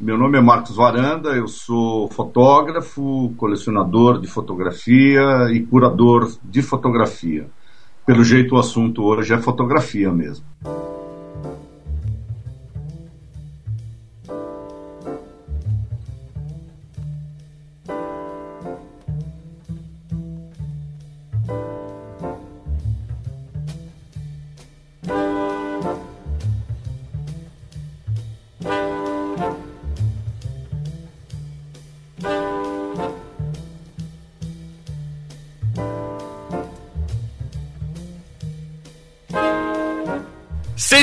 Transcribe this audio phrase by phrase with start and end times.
[0.00, 7.48] Meu nome é Marcos Varanda, eu sou fotógrafo, colecionador de fotografia e curador de fotografia.
[8.06, 10.46] Pelo jeito, o assunto hoje é fotografia mesmo.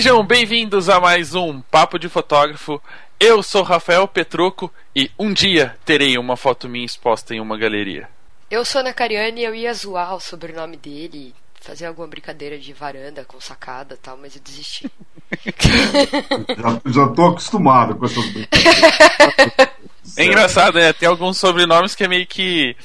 [0.05, 2.79] Sejam bem-vindos a mais um Papo de Fotógrafo.
[3.19, 8.07] Eu sou Rafael Petruco e um dia terei uma foto minha exposta em uma galeria.
[8.51, 12.71] Eu sou Ana Cariani e eu ia zoar o sobrenome dele, fazer alguma brincadeira de
[12.71, 14.91] varanda com sacada e tal, mas eu desisti.
[16.55, 19.85] já, já tô acostumado com essas brincadeiras.
[20.17, 20.93] É engraçado, né?
[20.93, 22.77] Tem alguns sobrenomes que é meio que.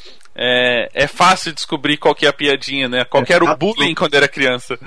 [0.43, 3.05] É, é fácil descobrir qual que é a piadinha, né?
[3.05, 4.79] Qual que era o bullying quando era criança.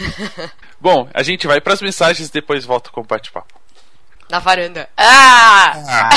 [0.80, 3.60] Bom, a gente vai para as mensagens e depois volta com o bate-papo.
[4.30, 4.88] Na varanda.
[4.96, 5.74] Ah!
[5.86, 6.10] ah.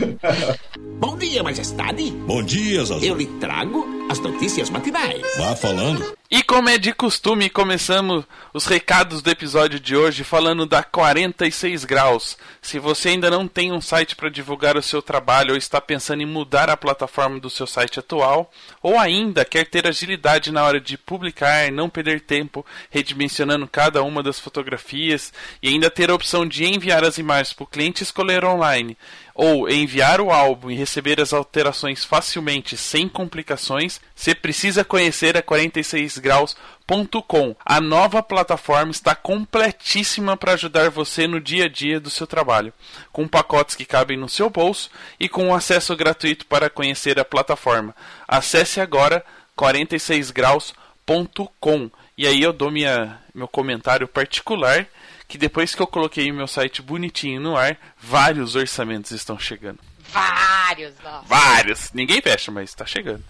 [0.98, 2.10] Bom dia, majestade.
[2.10, 3.04] Bom dia, Zazu.
[3.04, 5.22] Eu lhe trago as notícias matinais.
[5.36, 6.17] Vá falando.
[6.30, 11.86] E como é de costume, começamos os recados do episódio de hoje falando da 46
[11.86, 12.36] graus.
[12.60, 16.22] Se você ainda não tem um site para divulgar o seu trabalho ou está pensando
[16.22, 18.50] em mudar a plataforma do seu site atual,
[18.82, 24.22] ou ainda quer ter agilidade na hora de publicar, não perder tempo redimensionando cada uma
[24.22, 25.32] das fotografias
[25.62, 28.98] e ainda ter a opção de enviar as imagens para o cliente escolher online
[29.38, 35.42] ou enviar o álbum e receber as alterações facilmente sem complicações, você precisa conhecer a
[35.42, 37.54] 46graus.com.
[37.64, 42.72] A nova plataforma está completíssima para ajudar você no dia a dia do seu trabalho,
[43.12, 47.94] com pacotes que cabem no seu bolso e com acesso gratuito para conhecer a plataforma.
[48.26, 49.24] Acesse agora
[49.56, 51.92] 46graus.com.
[52.16, 54.88] E aí eu dou minha, meu comentário particular
[55.28, 59.78] que depois que eu coloquei o meu site bonitinho no ar, vários orçamentos estão chegando.
[60.08, 61.26] Vários, nossa.
[61.26, 61.92] Vários.
[61.92, 63.22] Ninguém fecha, mas está chegando.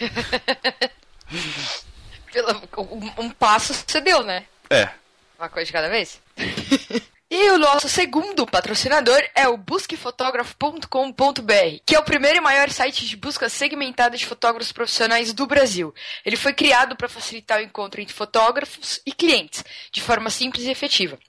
[2.78, 4.44] um, um passo você deu, né?
[4.70, 4.88] É.
[5.36, 6.20] Uma coisa de cada vez?
[7.32, 13.06] E o nosso segundo patrocinador é o busquefotógrafo.com.br, que é o primeiro e maior site
[13.06, 15.94] de busca segmentada de fotógrafos profissionais do Brasil.
[16.26, 20.70] Ele foi criado para facilitar o encontro entre fotógrafos e clientes, de forma simples e
[20.70, 21.20] efetiva.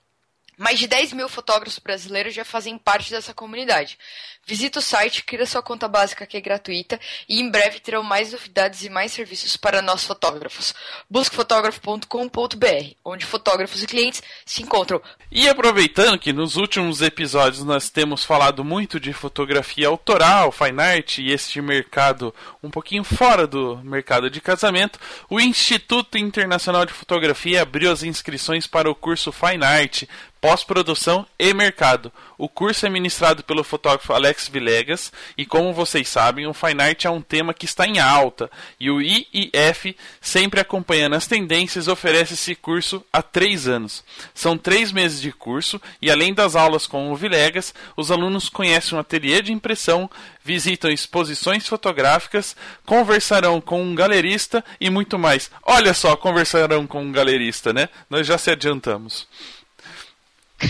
[0.62, 3.98] Mais de 10 mil fotógrafos brasileiros já fazem parte dessa comunidade.
[4.44, 6.98] Visite o site, cria sua conta básica que é gratuita
[7.28, 10.74] e em breve terão mais novidades e mais serviços para nós fotógrafos.
[11.08, 15.00] Busquefotógrafo.com.br, onde fotógrafos e clientes se encontram.
[15.30, 21.18] E aproveitando que nos últimos episódios nós temos falado muito de fotografia autoral, fine art
[21.18, 24.98] e este mercado um pouquinho fora do mercado de casamento,
[25.30, 30.02] o Instituto Internacional de Fotografia abriu as inscrições para o curso Fine Art
[30.42, 32.12] pós-produção e mercado.
[32.42, 37.04] O curso é ministrado pelo fotógrafo Alex Villegas e, como vocês sabem, o Fine Art
[37.04, 42.34] é um tema que está em alta e o IIF, sempre acompanhando as tendências, oferece
[42.34, 44.02] esse curso há três anos.
[44.34, 48.98] São três meses de curso e, além das aulas com o Villegas, os alunos conhecem
[48.98, 50.10] um ateliê de impressão,
[50.42, 55.48] visitam exposições fotográficas, conversarão com um galerista e muito mais.
[55.62, 57.88] Olha só, conversarão com um galerista, né?
[58.10, 59.28] Nós já se adiantamos.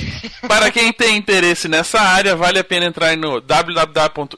[0.46, 4.36] Para quem tem interesse nessa área, vale a pena entrar no www.iif.com.br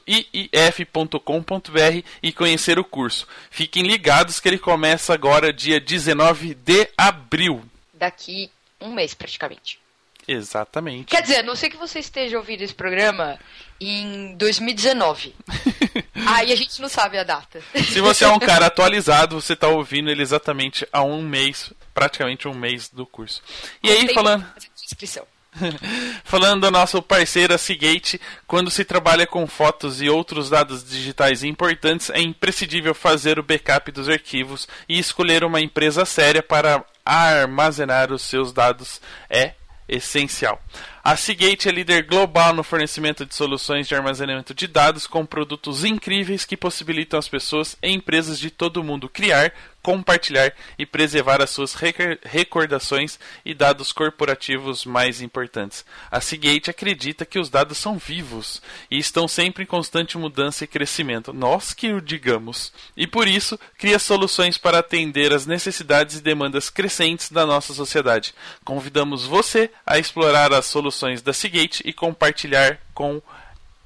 [2.21, 3.27] e conhecer o curso.
[3.49, 7.63] Fiquem ligados que ele começa agora dia 19 de abril.
[7.93, 8.49] Daqui
[8.79, 9.79] um mês praticamente.
[10.27, 11.05] Exatamente.
[11.05, 13.39] Quer dizer, a não sei que você esteja ouvindo esse programa
[13.79, 15.35] em 2019.
[16.27, 17.61] Aí a gente não sabe a data.
[17.75, 22.47] Se você é um cara atualizado, você está ouvindo ele exatamente há um mês, praticamente
[22.47, 23.41] um mês do curso.
[23.83, 24.45] E aí, falando.
[24.83, 25.25] Inscrição.
[26.23, 31.43] Falando do nosso parceiro a Seagate, quando se trabalha com fotos e outros dados digitais
[31.43, 38.11] importantes, é imprescindível fazer o backup dos arquivos e escolher uma empresa séria para armazenar
[38.11, 38.99] os seus dados
[39.29, 39.53] é
[39.87, 40.59] essencial.
[41.03, 45.85] A Seagate é líder global no fornecimento de soluções de armazenamento de dados com produtos
[45.85, 49.53] incríveis que possibilitam as pessoas e empresas de todo o mundo criar,
[49.85, 51.75] compartilhar e preservar as suas
[52.23, 55.85] recordações e dados corporativos mais importantes.
[56.09, 60.67] A Seagate acredita que os dados são vivos e estão sempre em constante mudança e
[60.67, 61.31] crescimento.
[61.31, 62.73] Nós que o digamos.
[62.97, 68.33] E por isso, cria soluções para atender às necessidades e demandas crescentes da nossa sociedade.
[68.63, 73.21] Convidamos você a explorar as soluções da Seagate e compartilhar com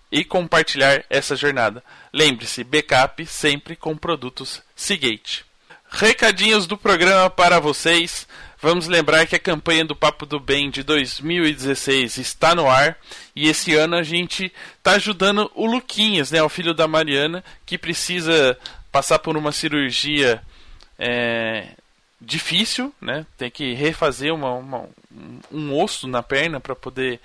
[0.10, 1.84] e compartilhar essa jornada.
[2.14, 5.49] Lembre-se, backup sempre com produtos Seagate.
[5.92, 8.28] Recadinhos do programa para vocês.
[8.62, 12.98] Vamos lembrar que a campanha do Papo do Bem de 2016 está no ar
[13.36, 17.78] e esse ano a gente está ajudando o Luquinhas, né, o filho da Mariana, que
[17.78, 18.58] precisa
[18.92, 20.42] passar por uma cirurgia
[20.98, 21.70] é,
[22.22, 23.26] difícil, né?
[23.36, 24.90] Tem que refazer uma, uma,
[25.52, 27.20] um osso na perna para poder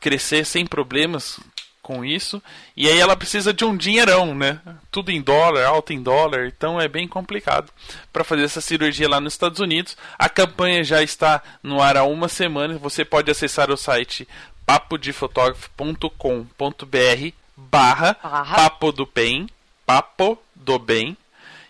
[0.00, 1.40] crescer sem problemas
[1.84, 2.42] com isso.
[2.74, 4.58] E aí ela precisa de um dinheirão, né?
[4.90, 7.70] Tudo em dólar, alto em dólar, então é bem complicado
[8.10, 9.96] para fazer essa cirurgia lá nos Estados Unidos.
[10.18, 12.78] A campanha já está no ar há uma semana.
[12.78, 14.26] Você pode acessar o site
[14.64, 19.46] papodefotógrafo.com.br barra papo do bem,
[19.84, 21.14] papo do bem,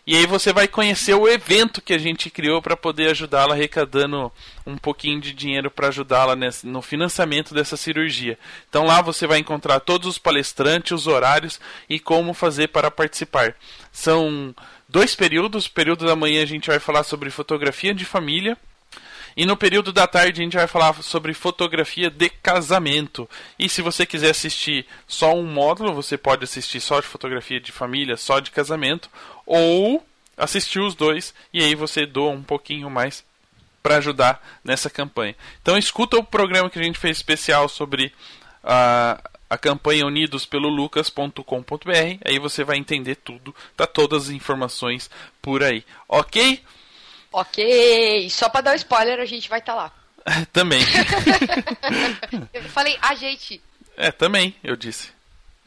[0.06, 4.30] e aí você vai conhecer o evento que a gente criou para poder ajudá-la arrecadando
[4.66, 8.38] um pouquinho de dinheiro para ajudá-la no financiamento dessa cirurgia.
[8.68, 11.58] Então lá você vai encontrar todos os palestrantes, os horários
[11.88, 13.54] e como fazer para participar.
[13.90, 14.54] São
[14.86, 15.66] dois períodos.
[15.66, 18.58] O período da manhã a gente vai falar sobre fotografia de família
[19.36, 23.28] e no período da tarde a gente vai falar sobre fotografia de casamento.
[23.58, 27.72] E se você quiser assistir só um módulo, você pode assistir só de fotografia de
[27.72, 29.10] família, só de casamento,
[29.46, 30.04] ou
[30.36, 33.24] assistir os dois e aí você doa um pouquinho mais
[33.82, 35.36] para ajudar nessa campanha.
[35.60, 38.12] Então escuta o programa que a gente fez especial sobre
[38.62, 45.10] a, a campanha Unidos pelo Lucas.com.br, aí você vai entender tudo, tá todas as informações
[45.42, 45.84] por aí.
[46.08, 46.62] OK?
[47.30, 49.92] Ok, só pra dar um spoiler, a gente vai estar tá lá.
[50.52, 50.80] também.
[52.54, 53.60] eu falei, a gente.
[53.96, 55.10] É, também, eu disse.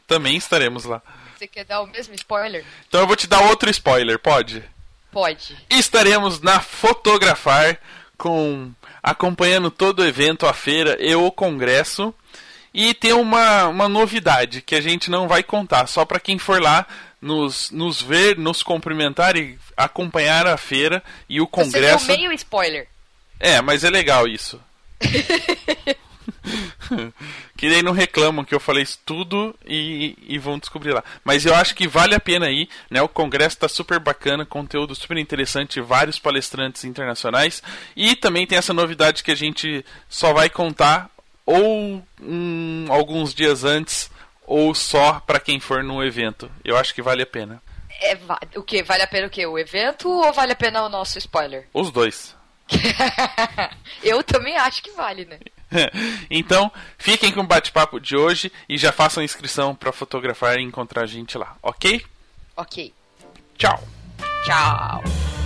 [0.06, 1.02] Também estaremos lá.
[1.38, 2.64] Você quer dar o mesmo spoiler?
[2.88, 4.64] Então eu vou te dar outro spoiler, pode?
[5.12, 5.56] Pode.
[5.70, 7.78] Estaremos na Fotografar
[8.16, 12.12] com acompanhando todo o evento, a feira e o congresso.
[12.74, 16.60] E tem uma, uma novidade que a gente não vai contar, só para quem for
[16.60, 16.84] lá
[17.22, 22.06] nos, nos ver, nos cumprimentar e acompanhar a feira e o congresso.
[22.06, 22.88] Você deu meio spoiler.
[23.38, 24.60] É, mas é legal isso.
[27.56, 31.04] que daí não reclamam que eu falei isso tudo e, e, vão descobrir lá.
[31.24, 33.00] Mas eu acho que vale a pena ir, né?
[33.02, 37.62] O congresso está super bacana, conteúdo super interessante, vários palestrantes internacionais
[37.96, 41.10] e também tem essa novidade que a gente só vai contar
[41.44, 42.02] ou
[42.90, 44.10] alguns dias antes
[44.46, 46.50] ou só para quem for no evento.
[46.64, 47.62] Eu acho que vale a pena.
[48.00, 48.18] É,
[48.56, 48.82] o que?
[48.82, 49.46] Vale a pena o quê?
[49.46, 51.68] O evento ou vale a pena o nosso spoiler?
[51.74, 52.36] Os dois.
[54.02, 55.38] Eu também acho que vale, né?
[56.30, 61.02] então, fiquem com o bate-papo de hoje e já façam inscrição para fotografar e encontrar
[61.02, 62.04] a gente lá, ok?
[62.56, 62.92] Ok.
[63.56, 63.82] Tchau.
[64.44, 65.37] Tchau.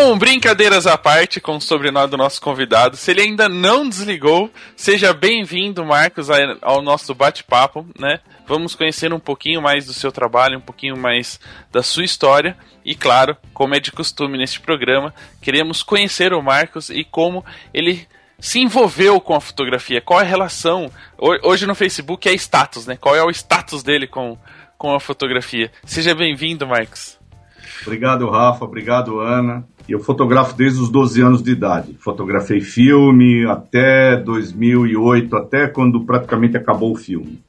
[0.00, 2.96] Bom, brincadeiras à parte com o sobrenome do nosso convidado.
[2.96, 6.28] Se ele ainda não desligou, seja bem-vindo, Marcos,
[6.62, 8.20] ao nosso bate-papo, né?
[8.46, 11.40] Vamos conhecer um pouquinho mais do seu trabalho, um pouquinho mais
[11.72, 12.56] da sua história.
[12.84, 15.12] E claro, como é de costume neste programa,
[15.42, 18.06] queremos conhecer o Marcos e como ele
[18.38, 20.00] se envolveu com a fotografia.
[20.00, 20.92] Qual é a relação?
[21.42, 22.96] Hoje no Facebook é status, né?
[22.96, 24.38] Qual é o status dele com,
[24.78, 25.72] com a fotografia?
[25.84, 27.18] Seja bem-vindo, Marcos.
[27.82, 28.64] Obrigado, Rafa.
[28.64, 29.66] Obrigado, Ana.
[29.88, 31.96] Eu fotografo desde os 12 anos de idade.
[31.98, 37.40] Fotografei filme até 2008, até quando praticamente acabou o filme.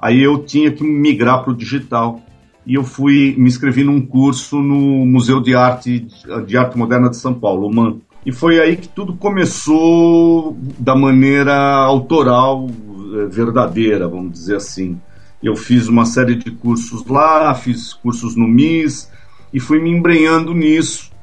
[0.00, 2.20] Aí eu tinha que migrar para o digital
[2.66, 6.06] e eu fui me inscrevi num curso no Museu de Arte
[6.46, 7.98] de Arte Moderna de São Paulo, o MAN.
[8.26, 14.98] E foi aí que tudo começou da maneira autoral, eh, verdadeira, vamos dizer assim.
[15.42, 19.10] Eu fiz uma série de cursos lá, fiz cursos no MIS,
[19.52, 21.13] e fui me embrenhando nisso.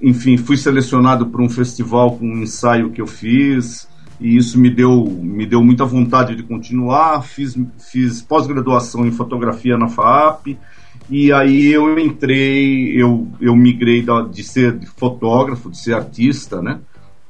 [0.00, 3.88] Enfim, fui selecionado para um festival com um ensaio que eu fiz
[4.20, 7.22] e isso me deu, me deu muita vontade de continuar.
[7.22, 7.56] Fiz,
[7.90, 10.58] fiz pós-graduação em fotografia na FAP
[11.10, 16.80] e aí eu entrei, eu, eu migrei da, de ser fotógrafo, de ser artista, né?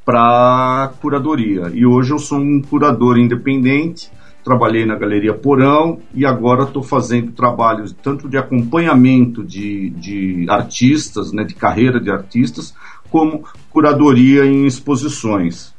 [0.04, 1.70] para curadoria.
[1.72, 4.10] E hoje eu sou um curador independente,
[4.44, 11.32] trabalhei na Galeria Porão e agora estou fazendo trabalhos tanto de acompanhamento de, de artistas,
[11.32, 12.74] né, de carreira de artistas,
[13.10, 15.72] como curadoria em exposições.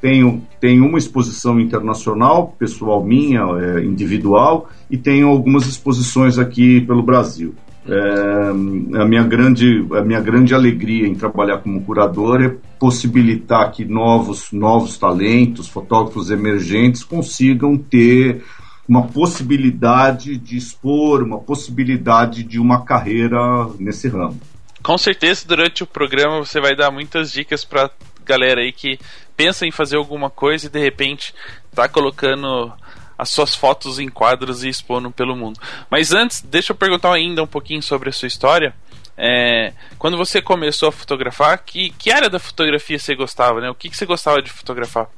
[0.00, 7.02] Tenho, tenho uma exposição internacional, pessoal minha, é, individual, e tenho algumas exposições aqui pelo
[7.02, 7.54] Brasil.
[7.88, 13.84] É, a, minha grande, a minha grande alegria em trabalhar como curador é possibilitar que
[13.84, 18.42] novos, novos talentos, fotógrafos emergentes, consigam ter
[18.88, 23.38] uma possibilidade de expor, uma possibilidade de uma carreira
[23.78, 24.40] nesse ramo.
[24.82, 27.90] Com certeza, durante o programa você vai dar muitas dicas para
[28.24, 28.98] galera aí que
[29.36, 31.32] pensa em fazer alguma coisa e de repente
[31.70, 32.72] está colocando
[33.18, 35.58] as suas fotos em quadros e expondo pelo mundo.
[35.90, 38.74] Mas antes, deixa eu perguntar ainda um pouquinho sobre a sua história.
[39.16, 43.70] É, quando você começou a fotografar, que, que área da fotografia você gostava, né?
[43.70, 45.08] O que, que você gostava de fotografar?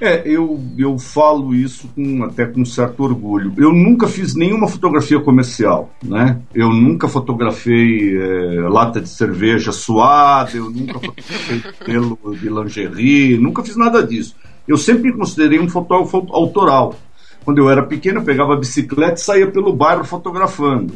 [0.00, 3.54] É, eu, eu falo isso com, até com certo orgulho.
[3.56, 6.38] Eu nunca fiz nenhuma fotografia comercial, né?
[6.54, 13.62] Eu nunca fotografei é, lata de cerveja suada, eu nunca fotografei pelo de lingerie, nunca
[13.62, 14.34] fiz nada disso.
[14.68, 16.94] Eu sempre me considerei um fotógrafo autoral.
[17.46, 20.94] Quando eu era pequeno, eu pegava a bicicleta e saía pelo bairro fotografando.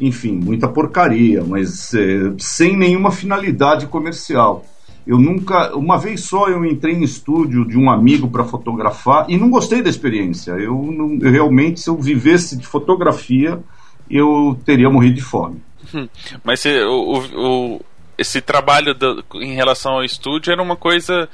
[0.00, 4.64] Enfim, muita porcaria, mas é, sem nenhuma finalidade comercial.
[5.06, 9.36] Eu nunca, uma vez só eu entrei em estúdio de um amigo para fotografar e
[9.36, 10.52] não gostei da experiência.
[10.52, 13.62] Eu, não, eu, realmente, se eu vivesse de fotografia,
[14.10, 15.60] eu teria morrido de fome.
[15.94, 16.08] Hum,
[16.42, 17.80] mas se, o, o,
[18.16, 21.28] esse trabalho do, em relação ao estúdio era uma coisa.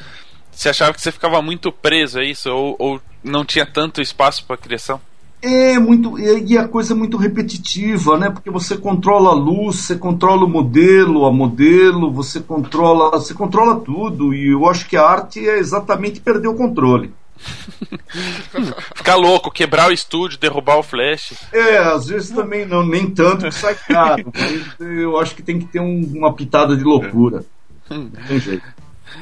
[0.51, 2.51] Você achava que você ficava muito preso a isso?
[2.51, 5.01] Ou, ou não tinha tanto espaço para criação?
[5.43, 8.31] É muito e a coisa é muito repetitiva, né?
[8.31, 13.79] Porque você controla a luz, você controla o modelo, a modelo, você controla, você controla
[13.81, 17.13] tudo e eu acho que a arte é exatamente perder o controle.
[18.97, 21.35] Ficar louco, quebrar o estúdio, derrubar o flash.
[21.53, 24.33] É, às vezes também não, nem tanto que sai caro.
[24.35, 27.45] mas eu acho que tem que ter um, uma pitada de loucura.
[27.91, 28.65] Não tem jeito.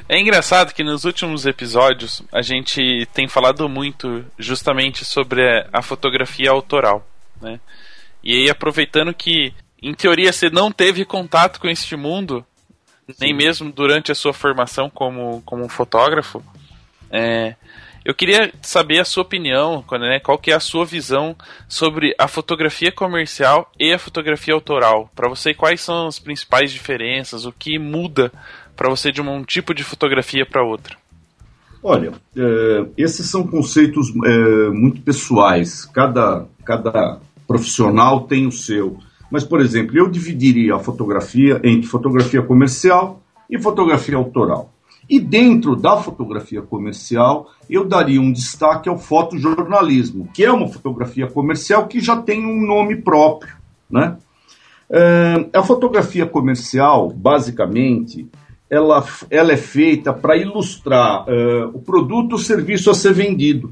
[0.08, 6.50] É engraçado que nos últimos episódios a gente tem falado muito justamente sobre a fotografia
[6.50, 7.06] autoral,
[7.40, 7.60] né?
[8.22, 12.44] E aí aproveitando que em teoria você não teve contato com este mundo,
[13.08, 13.14] Sim.
[13.20, 16.42] nem mesmo durante a sua formação como, como fotógrafo,
[17.10, 17.54] é,
[18.04, 21.34] eu queria saber a sua opinião, né, qual que é a sua visão
[21.66, 25.10] sobre a fotografia comercial e a fotografia autoral.
[25.14, 28.30] Para você, quais são as principais diferenças, o que muda
[28.76, 30.96] para você de um tipo de fotografia para outra?
[31.82, 35.84] Olha, é, esses são conceitos é, muito pessoais.
[35.84, 38.98] Cada, cada profissional tem o seu.
[39.30, 44.72] Mas, por exemplo, eu dividiria a fotografia entre fotografia comercial e fotografia autoral.
[45.08, 51.26] E dentro da fotografia comercial, eu daria um destaque ao fotojornalismo, que é uma fotografia
[51.26, 53.54] comercial que já tem um nome próprio.
[53.90, 54.16] Né?
[54.88, 58.26] É, a fotografia comercial, basicamente,
[58.74, 63.68] ela, ela é feita para ilustrar uh, o produto ou serviço a ser vendido.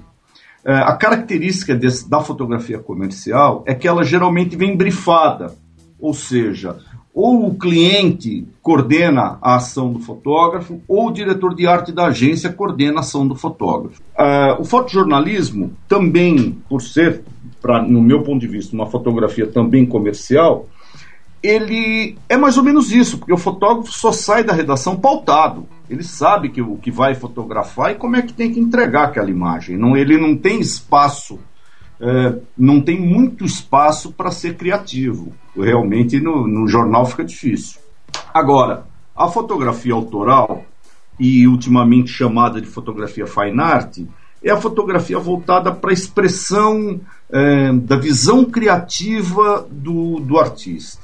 [0.65, 5.55] Uh, a característica desse, da fotografia comercial é que ela geralmente vem brifada,
[5.99, 6.77] ou seja,
[7.13, 12.53] ou o cliente coordena a ação do fotógrafo, ou o diretor de arte da agência
[12.53, 14.01] coordena a ação do fotógrafo.
[14.17, 17.23] Uh, o fotojornalismo também, por ser,
[17.61, 20.69] pra, no meu ponto de vista, uma fotografia também comercial,
[21.43, 25.67] ele é mais ou menos isso, porque o fotógrafo só sai da redação pautado.
[25.91, 29.31] Ele sabe que o que vai fotografar e como é que tem que entregar aquela
[29.31, 29.77] imagem.
[29.77, 31.39] Não, ele não tem espaço,
[32.01, 35.33] é, não tem muito espaço para ser criativo.
[35.57, 37.81] Realmente no, no jornal fica difícil.
[38.33, 40.65] Agora, a fotografia autoral,
[41.19, 43.99] e ultimamente chamada de fotografia fine art,
[44.43, 51.02] é a fotografia voltada para a expressão é, da visão criativa do, do artista.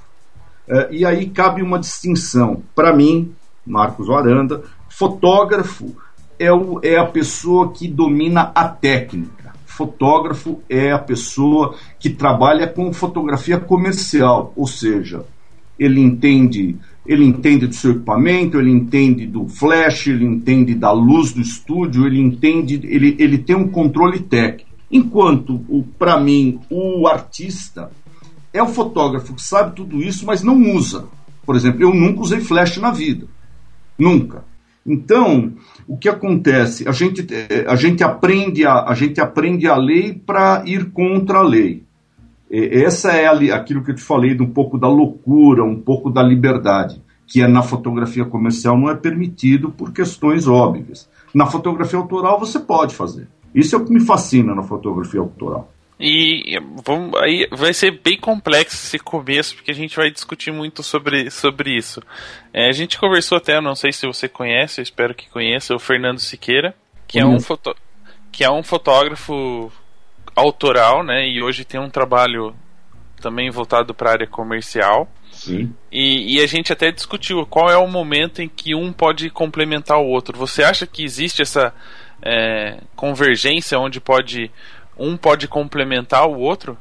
[0.68, 2.62] Uh, e aí cabe uma distinção.
[2.74, 3.32] Para mim,
[3.66, 5.96] Marcos Aranda, fotógrafo
[6.38, 9.54] é, o, é a pessoa que domina a técnica.
[9.64, 15.24] Fotógrafo é a pessoa que trabalha com fotografia comercial, ou seja,
[15.78, 16.76] ele entende
[17.08, 22.06] ele entende do seu equipamento, ele entende do flash, ele entende da luz do estúdio,
[22.06, 24.68] ele entende, ele, ele tem um controle técnico.
[24.92, 25.58] Enquanto,
[25.98, 27.90] para mim, o artista
[28.52, 31.06] é o fotógrafo que sabe tudo isso, mas não usa.
[31.44, 33.26] Por exemplo, eu nunca usei flash na vida.
[33.98, 34.44] Nunca.
[34.86, 35.52] Então,
[35.86, 36.88] o que acontece?
[36.88, 41.38] A gente, eh, a gente, aprende, a, a gente aprende a lei para ir contra
[41.38, 41.84] a lei.
[42.50, 46.22] Essa é aquilo que eu te falei, de um pouco da loucura, um pouco da
[46.22, 47.02] liberdade.
[47.26, 51.06] que é na fotografia comercial não é permitido por questões óbvias.
[51.34, 53.28] Na fotografia autoral você pode fazer.
[53.54, 55.70] Isso é o que me fascina na fotografia autoral.
[56.00, 60.82] E vamos, aí vai ser bem complexo esse começo, porque a gente vai discutir muito
[60.82, 62.00] sobre, sobre isso.
[62.54, 65.78] É, a gente conversou até, não sei se você conhece, eu espero que conheça, o
[65.78, 66.72] Fernando Siqueira,
[67.06, 67.74] que, é um, foto,
[68.30, 69.72] que é um fotógrafo
[70.36, 71.28] autoral, né?
[71.28, 72.54] E hoje tem um trabalho
[73.20, 75.08] também voltado para a área comercial.
[75.32, 75.74] Sim.
[75.90, 79.98] E, e, a gente até discutiu qual é o momento em que um pode complementar
[79.98, 80.38] o outro.
[80.38, 81.72] Você acha que existe essa
[82.22, 84.50] é, convergência onde pode
[84.98, 86.76] um pode complementar o outro?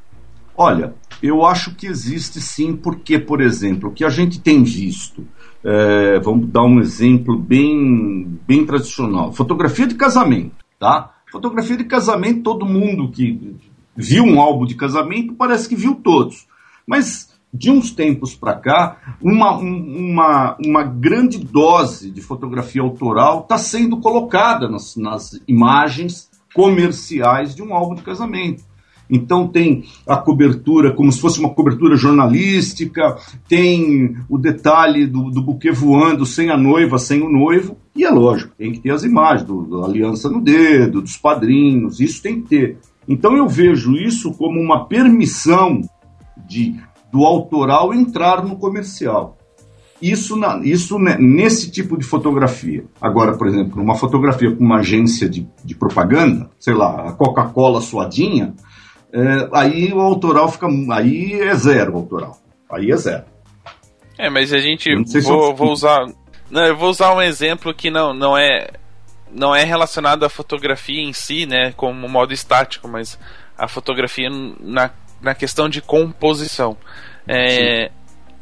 [0.56, 5.28] Olha, eu acho que existe sim, porque, por exemplo, o que a gente tem visto,
[5.64, 11.14] é, vamos dar um exemplo bem, bem tradicional: fotografia de casamento, tá?
[11.32, 13.56] Fotografia de casamento, todo mundo que
[13.96, 16.48] viu um álbum de casamento parece que viu todos.
[16.86, 23.58] Mas de uns tempos para cá, uma, uma, uma grande dose de fotografia autoral está
[23.58, 28.64] sendo colocada nas, nas imagens comerciais de um álbum de casamento.
[29.10, 35.42] Então tem a cobertura como se fosse uma cobertura jornalística, tem o detalhe do, do
[35.42, 39.04] buquê voando sem a noiva, sem o noivo, e é lógico, tem que ter as
[39.04, 42.78] imagens da aliança no dedo, dos padrinhos, isso tem que ter.
[43.08, 45.82] Então eu vejo isso como uma permissão
[46.46, 46.76] de,
[47.12, 49.37] do autoral entrar no comercial.
[50.02, 52.86] Isso, na, isso nesse tipo de fotografia.
[53.02, 57.82] Agora, por exemplo, uma fotografia com uma agência de, de propaganda, sei lá, a Coca-Cola
[57.82, 58.54] suadinha,
[59.12, 60.68] é, aí o autoral fica.
[60.92, 62.38] Aí é zero o autoral.
[62.72, 63.26] Aí é zero.
[64.18, 64.94] É, mas a gente.
[65.22, 65.56] Vou, eu...
[65.56, 66.06] vou usar.
[66.50, 68.70] Não, eu vou usar um exemplo que não, não é.
[69.32, 71.74] Não é relacionado à fotografia em si, né?
[71.76, 73.20] Como modo estático, mas
[73.58, 74.90] a fotografia na,
[75.22, 76.78] na questão de composição.
[77.28, 77.92] É,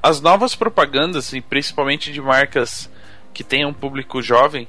[0.05, 2.87] as novas propagandas, e principalmente de marcas
[3.33, 4.67] que tenham um público jovem,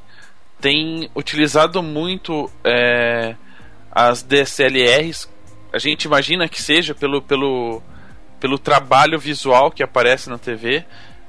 [0.58, 3.36] têm utilizado muito é,
[3.92, 5.28] as DSLRs.
[5.74, 7.82] A gente imagina que seja pelo, pelo,
[8.40, 10.86] pelo trabalho visual que aparece na TV,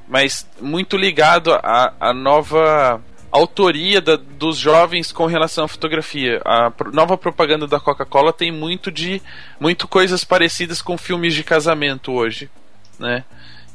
[0.08, 6.42] mas muito ligado à, à nova autoria da, dos jovens com relação à fotografia.
[6.46, 9.22] A nova propaganda da Coca-Cola tem muito de
[9.60, 12.50] muito coisas parecidas com filmes de casamento hoje,
[12.98, 13.26] né?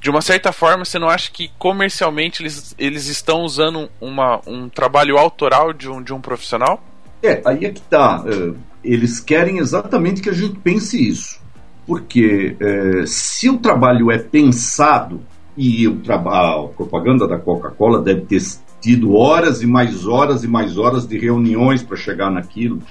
[0.02, 4.68] De uma certa forma, você não acha que comercialmente eles, eles estão usando uma, um
[4.68, 6.82] trabalho autoral de um, de um profissional?
[7.22, 8.24] É, aí é que tá.
[8.26, 11.40] É, eles querem exatamente que a gente pense isso.
[11.86, 15.20] Porque é, se o trabalho é pensado,
[15.56, 18.42] e o a propaganda da Coca-Cola deve ter
[18.80, 22.82] tido horas e mais horas e mais horas de reuniões para chegar naquilo,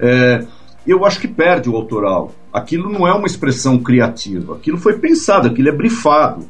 [0.00, 0.44] é,
[0.84, 5.48] eu acho que perde o autoral aquilo não é uma expressão criativa, aquilo foi pensado,
[5.48, 6.46] aquilo é brifado.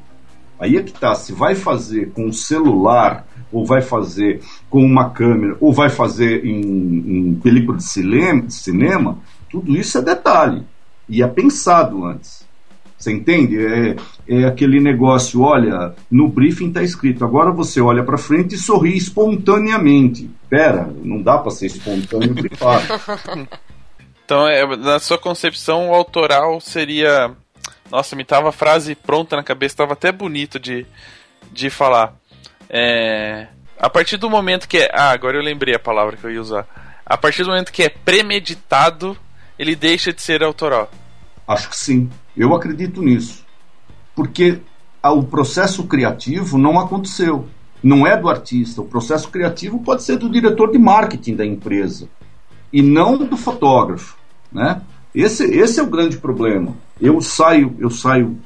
[0.58, 5.10] Aí é que tá, se vai fazer com um celular, ou vai fazer com uma
[5.10, 9.18] câmera, ou vai fazer em, em película de cinema, de cinema,
[9.50, 10.62] tudo isso é detalhe.
[11.08, 12.48] E é pensado antes.
[12.96, 13.58] Você entende?
[13.58, 13.96] É,
[14.28, 18.94] é aquele negócio, olha, no briefing está escrito, agora você olha para frente e sorri
[18.94, 20.30] espontaneamente.
[20.50, 22.84] Pera, não dá para ser espontâneo brifado.
[24.30, 27.32] Então, é, na sua concepção, o autoral seria.
[27.90, 30.86] Nossa, me tava a frase pronta na cabeça, tava até bonito de,
[31.50, 32.14] de falar.
[32.68, 34.90] É, a partir do momento que é.
[34.92, 36.64] Ah, agora eu lembrei a palavra que eu ia usar.
[37.04, 39.18] A partir do momento que é premeditado,
[39.58, 40.88] ele deixa de ser autoral.
[41.48, 42.08] Acho que sim.
[42.36, 43.44] Eu acredito nisso.
[44.14, 44.60] Porque
[45.02, 47.48] o processo criativo não aconteceu.
[47.82, 48.80] Não é do artista.
[48.80, 52.08] O processo criativo pode ser do diretor de marketing da empresa
[52.72, 54.19] e não do fotógrafo.
[54.52, 54.80] Né?
[55.14, 56.74] Esse, esse é o grande problema.
[57.00, 58.36] Eu saio, eu saio,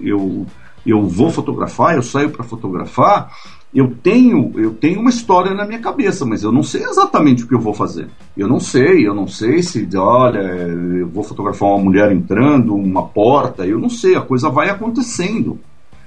[0.00, 0.46] eu,
[0.86, 3.30] eu vou fotografar, eu saio para fotografar,
[3.74, 7.48] eu tenho, eu tenho uma história na minha cabeça, mas eu não sei exatamente o
[7.48, 8.08] que eu vou fazer.
[8.36, 13.02] Eu não sei, eu não sei se, olha, eu vou fotografar uma mulher entrando, uma
[13.02, 15.58] porta, eu não sei, a coisa vai acontecendo.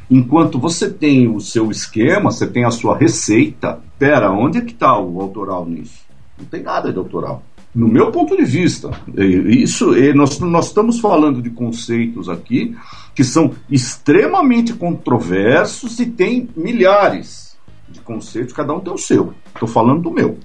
[0.10, 4.72] Enquanto você tem o seu esquema, você tem a sua receita, pera, onde é que
[4.72, 6.06] está o autoral nisso?
[6.40, 8.90] Não tem nada de autoral no meu ponto de vista.
[9.16, 12.76] Isso, nós, nós estamos falando de conceitos aqui
[13.14, 17.58] que são extremamente controversos e tem milhares
[17.90, 19.34] de conceitos, cada um tem o seu.
[19.54, 20.38] Estou falando do meu.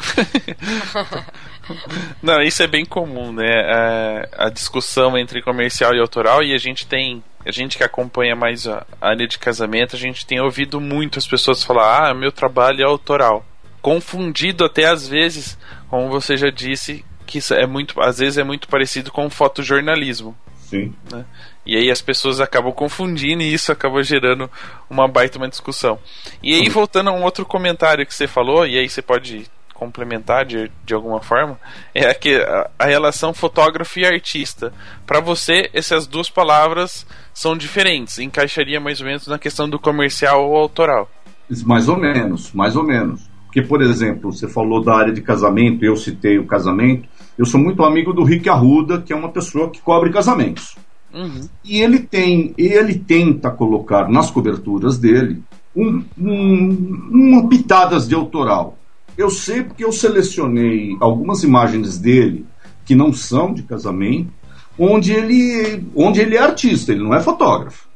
[2.22, 3.60] Não, isso é bem comum, né?
[3.60, 7.22] A, a, discussão entre comercial e autoral, e a gente tem.
[7.44, 11.26] A gente que acompanha mais a área de casamento, a gente tem ouvido muito as
[11.26, 13.44] pessoas falar: ah, meu trabalho é autoral.
[13.80, 15.56] Confundido até às vezes
[15.90, 20.36] como você já disse, que é muito, às vezes é muito parecido com fotojornalismo.
[20.54, 20.94] Sim.
[21.10, 21.24] Né?
[21.66, 24.48] E aí as pessoas acabam confundindo e isso acaba gerando
[24.88, 25.98] uma baita uma discussão.
[26.42, 30.44] E aí, voltando a um outro comentário que você falou, e aí você pode complementar
[30.44, 31.58] de, de alguma forma,
[31.94, 34.72] é que a, a relação fotógrafo e artista.
[35.06, 40.48] Para você, essas duas palavras são diferentes, encaixaria mais ou menos na questão do comercial
[40.48, 41.10] ou autoral.
[41.64, 43.29] Mais ou menos, mais ou menos.
[43.50, 47.08] Porque, por exemplo, você falou da área de casamento, eu citei o casamento.
[47.36, 50.76] Eu sou muito amigo do Rick Arruda, que é uma pessoa que cobre casamentos.
[51.12, 51.48] Uhum.
[51.64, 55.42] E ele tem, ele tenta colocar nas coberturas dele
[55.74, 58.78] um, um, uma pitadas de autoral.
[59.18, 62.46] Eu sei porque eu selecionei algumas imagens dele
[62.84, 64.30] que não são de casamento,
[64.78, 67.89] onde ele, onde ele é artista, ele não é fotógrafo.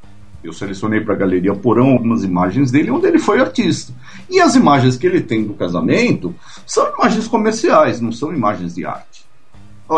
[0.44, 3.94] Eu selecionei para a Galeria Porão algumas imagens dele onde ele foi artista.
[4.28, 6.34] E as imagens que ele tem do casamento
[6.66, 9.24] são imagens comerciais, não são imagens de arte.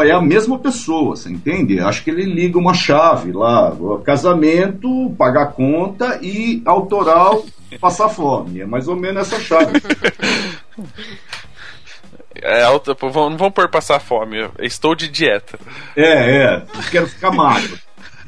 [0.04, 1.80] é a mesma pessoa, você entende?
[1.80, 7.44] Acho que ele liga uma chave lá, casamento, pagar conta e autoral,
[7.80, 8.60] passar fome.
[8.60, 9.80] É mais ou menos essa chave.
[12.42, 14.36] É alta, não vamos por passar fome.
[14.58, 15.58] Estou de dieta.
[15.96, 16.62] É, é.
[16.90, 17.78] Quero ficar magro.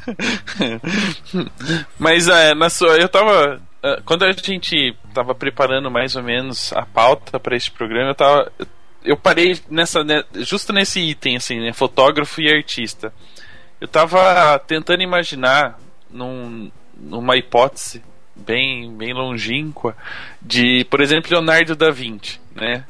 [1.98, 3.60] Mas é, na sua, eu tava.
[3.82, 8.14] É, quando a gente tava preparando mais ou menos a pauta para este programa, eu
[8.14, 8.52] tava.
[9.04, 10.02] Eu parei nessa.
[10.04, 11.72] Né, justo nesse item, assim, né?
[11.72, 13.12] Fotógrafo e artista.
[13.80, 15.78] Eu tava tentando imaginar
[16.10, 18.02] num, numa hipótese
[18.34, 19.96] bem, bem longínqua
[20.40, 22.84] de, por exemplo, Leonardo da Vinci, né?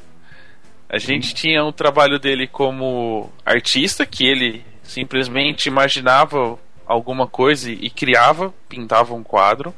[0.87, 6.57] A gente tinha um trabalho dele como artista, que ele simplesmente imaginava
[6.89, 9.73] alguma coisa e criava, pintava um quadro.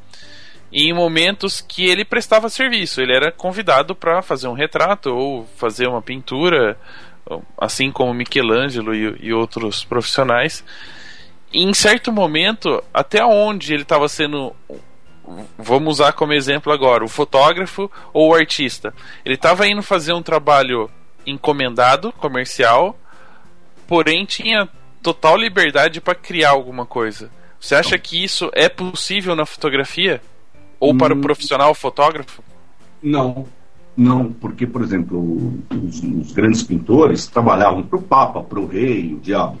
[0.72, 5.46] E em momentos que ele prestava serviço, ele era convidado para fazer um retrato ou
[5.58, 6.78] fazer uma pintura,
[7.58, 10.64] assim como Michelangelo e, e outros profissionais.
[11.52, 14.56] E em certo momento, até onde ele estava sendo
[15.56, 18.94] vamos usar como exemplo agora o fotógrafo ou o artista.
[19.24, 20.90] Ele estava indo fazer um trabalho
[21.26, 22.98] encomendado, comercial,
[23.86, 24.68] porém tinha
[25.02, 27.30] total liberdade para criar alguma coisa.
[27.60, 30.20] Você acha que isso é possível na fotografia?
[30.80, 31.20] Ou para o hum.
[31.20, 32.42] profissional fotógrafo?
[33.02, 33.46] Não,
[33.96, 39.12] não, porque, por exemplo, os, os grandes pintores trabalhavam para o Papa, para o Rei,
[39.14, 39.58] o Diabo.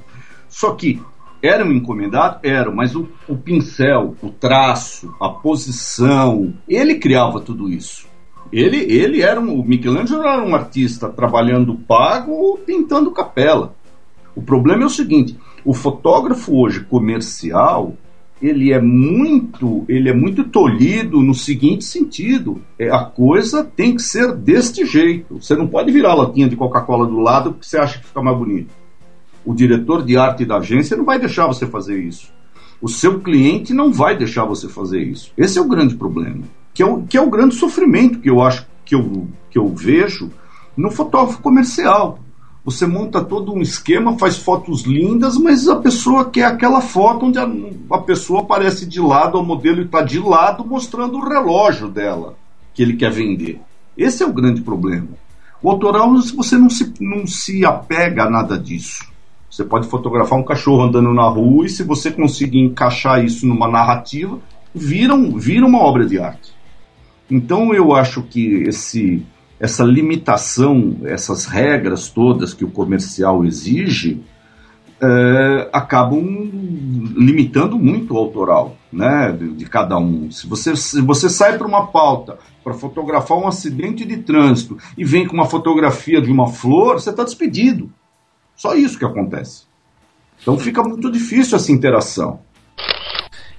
[0.48, 1.00] Só que
[1.42, 2.40] eram encomendados?
[2.42, 8.06] Eram, mas o, o pincel, o traço, a posição, ele criava tudo isso.
[8.52, 13.74] Ele, ele era um, o Michelangelo era um artista trabalhando pago ou pintando capela.
[14.34, 17.94] O problema é o seguinte: o fotógrafo hoje comercial
[18.40, 24.02] ele é muito ele é muito tolhido no seguinte sentido é a coisa tem que
[24.02, 25.40] ser deste jeito.
[25.40, 28.22] Você não pode virar a latinha de Coca-Cola do lado porque você acha que fica
[28.22, 28.70] mais bonito.
[29.44, 32.32] O diretor de arte da agência não vai deixar você fazer isso.
[32.80, 35.32] O seu cliente não vai deixar você fazer isso.
[35.36, 36.42] Esse é o grande problema
[36.74, 39.68] que é o, que é o grande sofrimento que eu acho que eu, que eu
[39.68, 40.30] vejo
[40.76, 42.18] no fotógrafo comercial
[42.64, 47.38] você monta todo um esquema, faz fotos lindas, mas a pessoa quer aquela foto onde
[47.38, 47.50] a,
[47.90, 52.36] a pessoa aparece de lado, o modelo está de lado, mostrando o relógio dela
[52.72, 53.60] que ele quer vender.
[53.96, 55.08] Esse é o grande problema.
[55.60, 59.10] O autoral, você não se, não se apega a nada disso.
[59.50, 63.68] Você pode fotografar um cachorro andando na rua e se você conseguir encaixar isso numa
[63.68, 64.38] narrativa,
[64.74, 66.52] vira, um, vira uma obra de arte.
[67.30, 69.24] Então eu acho que esse
[69.62, 74.20] essa limitação, essas regras todas que o comercial exige,
[75.00, 76.20] é, acabam
[77.16, 80.28] limitando muito o autoral né, de, de, cada um.
[80.32, 85.04] Se você, se você sai para uma pauta para fotografar um acidente de trânsito e
[85.04, 87.88] vem com uma fotografia de uma flor, você está despedido.
[88.56, 89.66] Só isso que acontece.
[90.40, 92.40] Então fica muito difícil essa interação.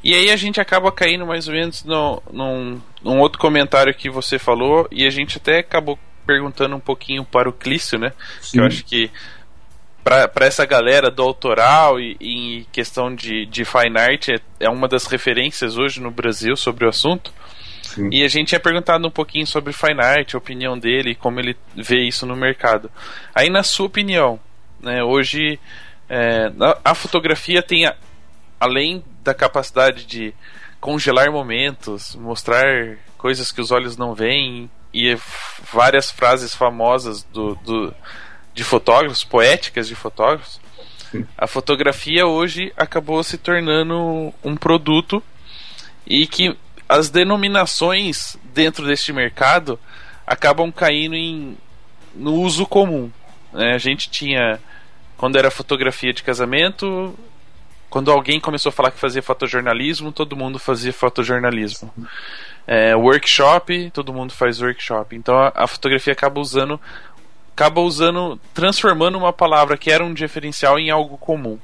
[0.03, 4.09] E aí a gente acaba caindo mais ou menos no, num, num outro comentário que
[4.09, 8.11] você falou, e a gente até acabou perguntando um pouquinho para o Clício, né?
[8.41, 8.51] Sim.
[8.51, 9.11] Que eu acho que
[10.03, 14.87] para essa galera do autoral e, e questão de, de fine art é, é, uma
[14.87, 17.33] das referências hoje no Brasil sobre o assunto.
[17.81, 18.09] Sim.
[18.11, 21.39] E a gente tinha perguntado um pouquinho sobre fine art, a opinião dele e como
[21.39, 22.91] ele vê isso no mercado.
[23.33, 24.39] Aí, na sua opinião,
[24.81, 25.57] né, hoje
[26.09, 26.51] é,
[26.83, 27.95] a fotografia tem, a,
[28.59, 30.33] além da capacidade de
[30.79, 35.17] congelar momentos, mostrar coisas que os olhos não veem e
[35.71, 37.93] várias frases famosas do, do
[38.53, 40.61] de fotógrafos, poéticas de fotógrafos.
[41.37, 45.23] A fotografia hoje acabou se tornando um produto
[46.05, 46.55] e que
[46.87, 49.79] as denominações dentro deste mercado
[50.25, 51.57] acabam caindo em,
[52.15, 53.11] no uso comum.
[53.51, 53.73] Né?
[53.73, 54.59] A gente tinha,
[55.17, 57.17] quando era fotografia de casamento,
[57.93, 61.93] quando alguém começou a falar que fazia fotojornalismo, todo mundo fazia fotojornalismo.
[62.65, 65.15] É, workshop, todo mundo faz workshop.
[65.15, 66.81] Então a, a fotografia acaba usando
[67.55, 71.59] acaba usando, transformando uma palavra que era um diferencial em algo comum.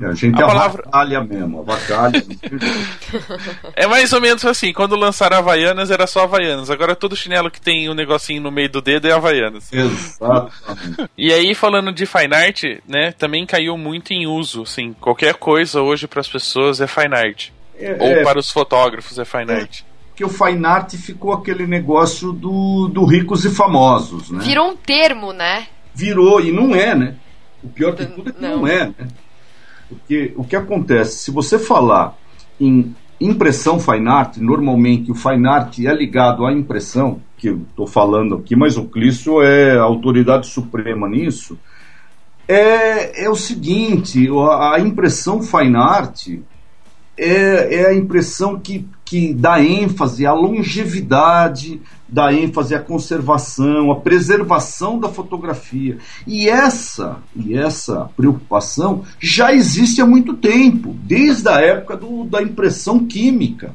[0.00, 2.24] É, a gente A palavra- avacalha mesmo, avacalha.
[3.76, 7.60] É mais ou menos assim, quando lançaram Havaianas era só Havaianas, agora todo chinelo que
[7.60, 9.70] tem um negocinho no meio do dedo é Havaianas.
[9.72, 11.10] Exatamente.
[11.16, 15.80] E aí, falando de fine art, né, também caiu muito em uso, assim, qualquer coisa
[15.82, 17.48] hoje para as pessoas é fine art.
[17.78, 19.60] É, Ou é, para os fotógrafos é fine É.
[19.60, 19.80] art.
[20.14, 24.40] que o fine art ficou aquele negócio do, do ricos e famosos, né?
[24.44, 25.66] Virou um termo, né?
[25.94, 27.14] Virou, e não é, né?
[27.62, 28.66] O pior de tudo é que não, Não.
[28.66, 28.94] é, né?
[29.92, 32.16] Porque o que acontece, se você falar
[32.60, 37.86] em impressão fine art, normalmente o fine art é ligado à impressão, que eu estou
[37.86, 41.58] falando aqui, mas o Clício é a autoridade suprema nisso,
[42.48, 46.28] é, é o seguinte, a, impressão fine art
[47.16, 51.80] é, é a impressão que, que dá ênfase à longevidade,
[52.12, 55.96] dá ênfase à conservação, à preservação da fotografia.
[56.26, 62.42] E essa, e essa preocupação já existe há muito tempo, desde a época do, da
[62.42, 63.74] impressão química,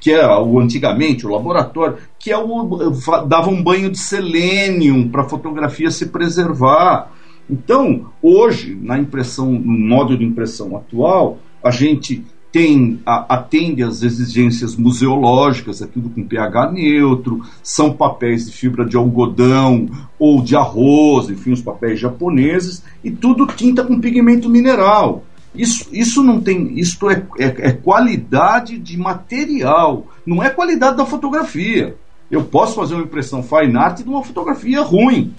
[0.00, 2.90] que é o antigamente o laboratório, que é o,
[3.28, 7.12] dava um banho de selênio para a fotografia se preservar.
[7.48, 14.02] Então, hoje, na impressão, no modo de impressão atual, a gente tem a- atende às
[14.02, 21.30] exigências museológicas, aquilo com pH neutro, são papéis de fibra de algodão ou de arroz,
[21.30, 25.24] enfim, os papéis japoneses, e tudo tinta com pigmento mineral.
[25.54, 26.78] Isso, isso não tem.
[26.78, 31.96] Isto é, é, é qualidade de material, não é qualidade da fotografia.
[32.30, 35.32] Eu posso fazer uma impressão fine art de uma fotografia ruim.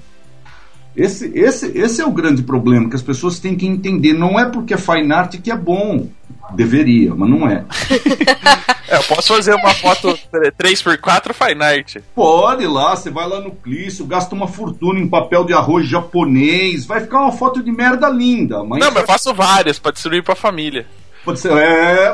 [0.95, 4.13] Esse, esse, esse é o grande problema que as pessoas têm que entender.
[4.13, 6.07] Não é porque é fine art que é bom.
[6.53, 7.63] Deveria, mas não é.
[8.91, 11.95] É, eu posso fazer uma foto 3x4 fine art.
[12.13, 16.85] Pode lá, você vai lá no Clício, gasta uma fortuna em papel de arroz japonês,
[16.85, 18.65] vai ficar uma foto de merda linda.
[18.65, 20.85] Mas Não, mas eu faço várias pra distribuir pra família.
[21.23, 21.51] Pode ser.
[21.53, 22.11] É,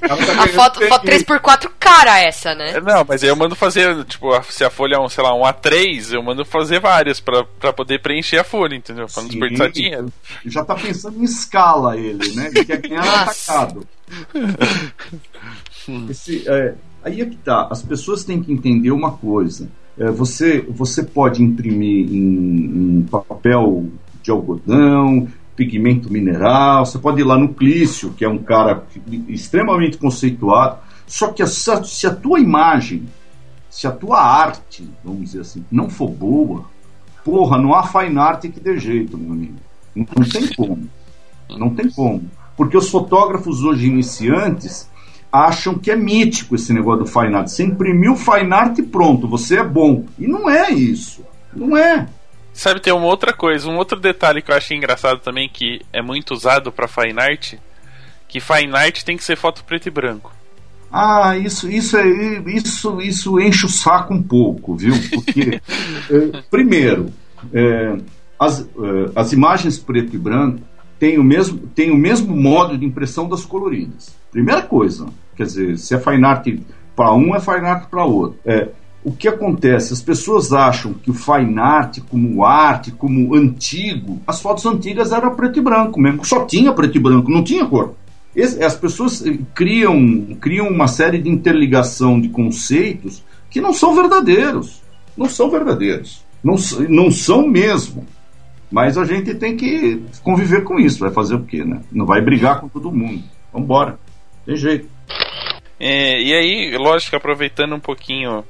[0.00, 1.24] cara tá A foto, foto dinheiro.
[1.24, 2.70] 3x4 cara essa, né?
[2.72, 5.22] É, Não, mas aí eu mando fazer, tipo, a- se a folha é um, sei
[5.24, 9.06] lá, um A3, eu mando fazer várias pra, pra poder preencher a folha, entendeu?
[9.12, 10.12] Pra não desperdiçar dinheiro.
[10.46, 12.50] Já tá pensando em escala ele, né?
[12.54, 13.86] Ele quer ganhar atacado.
[16.08, 17.68] Esse, é, aí é que tá.
[17.70, 19.68] As pessoas têm que entender uma coisa.
[19.98, 23.86] É, você, você pode imprimir em, em papel
[24.22, 25.26] de algodão,
[25.64, 28.82] pigmento mineral, você pode ir lá no Clício, que é um cara
[29.28, 30.78] extremamente conceituado.
[31.06, 33.02] Só que a- se a, se a tua imagem,
[33.68, 36.64] se a tua arte, vamos dizer assim, não for boa,
[37.22, 39.56] porra, não há fine art que dê jeito, meu amigo.
[39.94, 40.88] Não, não tem como.
[41.58, 42.22] Não tem como.
[42.56, 44.88] Porque os fotógrafos hoje iniciantes
[45.30, 47.48] acham que é mítico esse negócio do fine art.
[47.48, 50.04] Você imprimiu fine art e pronto, você é bom.
[50.18, 51.22] E não é isso.
[51.54, 52.08] Não é.
[52.52, 56.02] Sabe, tem uma outra coisa, um outro detalhe que eu achei engraçado também, que é
[56.02, 57.54] muito usado pra fine art,
[58.28, 60.32] que fine art tem que ser foto preto e branco.
[60.92, 62.06] Ah, isso, isso, é,
[62.48, 64.94] isso, isso enche o saco um pouco, viu?
[65.10, 65.60] Porque,
[66.10, 67.12] eh, primeiro,
[67.52, 67.96] eh,
[68.38, 70.60] as, eh, as imagens preto e branco
[70.98, 74.14] têm o, mesmo, têm o mesmo modo de impressão das coloridas.
[74.32, 76.46] Primeira coisa, quer dizer, se é fine art
[76.96, 78.38] para um, é fine art para outro.
[78.44, 78.68] É,
[79.02, 79.92] o que acontece?
[79.92, 85.34] As pessoas acham que o fine art, como arte, como antigo, as fotos antigas eram
[85.34, 87.94] preto e branco mesmo, só tinha preto e branco, não tinha cor.
[88.64, 94.80] As pessoas eh, criam, criam uma série de interligação de conceitos que não são verdadeiros.
[95.16, 96.24] Não são verdadeiros.
[96.42, 96.54] Não,
[96.88, 98.06] não são mesmo.
[98.70, 101.00] Mas a gente tem que conviver com isso.
[101.00, 101.80] Vai fazer o quê, né?
[101.90, 103.24] Não vai brigar com todo mundo.
[103.52, 103.98] Vambora.
[104.46, 104.88] Tem jeito.
[105.78, 108.44] É, e aí, lógico, aproveitando um pouquinho,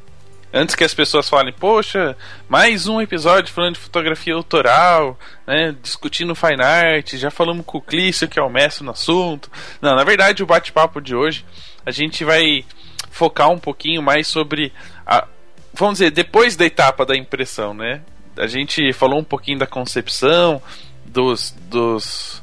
[0.52, 2.16] antes que as pessoas falem, poxa,
[2.48, 7.82] mais um episódio falando de fotografia autoral, né, discutindo fine art, já falamos com o
[7.82, 9.50] Clício, que é o mestre no assunto.
[9.80, 11.44] Não, na verdade, o bate-papo de hoje,
[11.84, 12.64] a gente vai
[13.10, 14.72] focar um pouquinho mais sobre
[15.06, 15.26] a,
[15.72, 18.02] vamos dizer, depois da etapa da impressão, né?
[18.36, 20.62] A gente falou um pouquinho da concepção,
[21.04, 22.42] dos, dos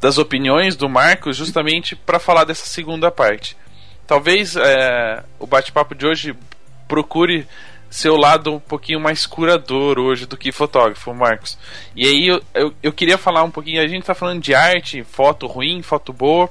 [0.00, 3.56] das opiniões do Marcos, justamente para falar dessa segunda parte.
[4.06, 6.36] Talvez é, o bate-papo de hoje
[6.86, 7.46] procure
[7.90, 11.56] seu lado um pouquinho mais curador hoje do que fotógrafo, Marcos.
[11.94, 15.04] E aí eu, eu, eu queria falar um pouquinho, a gente está falando de arte,
[15.04, 16.50] foto ruim, foto boa.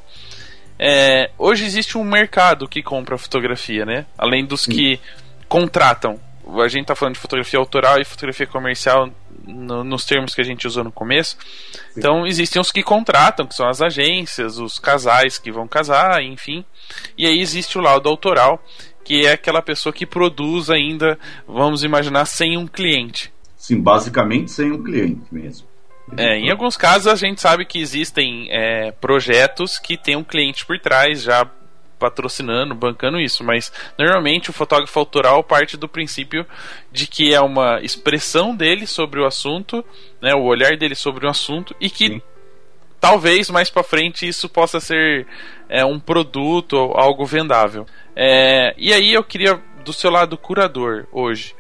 [0.80, 4.06] É, hoje existe um mercado que compra fotografia, né?
[4.17, 5.00] Além dos que
[5.48, 6.19] contratam.
[6.63, 9.10] a gente está falando de fotografia autoral e fotografia comercial
[9.46, 11.38] no, nos termos que a gente usou no começo.
[11.39, 11.80] Sim.
[11.98, 16.65] Então existem os que contratam, que são as agências, os casais que vão casar, enfim.
[17.17, 18.63] E aí existe o lado autoral,
[19.04, 23.32] que é aquela pessoa que produz ainda, vamos imaginar, sem um cliente.
[23.58, 25.68] Sim, basicamente sem um cliente mesmo.
[26.18, 30.66] É, em alguns casos a gente sabe que existem é, projetos que tem um cliente
[30.66, 31.50] por trás já
[31.98, 36.46] patrocinando, bancando isso, mas normalmente o fotógrafo autoral parte do princípio
[36.92, 39.86] de que é uma expressão dele sobre o assunto,
[40.22, 42.22] né, o olhar dele sobre o assunto e que Sim.
[43.04, 45.28] Talvez mais para frente isso possa ser
[45.68, 47.86] é, um produto ou algo vendável.
[48.16, 51.54] É, e aí eu queria do seu lado curador hoje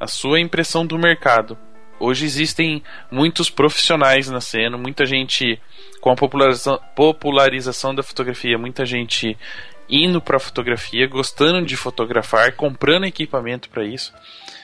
[0.00, 1.58] a sua impressão do mercado.
[2.00, 5.60] Hoje existem muitos profissionais na cena, muita gente
[6.00, 9.36] com a popularização, popularização da fotografia, muita gente
[9.90, 14.14] indo para fotografia, gostando de fotografar, comprando equipamento para isso.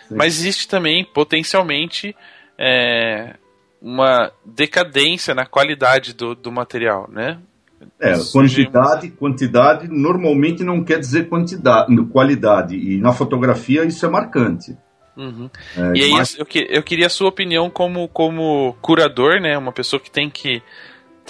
[0.09, 0.15] Sim.
[0.17, 2.17] Mas existe também potencialmente
[2.59, 3.35] é,
[3.83, 7.39] uma decadência na qualidade do, do material, né?
[8.01, 12.77] É, quantidade, quantidade normalmente não quer dizer quantidade, qualidade.
[12.77, 14.77] E na fotografia isso é marcante.
[15.17, 15.51] Uhum.
[15.77, 16.39] É, e aí mas...
[16.39, 19.59] eu, eu queria a sua opinião como, como curador, né?
[19.59, 20.63] Uma pessoa que tem que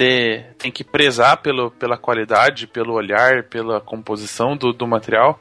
[0.03, 5.39] ter, tem que prezar pelo, pela qualidade, pelo olhar, pela composição do, do material.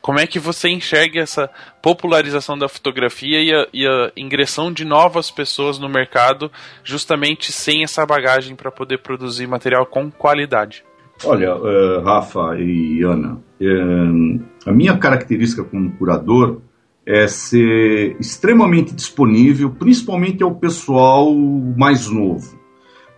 [0.00, 1.50] Como é que você enxerga essa
[1.82, 6.50] popularização da fotografia e a, e a ingressão de novas pessoas no mercado,
[6.84, 10.84] justamente sem essa bagagem para poder produzir material com qualidade?
[11.24, 16.60] Olha, uh, Rafa e Ana, uh, a minha característica como curador
[17.06, 22.63] é ser extremamente disponível, principalmente ao pessoal mais novo.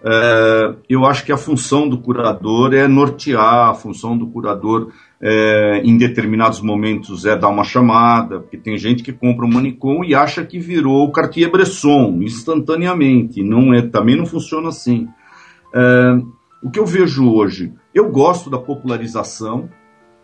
[0.04, 5.80] É, eu acho que a função do curador é nortear, a função do curador é,
[5.84, 10.14] em determinados momentos é dar uma chamada, porque tem gente que compra um manicom e
[10.14, 15.08] acha que virou o Cartier-Bresson instantaneamente, não é, também não funciona assim.
[15.74, 16.18] É,
[16.62, 19.68] o que eu vejo hoje, eu gosto da popularização,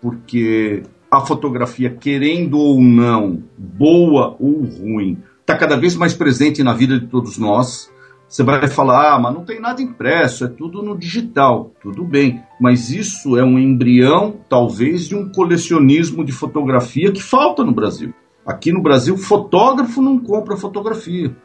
[0.01, 6.73] porque a fotografia, querendo ou não, boa ou ruim, está cada vez mais presente na
[6.73, 7.92] vida de todos nós.
[8.33, 11.71] Você vai falar, ah, mas não tem nada impresso, é tudo no digital.
[11.83, 17.62] Tudo bem, mas isso é um embrião, talvez, de um colecionismo de fotografia que falta
[17.62, 18.14] no Brasil.
[18.47, 21.37] Aqui no Brasil, fotógrafo não compra fotografia.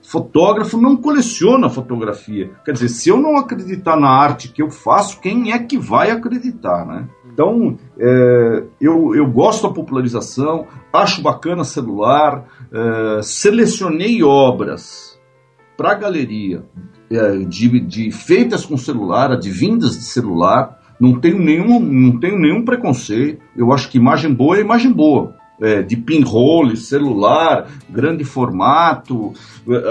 [0.00, 2.50] Fotógrafo não coleciona fotografia.
[2.64, 6.10] Quer dizer, se eu não acreditar na arte que eu faço, quem é que vai
[6.10, 7.08] acreditar, né?
[7.30, 15.11] Então, é, eu, eu gosto da popularização, acho bacana celular, é, selecionei obras
[15.82, 16.62] para a galeria
[17.10, 22.64] é, de, de, feitas com celular, advindas de celular, não tenho nenhum, não tenho nenhum
[22.64, 23.42] preconceito.
[23.56, 25.34] Eu acho que imagem boa é imagem boa.
[25.60, 29.32] É, de pinhole, celular, grande formato,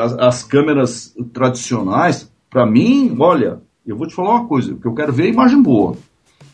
[0.02, 4.94] as, as câmeras tradicionais, para mim, olha, eu vou te falar uma coisa, que eu
[4.94, 5.98] quero ver é imagem boa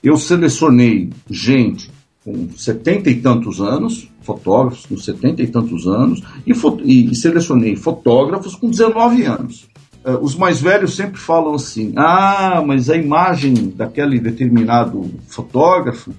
[0.03, 1.91] eu selecionei gente
[2.27, 6.51] com setenta e tantos anos, fotógrafos com setenta e tantos anos, e,
[6.83, 9.69] e, selecionei fotógrafos com 19 anos.
[10.05, 16.13] Uh, os mais velhos sempre falam assim: ah, mas a imagem daquele determinado fotógrafo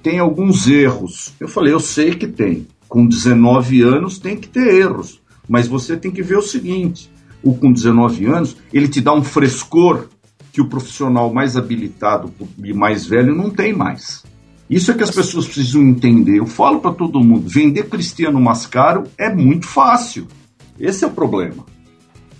[0.00, 1.34] tem alguns erros.
[1.40, 2.68] Eu falei: eu sei que tem.
[2.88, 5.20] Com 19 anos tem que ter erros.
[5.48, 7.10] Mas você tem que ver o seguinte:
[7.42, 10.06] o com 19 anos, ele te dá um frescor
[10.52, 14.22] que o profissional mais habilitado e mais velho não tem mais.
[14.68, 16.38] Isso é que as pessoas precisam entender.
[16.38, 20.28] Eu falo para todo mundo: vender Cristiano Mascaro é muito fácil.
[20.78, 21.64] Esse é o problema.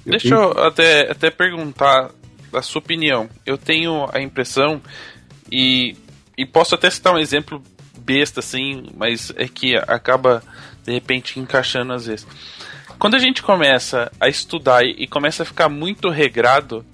[0.05, 0.41] Eu Deixa tenho...
[0.41, 2.11] eu até, até perguntar
[2.53, 3.29] a sua opinião.
[3.45, 4.81] Eu tenho a impressão,
[5.51, 5.97] e,
[6.37, 7.63] e posso até citar um exemplo
[7.99, 10.43] besta, assim, mas é que acaba
[10.85, 12.27] de repente encaixando às vezes.
[12.99, 16.85] Quando a gente começa a estudar e começa a ficar muito regrado,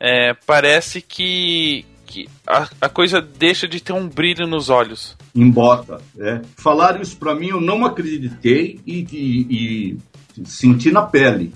[0.00, 5.16] é, parece que, que a, a, coisa deixa de ter um brilho nos olhos.
[5.34, 6.40] Embota, é.
[6.56, 9.96] Falaram isso para mim, eu não acreditei e, e,
[10.36, 11.52] e senti na pele.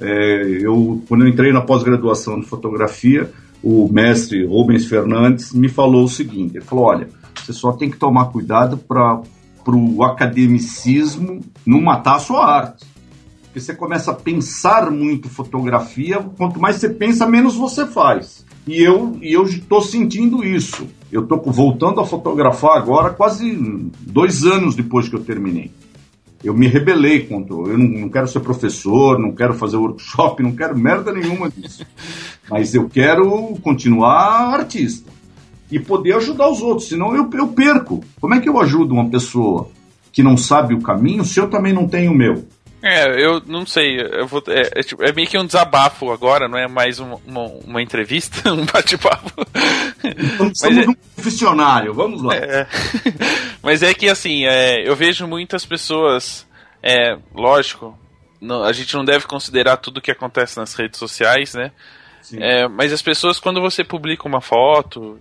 [0.00, 3.30] É, eu, quando eu entrei na pós-graduação de fotografia,
[3.62, 7.96] o mestre Rubens Fernandes me falou o seguinte: ele falou, olha, você só tem que
[7.96, 9.22] tomar cuidado para
[9.68, 12.96] o academicismo não matar a sua arte
[13.56, 18.44] porque você começa a pensar muito fotografia, quanto mais você pensa, menos você faz.
[18.66, 20.86] E eu e eu estou sentindo isso.
[21.10, 23.54] Eu estou voltando a fotografar agora, quase
[24.00, 25.70] dois anos depois que eu terminei.
[26.42, 27.54] Eu me rebelei contra.
[27.54, 31.86] Eu não, não quero ser professor, não quero fazer workshop, não quero merda nenhuma disso.
[32.50, 35.10] Mas eu quero continuar artista
[35.70, 38.02] e poder ajudar os outros, senão eu, eu perco.
[38.20, 39.68] Como é que eu ajudo uma pessoa
[40.12, 42.44] que não sabe o caminho se eu também não tenho o meu?
[42.82, 44.00] É, eu não sei.
[44.00, 47.20] Eu vou, é, é, tipo, é, meio que um desabafo agora, não é mais uma,
[47.26, 49.30] uma, uma entrevista, um bate-papo.
[50.54, 52.34] Somos é, um profissionário, vamos lá.
[52.36, 52.66] É,
[53.62, 56.46] mas é que assim, é, eu vejo muitas pessoas,
[56.82, 57.98] é, lógico,
[58.40, 61.72] não, a gente não deve considerar tudo que acontece nas redes sociais, né?
[62.34, 65.18] É, mas as pessoas, quando você publica uma foto,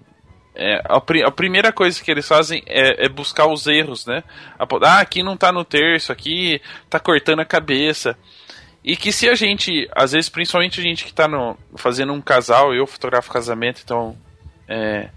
[0.55, 0.97] é, a,
[1.27, 4.23] a, primeira coisa que eles fazem é, é buscar os erros, né?
[4.57, 8.17] ah, aqui não tá no terço, aqui tá cortando a cabeça.
[8.83, 12.21] E que se a gente, às vezes, principalmente a gente que tá no, fazendo um
[12.21, 14.15] casal, eu fotografo casamento, então
[14.67, 15.09] é,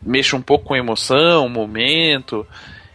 [0.00, 2.46] mexo um pouco com emoção, momento.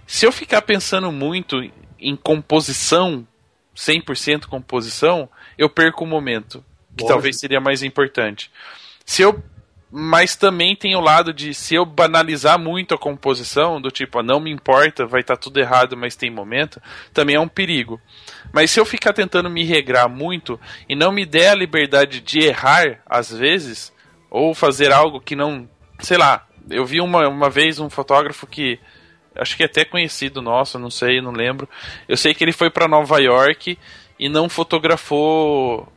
[0.07, 1.57] Se eu ficar pensando muito
[1.99, 3.27] em composição,
[3.75, 6.63] 100% composição, eu perco o momento,
[6.95, 7.07] que Lógico.
[7.09, 8.49] talvez seria mais importante.
[9.05, 9.43] Se eu
[9.95, 14.23] mas também tem o lado de se eu banalizar muito a composição, do tipo, ah,
[14.23, 16.81] não me importa, vai estar tá tudo errado, mas tem momento,
[17.13, 18.01] também é um perigo.
[18.51, 22.39] Mas se eu ficar tentando me regrar muito e não me der a liberdade de
[22.39, 23.93] errar às vezes,
[24.31, 25.69] ou fazer algo que não,
[25.99, 28.79] sei lá, eu vi uma, uma vez um fotógrafo que
[29.35, 31.69] acho que é até conhecido nosso, não sei, não lembro.
[32.07, 33.77] Eu sei que ele foi para Nova York
[34.17, 35.87] e não fotografou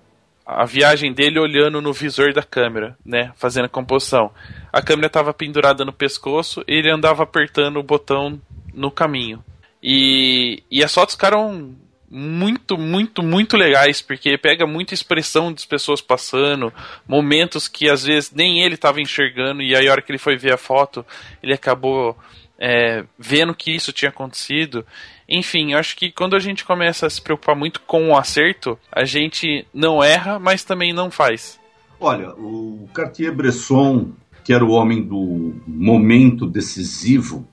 [0.47, 4.30] a viagem dele olhando no visor da câmera, né, fazendo a composição.
[4.72, 8.40] A câmera estava pendurada no pescoço e ele andava apertando o botão
[8.72, 9.42] no caminho.
[9.82, 11.74] E, e as fotos ficaram
[12.09, 16.72] muito, muito, muito legais, porque pega muita expressão das pessoas passando,
[17.09, 20.36] momentos que às vezes nem ele estava enxergando, e aí a hora que ele foi
[20.36, 21.05] ver a foto,
[21.42, 22.16] ele acabou
[22.59, 24.86] é, vendo que isso tinha acontecido.
[25.28, 28.78] Enfim, eu acho que quando a gente começa a se preocupar muito com o acerto,
[28.92, 31.58] a gente não erra, mas também não faz.
[31.98, 34.10] Olha, o Cartier-Bresson,
[34.44, 37.46] que era o homem do momento decisivo,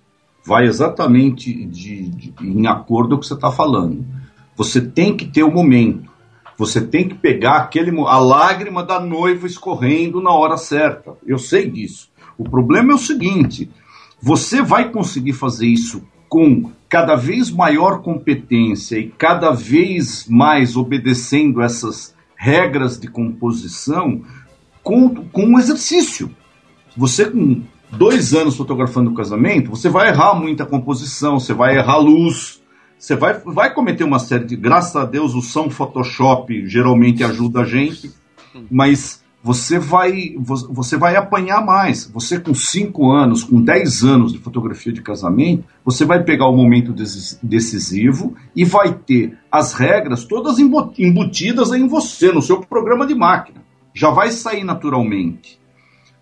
[0.46, 4.06] vai exatamente de, de, em acordo com o que você está falando.
[4.56, 6.12] Você tem que ter o momento.
[6.58, 11.14] Você tem que pegar aquele a lágrima da noiva escorrendo na hora certa.
[11.26, 12.10] Eu sei disso.
[12.38, 13.72] O problema é o seguinte:
[14.22, 21.60] você vai conseguir fazer isso com cada vez maior competência e cada vez mais obedecendo
[21.60, 24.22] essas regras de composição
[24.84, 26.30] com, com o exercício.
[26.96, 31.98] Você com dois anos fotografando o casamento, você vai errar muita composição, você vai errar
[31.98, 32.62] luz,
[32.96, 34.56] você vai, vai cometer uma série de.
[34.56, 38.12] Graças a Deus, o São Photoshop geralmente ajuda a gente,
[38.70, 42.10] mas você vai, você vai apanhar mais.
[42.14, 46.56] Você com 5 anos, com 10 anos de fotografia de casamento, você vai pegar o
[46.56, 46.96] momento
[47.44, 53.62] decisivo e vai ter as regras todas embutidas em você, no seu programa de máquina.
[53.94, 55.60] Já vai sair naturalmente.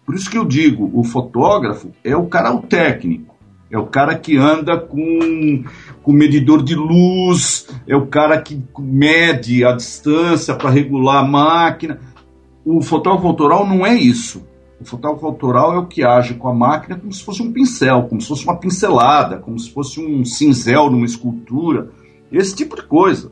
[0.03, 3.35] Por isso que eu digo, o fotógrafo é o cara o técnico.
[3.69, 5.63] É o cara que anda com,
[6.03, 12.10] com medidor de luz, é o cara que mede a distância para regular a máquina
[12.65, 14.45] o fotógrafo autoral não é isso.
[14.79, 18.07] O fotógrafo autoral é o que age com a máquina como se fosse um pincel,
[18.07, 21.91] como se fosse uma pincelada, como se fosse um cinzel numa escultura,
[22.31, 23.31] esse tipo de coisa.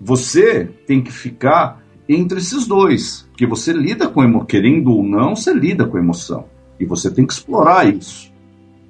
[0.00, 5.34] Você tem que ficar entre esses dois, porque você lida com emoção, querendo ou não,
[5.34, 6.44] você lida com emoção.
[6.78, 8.32] E você tem que explorar isso.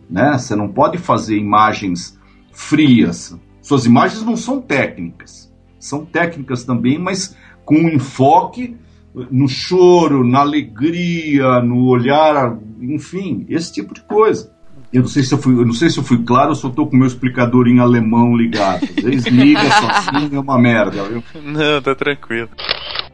[0.08, 0.36] Né?
[0.36, 2.18] Você não pode fazer imagens
[2.52, 3.36] frias.
[3.62, 5.52] Suas imagens não são técnicas.
[5.78, 8.76] São técnicas também, mas com um enfoque
[9.14, 14.52] no choro, na alegria, no olhar, enfim, esse tipo de coisa.
[14.92, 16.68] Eu não sei se eu fui, eu não sei se eu fui claro, eu só
[16.68, 18.86] estou com meu explicador em alemão ligado.
[18.86, 21.22] Desliga sozinho é uma merda, viu?
[21.42, 22.48] Não, tá tranquilo.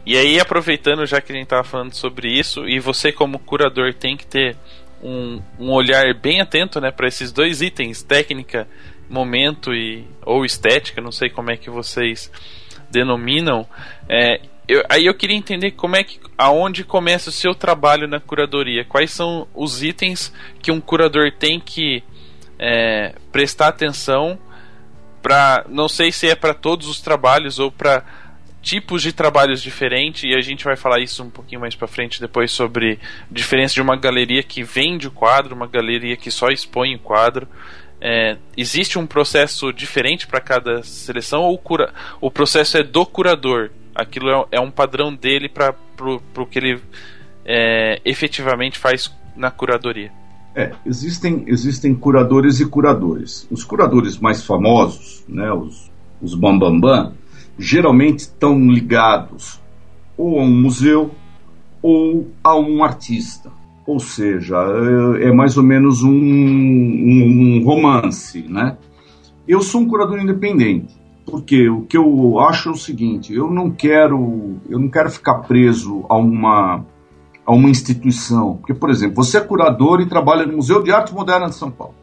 [0.06, 3.92] E aí, aproveitando já que a gente tava falando sobre isso, e você como curador
[3.94, 4.56] tem que ter
[5.02, 8.68] um, um olhar bem atento, né, para esses dois itens, técnica,
[9.08, 12.30] momento e ou estética, não sei como é que vocês
[12.90, 13.66] denominam.
[14.08, 18.18] É, eu, aí eu queria entender como é que aonde começa o seu trabalho na
[18.18, 18.84] curadoria.
[18.84, 22.02] Quais são os itens que um curador tem que
[22.58, 24.38] é, prestar atenção
[25.22, 28.04] para não sei se é para todos os trabalhos ou para
[28.60, 32.20] tipos de trabalhos diferentes e a gente vai falar isso um pouquinho mais para frente
[32.20, 32.98] depois sobre
[33.30, 36.98] a diferença de uma galeria que vende o quadro, uma galeria que só expõe o
[36.98, 37.46] quadro.
[38.00, 43.70] É, existe um processo diferente para cada seleção ou cura, o processo é do curador?
[43.94, 45.74] Aquilo é, é um padrão dele para
[46.36, 46.80] o que ele
[47.44, 50.10] é, efetivamente faz na curadoria.
[50.54, 53.46] É, existem, existem curadores e curadores.
[53.50, 55.90] Os curadores mais famosos, né, os,
[56.22, 57.12] os bam, bam,
[57.58, 59.60] geralmente estão ligados
[60.16, 61.10] ou a um museu
[61.82, 63.50] ou a um artista.
[63.86, 64.56] Ou seja,
[65.18, 68.78] é, é mais ou menos um, um, um romance, né?
[69.46, 70.94] eu sou um curador independente.
[71.26, 75.40] Porque o que eu acho é o seguinte, eu não quero, eu não quero ficar
[75.40, 76.84] preso a uma
[77.46, 78.56] a uma instituição.
[78.56, 81.70] Porque, por exemplo, você é curador e trabalha no Museu de Arte Moderna de São
[81.70, 81.94] Paulo.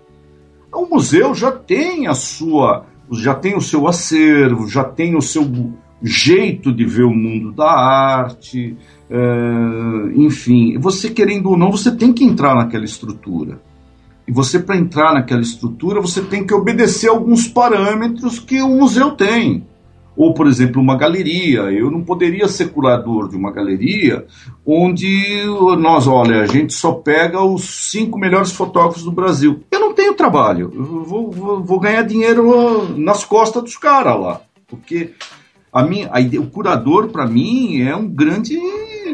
[0.72, 5.43] O museu já tem a sua, já tem o seu acervo, já tem o seu
[6.01, 8.78] jeito de ver o mundo da arte,
[9.09, 9.19] é,
[10.15, 10.78] enfim.
[10.80, 13.61] Você querendo ou não, você tem que entrar naquela estrutura.
[14.28, 19.11] E você, para entrar naquela estrutura, você tem que obedecer alguns parâmetros que o museu
[19.11, 19.65] tem.
[20.15, 21.61] Ou, por exemplo, uma galeria.
[21.72, 24.26] Eu não poderia ser curador de uma galeria
[24.65, 25.43] onde
[25.80, 29.63] nós, olha, a gente só pega os cinco melhores fotógrafos do Brasil.
[29.72, 30.72] Eu não tenho trabalho.
[30.76, 34.41] Eu vou, vou, vou ganhar dinheiro nas costas dos caras lá.
[34.67, 35.11] Porque
[35.72, 38.59] a minha, a, o curador, para mim, é um grande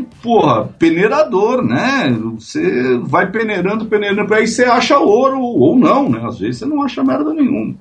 [0.01, 2.09] porra, peneirador, né?
[2.35, 6.21] Você vai peneirando, peneirando, aí você acha ouro ou não, né?
[6.25, 7.75] Às vezes você não acha merda nenhuma.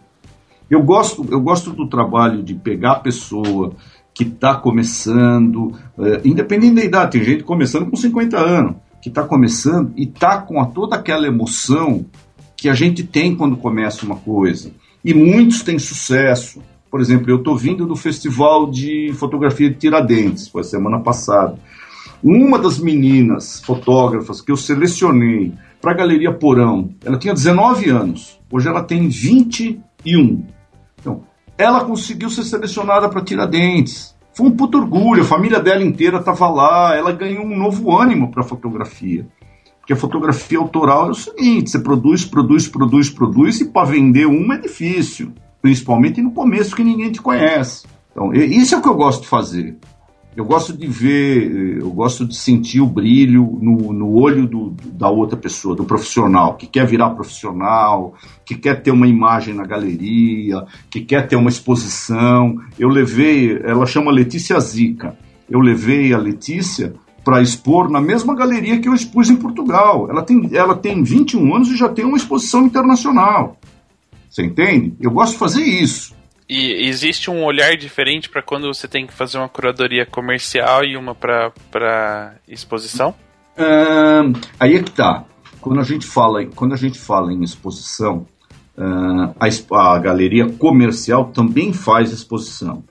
[0.69, 3.73] Eu gosto, eu gosto do trabalho de pegar a pessoa
[4.13, 9.23] que está começando, é, independente da idade, tem gente começando com 50 anos, que está
[9.23, 12.07] começando e está com a, toda aquela emoção
[12.57, 14.73] que a gente tem quando começa uma coisa.
[15.05, 16.63] E muitos têm sucesso.
[16.91, 21.59] Por exemplo, eu estou vindo do Festival de Fotografia de Tiradentes, foi semana passada.
[22.23, 28.41] Uma das meninas fotógrafas que eu selecionei para a Galeria Porão, ela tinha 19 anos,
[28.51, 30.45] hoje ela tem 21.
[30.99, 31.23] Então,
[31.59, 34.17] ela conseguiu ser selecionada para Tiradentes.
[34.33, 38.31] Foi um puto orgulho, a família dela inteira estava lá, ela ganhou um novo ânimo
[38.31, 39.27] para a fotografia.
[39.79, 44.27] Porque a fotografia autoral é o seguinte: você produz, produz, produz, produz, e para vender
[44.27, 45.33] uma é difícil.
[45.63, 47.87] Principalmente no começo que ninguém te conhece.
[48.11, 49.77] Então, isso é o que eu gosto de fazer.
[50.37, 55.09] Eu gosto de ver, eu gosto de sentir o brilho no, no olho do, da
[55.09, 58.15] outra pessoa, do profissional, que quer virar profissional,
[58.45, 62.61] que quer ter uma imagem na galeria, que quer ter uma exposição.
[62.79, 65.17] Eu levei, ela chama Letícia Zica.
[65.49, 70.09] Eu levei a Letícia para expor na mesma galeria que eu expus em Portugal.
[70.11, 73.57] Ela tem, ela tem 21 anos e já tem uma exposição internacional.
[74.29, 74.95] Você entende?
[75.01, 76.16] Eu gosto de fazer isso.
[76.49, 80.97] E existe um olhar diferente para quando você tem que fazer uma curadoria comercial e
[80.97, 83.15] uma para exposição?
[83.59, 85.25] Uh, aí é que tá.
[85.61, 88.27] Quando a gente fala, quando a gente fala em exposição,
[88.79, 92.85] uh, a, a, galeria comercial também faz exposição.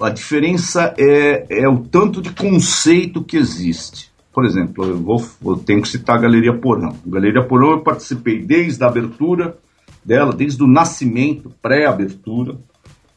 [0.00, 4.10] A diferença é, é o tanto de conceito que existe.
[4.32, 6.96] Por exemplo, eu, vou, eu tenho que citar a Galeria Porão.
[7.06, 9.56] A Galeria Porão eu participei desde a abertura
[10.04, 12.56] dela, desde o nascimento, pré-abertura,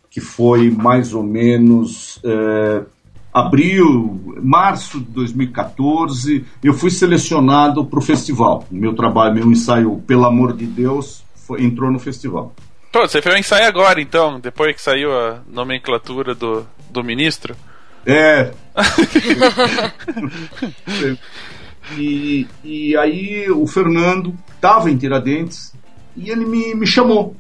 [0.10, 2.82] que foi mais ou menos é,
[3.34, 8.66] abril, março de 2014, eu fui selecionado para o festival.
[8.72, 12.54] Meu trabalho, meu ensaio, pelo amor de Deus, foi, entrou no festival.
[12.92, 17.56] Pô, você fez um ensaio agora, então, depois que saiu a nomenclatura do, do ministro?
[18.06, 18.52] É.
[21.98, 25.72] e, e aí o Fernando estava em Tiradentes
[26.18, 27.36] e ele me, me chamou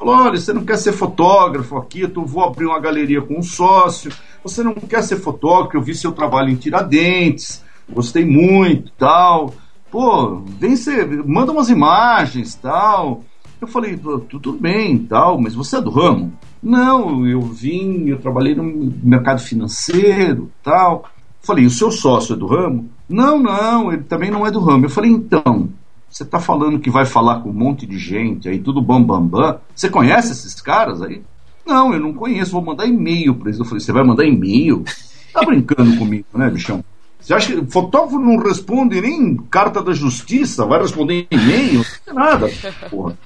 [0.00, 3.42] Falou: olha, você não quer ser fotógrafo aqui, eu vou abrir uma galeria com um
[3.42, 4.10] sócio.
[4.42, 9.52] Você não quer ser fotógrafo, eu vi seu trabalho em Tiradentes, gostei muito tal.
[9.90, 13.22] Pô, vem ser, manda umas imagens tal.
[13.60, 13.94] Eu falei,
[14.26, 16.32] tudo bem tal, mas você é do ramo?
[16.62, 18.64] Não, eu vim, eu trabalhei no
[19.02, 21.04] mercado financeiro tal.
[21.42, 22.88] Falei, o seu sócio é do ramo?
[23.06, 24.86] Não, não, ele também não é do ramo.
[24.86, 25.68] Eu falei, então,
[26.10, 29.24] você está falando que vai falar com um monte de gente aí, tudo bam, bam,
[29.24, 29.58] bam.
[29.74, 31.22] Você conhece esses caras aí?
[31.64, 33.60] Não, eu não conheço, vou mandar e-mail para eles.
[33.60, 34.84] Eu falei, você vai mandar e-mail?
[35.32, 36.84] Tá brincando comigo, né, bichão?
[37.20, 41.84] Você acha que fotógrafo não responde nem carta da justiça, vai responder e-mail?
[42.12, 42.48] Nada,
[42.90, 43.16] porra.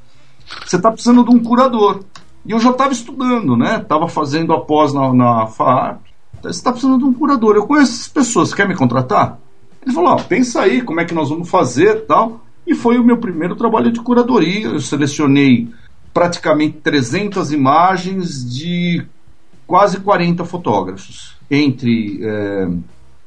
[0.66, 2.04] Você está precisando de um curador.
[2.44, 3.78] E eu já estava estudando, né?
[3.80, 6.00] Estava fazendo após na, na FAAP.
[6.42, 7.56] Você está precisando de um curador.
[7.56, 9.38] Eu conheço essas pessoas, quer me contratar?
[9.82, 12.40] Ele falou, ó, pensa aí como é que nós vamos fazer tal.
[12.66, 14.68] E foi o meu primeiro trabalho de curadoria.
[14.68, 15.68] Eu selecionei
[16.12, 19.04] praticamente 300 imagens de
[19.66, 22.68] quase 40 fotógrafos, entre é,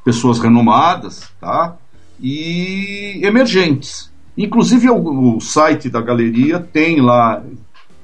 [0.03, 1.75] pessoas renomadas tá?
[2.19, 4.11] e emergentes.
[4.37, 7.43] Inclusive o, o, site da galeria tem lá.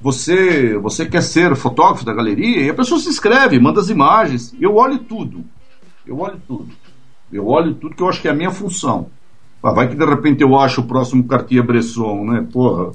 [0.02, 2.66] Você, você quer ser fotógrafo da galeria?
[2.66, 4.54] E a pessoa se inscreve, manda as imagens.
[4.60, 5.46] Eu olho tudo.
[6.06, 6.70] Eu olho tudo.
[7.32, 9.10] Eu olho tudo que eu acho que é a minha função.
[9.64, 12.46] Ah, vai que de repente eu acho o próximo Cartier-Bresson, né?
[12.52, 12.92] Porra.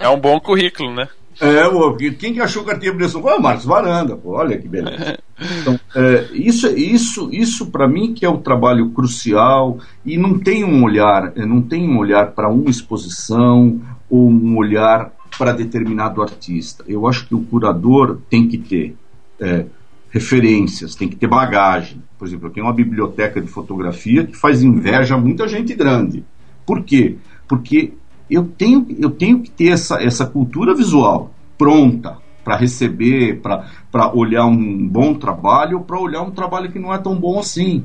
[0.00, 0.04] É...
[0.06, 1.06] é um bom currículo, né?
[1.40, 3.20] É, quem que achou Cartier-Bresson?
[3.20, 5.18] O Marcos Varanda, pô, olha que beleza.
[5.60, 10.64] Então, é, isso, isso, isso para mim que é o trabalho crucial e não tem
[10.64, 16.84] um olhar, não tem um olhar para uma exposição ou um olhar para determinado artista.
[16.88, 18.96] Eu acho que o curador tem que ter
[19.38, 19.66] é,
[20.10, 22.02] referências, tem que ter bagagem.
[22.18, 26.24] Por exemplo, eu tenho uma biblioteca de fotografia que faz inveja a muita gente grande.
[26.66, 27.16] Por quê?
[27.46, 27.92] Porque
[28.28, 34.46] eu tenho, eu tenho que ter essa, essa cultura visual pronta para receber, para olhar
[34.46, 37.84] um bom trabalho ou para olhar um trabalho que não é tão bom assim.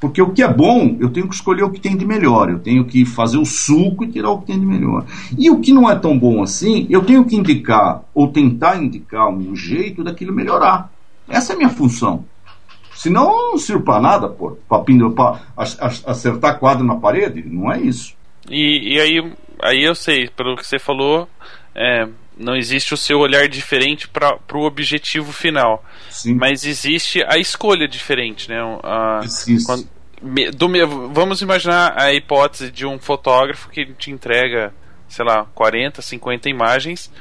[0.00, 2.50] Porque o que é bom, eu tenho que escolher o que tem de melhor.
[2.50, 5.04] Eu tenho que fazer o suco e tirar o que tem de melhor.
[5.36, 9.28] E o que não é tão bom assim, eu tenho que indicar, ou tentar indicar
[9.28, 10.92] um jeito daquilo melhorar.
[11.28, 12.24] Essa é a minha função.
[12.98, 14.58] Senão não sirvo para nada, pô.
[14.68, 17.44] Para acertar quadro na parede.
[17.46, 18.16] Não é isso.
[18.50, 19.32] E, e aí,
[19.62, 21.28] aí eu sei, pelo que você falou,
[21.76, 25.84] é, não existe o seu olhar diferente para o objetivo final.
[26.10, 26.34] Sim.
[26.34, 28.58] Mas existe a escolha diferente, né?
[28.82, 29.20] A,
[29.64, 29.88] quando,
[30.56, 30.68] do,
[31.12, 34.74] vamos imaginar a hipótese de um fotógrafo que te entrega,
[35.08, 37.12] sei lá, 40, 50 imagens.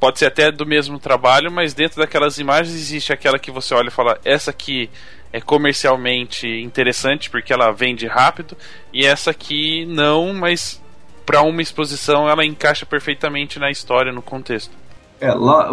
[0.00, 3.88] Pode ser até do mesmo trabalho, mas dentro daquelas imagens existe aquela que você olha
[3.88, 4.88] e fala: essa aqui
[5.32, 8.56] é comercialmente interessante porque ela vende rápido,
[8.92, 10.80] e essa aqui não, mas
[11.26, 14.72] para uma exposição ela encaixa perfeitamente na história, no contexto.
[15.20, 15.70] É, lá,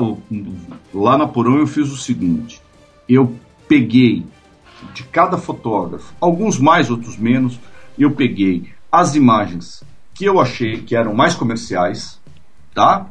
[0.93, 2.59] lá na Porão eu fiz o seguinte:
[3.07, 3.35] eu
[3.67, 4.25] peguei
[4.93, 7.59] de cada fotógrafo, alguns mais, outros menos,
[7.97, 12.19] eu peguei as imagens que eu achei que eram mais comerciais,
[12.73, 13.07] tá?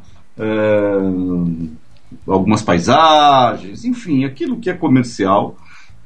[2.26, 5.56] Algumas paisagens, enfim, aquilo que é comercial,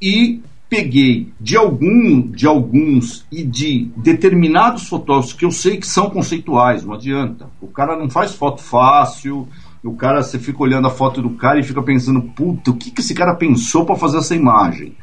[0.01, 6.11] e peguei de algum, de alguns e de determinados fotógrafos que eu sei que são
[6.11, 7.49] conceituais, não adianta.
[7.61, 9.49] O cara não faz foto fácil,
[9.83, 12.91] o cara você fica olhando a foto do cara e fica pensando, puta, o que,
[12.91, 14.95] que esse cara pensou para fazer essa imagem?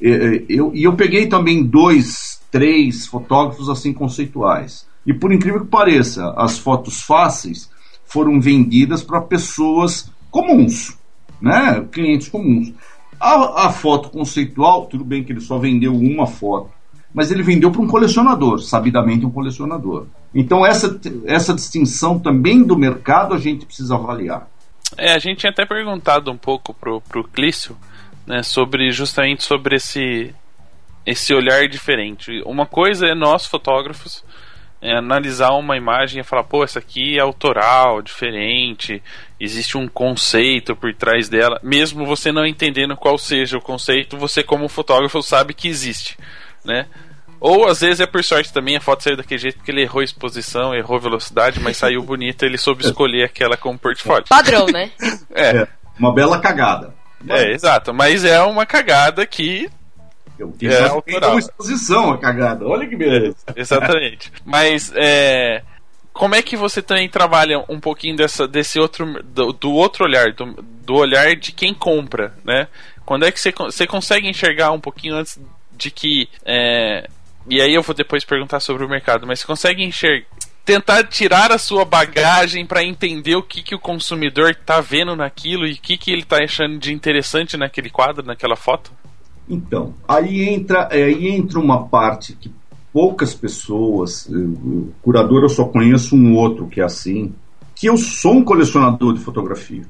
[0.00, 4.86] E eu, e eu peguei também dois, três fotógrafos assim conceituais.
[5.06, 7.68] E por incrível que pareça, as fotos fáceis
[8.10, 10.98] foram vendidas para pessoas comuns,
[11.40, 11.86] né?
[11.92, 12.72] Clientes comuns.
[13.20, 16.70] A, a foto conceitual, tudo bem que ele só vendeu uma foto,
[17.14, 20.06] mas ele vendeu para um colecionador, sabidamente um colecionador.
[20.34, 24.48] Então essa, essa distinção também do mercado a gente precisa avaliar.
[24.96, 27.76] É, a gente tinha até perguntado um pouco pro, pro Clício,
[28.26, 30.34] né, sobre justamente sobre esse
[31.06, 32.42] esse olhar diferente.
[32.44, 34.22] Uma coisa é nós fotógrafos
[34.82, 39.02] é, analisar uma imagem e falar, pô, essa aqui é autoral, diferente,
[39.38, 44.42] existe um conceito por trás dela, mesmo você não entendendo qual seja o conceito, você
[44.42, 46.16] como fotógrafo sabe que existe,
[46.64, 46.86] né?
[47.40, 50.02] Ou às vezes é por sorte também a foto saiu daquele jeito porque ele errou
[50.02, 54.26] exposição, errou velocidade, mas saiu bonita, ele soube escolher aquela como portfólio.
[54.28, 54.90] Padrão, né?
[55.32, 55.56] é.
[55.56, 55.68] é.
[55.98, 56.94] Uma bela cagada.
[57.22, 57.40] Mas...
[57.40, 59.70] É, exato, mas é uma cagada que
[60.62, 61.30] é, autoral.
[61.32, 62.66] uma exposição a cagada.
[62.66, 63.36] Olha que beleza.
[63.56, 64.32] Exatamente.
[64.44, 65.62] Mas é,
[66.12, 70.32] como é que você também trabalha um pouquinho dessa, desse outro do, do outro olhar,
[70.32, 70.52] do,
[70.84, 72.68] do, olhar de quem compra, né?
[73.04, 75.38] Quando é que você, você consegue enxergar um pouquinho antes
[75.72, 77.08] de que é,
[77.48, 80.26] e aí eu vou depois perguntar sobre o mercado, mas você consegue enxergar
[80.64, 85.66] tentar tirar a sua bagagem para entender o que, que o consumidor está vendo naquilo
[85.66, 88.92] e o que, que ele está achando de interessante naquele quadro, naquela foto?
[89.50, 92.52] Então, aí entra, é, aí entra uma parte que
[92.92, 97.34] poucas pessoas, eu, curador eu só conheço um outro que é assim,
[97.74, 99.82] que eu sou um colecionador de fotografia.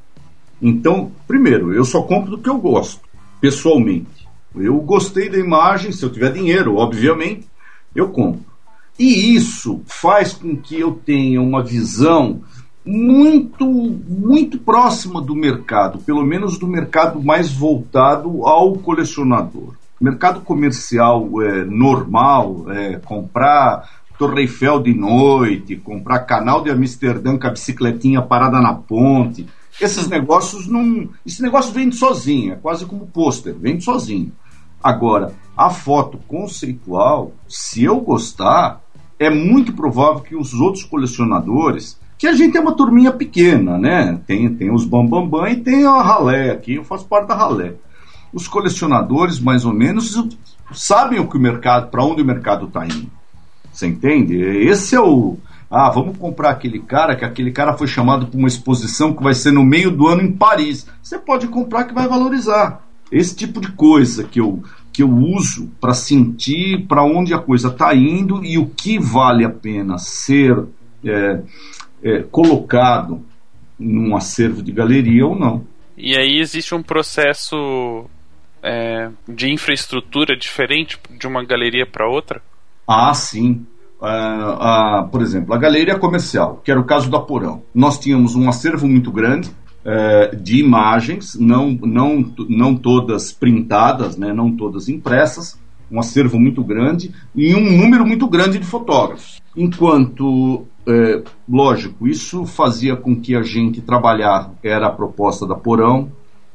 [0.63, 3.03] Então, primeiro, eu só compro do que eu gosto,
[3.39, 4.27] pessoalmente.
[4.55, 7.47] Eu gostei da imagem, se eu tiver dinheiro, obviamente,
[7.95, 8.41] eu compro.
[8.99, 12.41] E isso faz com que eu tenha uma visão
[12.91, 19.75] muito, muito próxima do mercado, pelo menos do mercado mais voltado ao colecionador.
[20.01, 23.89] Mercado comercial é, normal, é, comprar
[24.19, 29.47] Torre Eiffel de noite, comprar canal de Amsterdã com a bicicletinha parada na ponte.
[29.81, 31.09] Esses negócios não.
[31.25, 34.33] Esse negócio vende sozinho, é quase como pôster, vende sozinho.
[34.83, 38.81] Agora, a foto conceitual, se eu gostar,
[39.19, 44.21] é muito provável que os outros colecionadores que a gente é uma turminha pequena, né?
[44.27, 47.35] Tem, tem os bambambam bam, bam, e tem a ralé aqui, eu faço parte da
[47.35, 47.73] ralé.
[48.31, 50.23] Os colecionadores, mais ou menos,
[50.71, 53.11] sabem o que o mercado, para onde o mercado está indo.
[53.73, 54.37] Você entende?
[54.39, 55.39] Esse é o.
[55.71, 59.33] Ah, vamos comprar aquele cara, que aquele cara foi chamado para uma exposição que vai
[59.33, 60.87] ser no meio do ano em Paris.
[61.03, 62.83] Você pode comprar que vai valorizar.
[63.11, 64.63] Esse tipo de coisa que eu,
[64.93, 69.43] que eu uso para sentir para onde a coisa está indo e o que vale
[69.43, 70.67] a pena ser
[71.03, 71.41] é,
[72.03, 73.23] é, colocado
[73.79, 75.65] num acervo de galeria ou não.
[75.97, 78.05] E aí existe um processo
[78.63, 82.43] é, de infraestrutura diferente de uma galeria para outra?
[82.87, 83.65] Ah, sim.
[84.01, 87.63] uh, por exemplo, a galeria comercial, que era o caso da Porão.
[87.75, 89.51] Nós tínhamos um acervo muito grande
[89.85, 95.59] uh, de imagens, não, não, não todas printadas, né, não todas impressas,
[95.91, 99.41] um acervo muito grande e um número muito grande de fotógrafos.
[99.57, 106.11] Enquanto, é, lógico, isso fazia com que a gente trabalhar, era a proposta da Porão,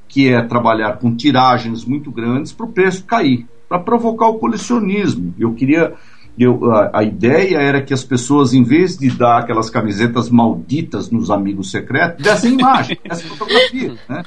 [0.08, 5.34] que é trabalhar com tiragens muito grandes para o preço cair, para provocar o colecionismo.
[5.40, 5.94] Eu queria
[6.38, 11.10] eu, a, a, ideia era que as pessoas, em vez de dar aquelas camisetas malditas
[11.10, 13.96] nos amigos secretos, dessem imagem, dessem fotografia.
[14.10, 14.24] Né?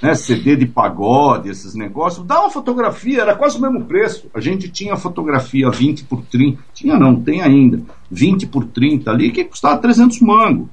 [0.00, 0.14] né?
[0.14, 4.26] CD de pagode, esses negócios, dá uma fotografia, era quase o mesmo preço.
[4.32, 7.82] A gente tinha fotografia 20 por 30, tinha não, tem ainda,
[8.12, 10.68] 20 por 30 ali, que custava 300 mango.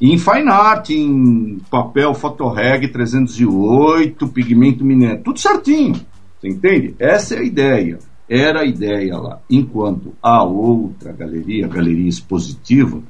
[0.00, 5.94] E em fine art, em papel fotoreg 308, pigmento minério, tudo certinho.
[6.40, 6.96] Você entende?
[6.98, 7.98] Essa é a ideia
[8.32, 9.40] era a ideia lá.
[9.50, 13.02] Enquanto a outra galeria, a galeria expositiva,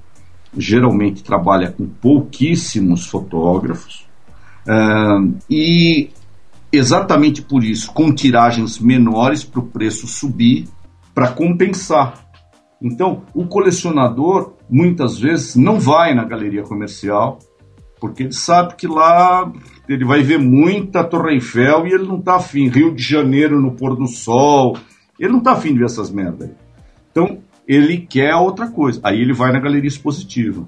[0.57, 4.05] geralmente trabalha com pouquíssimos fotógrafos
[5.49, 6.11] e
[6.73, 10.69] exatamente por isso com tiragens menores para o preço subir
[11.15, 12.22] para compensar.
[12.83, 17.39] Então o colecionador muitas vezes não vai na galeria comercial
[18.03, 19.53] porque ele sabe que lá
[19.89, 22.69] ele vai ver muita Torre Eiffel e ele não está afim.
[22.69, 24.77] Rio de Janeiro no pôr do sol,
[25.21, 26.51] ele não tá afim de ver essas merdas.
[27.13, 29.01] Então, ele quer outra coisa.
[29.05, 30.67] Aí ele vai na galeria expositiva.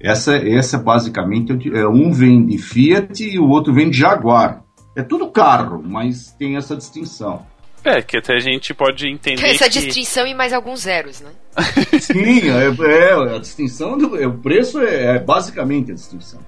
[0.00, 4.64] Essa, essa basicamente, é, um vem de Fiat e o outro vem de Jaguar.
[4.96, 7.42] É tudo carro, mas tem essa distinção.
[7.84, 9.44] É, que até a gente pode entender.
[9.44, 9.78] Essa que...
[9.78, 11.30] distinção e mais alguns zeros, né?
[12.00, 16.40] Sim, é, é a distinção, do, é, o preço é, é basicamente a distinção.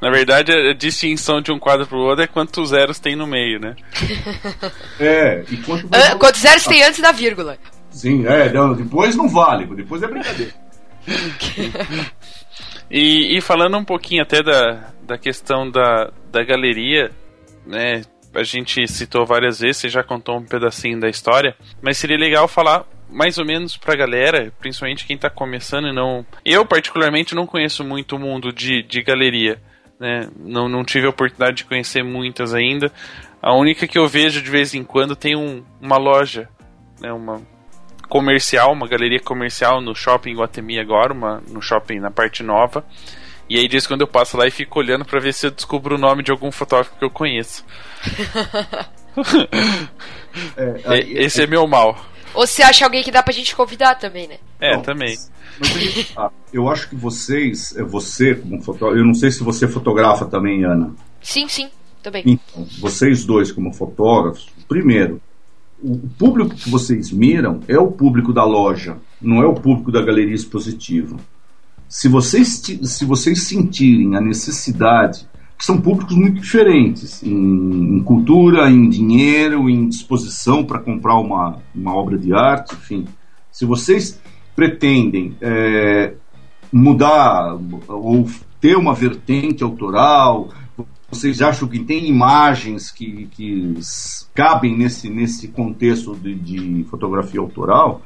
[0.00, 3.26] Na verdade, a distinção de um quadro para o outro é quantos zeros tem no
[3.26, 3.74] meio, né?
[5.00, 7.58] é, e quanto ah, quantos zeros tem antes da vírgula?
[7.90, 10.52] Sim, é, não, depois não vale, depois é brincadeira.
[12.90, 17.10] e, e, falando um pouquinho até da, da questão da, da galeria,
[17.66, 18.02] né?
[18.34, 22.48] A gente citou várias vezes, você já contou um pedacinho da história, mas seria legal
[22.48, 26.26] falar mais ou menos pra galera, principalmente quem tá começando e não.
[26.44, 29.60] Eu, particularmente, não conheço muito o mundo de, de galeria.
[30.00, 30.28] Né?
[30.36, 32.90] Não, não tive a oportunidade de conhecer muitas ainda.
[33.40, 36.48] A única que eu vejo de vez em quando tem um, uma loja,
[37.00, 37.12] né?
[37.12, 37.40] uma
[38.08, 42.84] comercial, uma galeria comercial no shopping Guatemi agora, uma, no shopping na parte nova.
[43.48, 45.96] E aí diz quando eu passo lá e fico olhando para ver se eu descubro
[45.96, 47.64] o nome de algum fotógrafo que eu conheço.
[50.56, 51.96] é, aí, Esse é meu mal.
[52.34, 54.38] Ou você acha alguém que dá pra gente convidar também, né?
[54.60, 55.16] É, também.
[55.58, 59.68] Mas, ah, eu acho que vocês, é você como fotógrafo, eu não sei se você
[59.68, 60.92] fotografa também, Ana.
[61.22, 61.70] Sim, sim,
[62.02, 62.24] também.
[62.26, 65.20] Então, vocês dois como fotógrafos, primeiro,
[65.80, 70.02] o público que vocês miram é o público da loja, não é o público da
[70.02, 71.16] galeria expositiva.
[71.88, 78.70] Se vocês, se vocês sentirem a necessidade que são públicos muito diferentes em, em cultura,
[78.70, 83.06] em dinheiro, em disposição para comprar uma, uma obra de arte, enfim.
[83.52, 84.20] Se vocês
[84.56, 86.14] pretendem é,
[86.72, 87.56] mudar
[87.88, 88.28] ou
[88.60, 90.48] ter uma vertente autoral,
[91.10, 93.74] vocês acham que tem imagens que, que
[94.34, 98.02] cabem nesse, nesse contexto de, de fotografia autoral,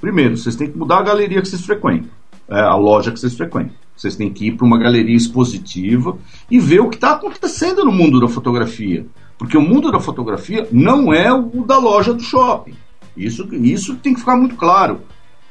[0.00, 2.10] primeiro, vocês têm que mudar a galeria que vocês frequentam,
[2.48, 3.74] é, a loja que vocês frequentam.
[3.96, 6.16] Vocês têm que ir para uma galeria expositiva
[6.50, 9.06] e ver o que está acontecendo no mundo da fotografia.
[9.36, 12.74] Porque o mundo da fotografia não é o da loja do shopping.
[13.16, 15.00] Isso, isso tem que ficar muito claro.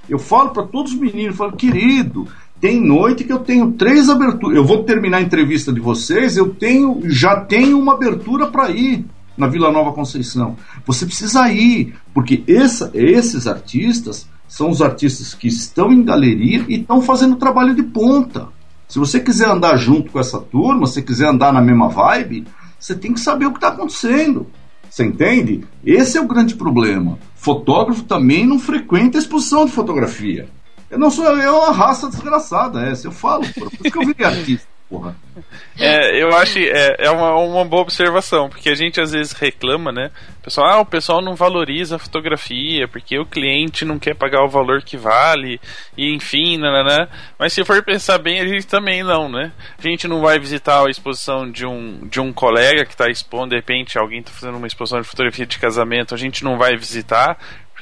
[0.09, 2.27] Eu falo para todos os meninos, falo, querido,
[2.59, 4.55] tem noite que eu tenho três aberturas.
[4.55, 9.05] Eu vou terminar a entrevista de vocês, eu tenho, já tenho uma abertura para ir
[9.37, 10.55] na Vila Nova Conceição.
[10.85, 16.79] Você precisa ir, porque essa, esses artistas são os artistas que estão em galeria e
[16.79, 18.47] estão fazendo trabalho de ponta.
[18.87, 22.47] Se você quiser andar junto com essa turma, se quiser andar na mesma vibe,
[22.79, 24.47] você tem que saber o que está acontecendo.
[24.89, 25.65] Você entende?
[25.83, 27.19] Esse é o grande problema.
[27.35, 30.47] Fotógrafo também não frequenta a exposição de fotografia.
[30.89, 33.07] Eu não sou, é uma raça desgraçada essa.
[33.07, 35.15] Eu falo, por isso que eu virei artista porra.
[35.79, 39.91] É, eu acho é, é uma, uma boa observação, porque a gente às vezes reclama,
[39.91, 40.09] né?
[40.39, 44.43] O pessoal, ah, o pessoal não valoriza a fotografia, porque o cliente não quer pagar
[44.43, 45.59] o valor que vale,
[45.95, 47.07] e enfim, né?
[47.37, 49.51] Mas se for pensar bem, a gente também não, né?
[49.77, 53.49] A gente não vai visitar a exposição de um, de um colega que está expondo,
[53.49, 56.75] de repente alguém está fazendo uma exposição de fotografia de casamento, a gente não vai
[56.75, 57.37] visitar,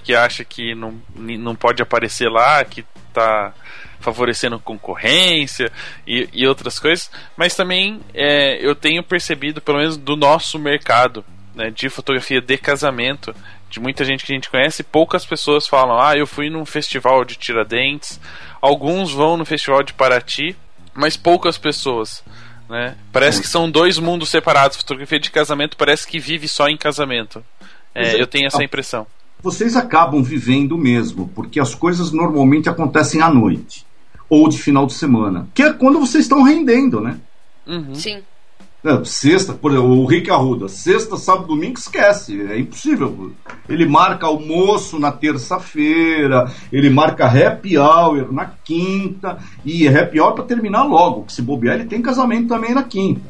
[0.05, 3.51] porque acha que não, não pode aparecer lá, que tá
[3.99, 5.71] favorecendo concorrência
[6.05, 11.25] e, e outras coisas, mas também é, eu tenho percebido, pelo menos do nosso mercado,
[11.55, 13.35] né, de fotografia de casamento,
[13.67, 17.25] de muita gente que a gente conhece, poucas pessoas falam: ah, eu fui num festival
[17.25, 18.19] de Tiradentes,
[18.61, 20.55] alguns vão no festival de Paraty,
[20.93, 22.23] mas poucas pessoas.
[22.69, 22.95] Né?
[23.11, 24.77] Parece que são dois mundos separados.
[24.77, 27.43] Fotografia de casamento parece que vive só em casamento.
[27.93, 29.07] É, eu tenho essa impressão.
[29.41, 33.85] Vocês acabam vivendo mesmo, porque as coisas normalmente acontecem à noite
[34.29, 37.17] ou de final de semana, que é quando vocês estão rendendo, né?
[37.67, 37.93] Uhum.
[37.93, 38.21] Sim.
[38.85, 43.31] É, sexta, por exemplo, o Rick Arruda, sexta, sábado, domingo, esquece, é impossível.
[43.67, 50.43] Ele marca almoço na terça-feira, ele marca happy hour na quinta, e happy hour para
[50.43, 53.21] terminar logo, que se bobear ele tem casamento também na quinta.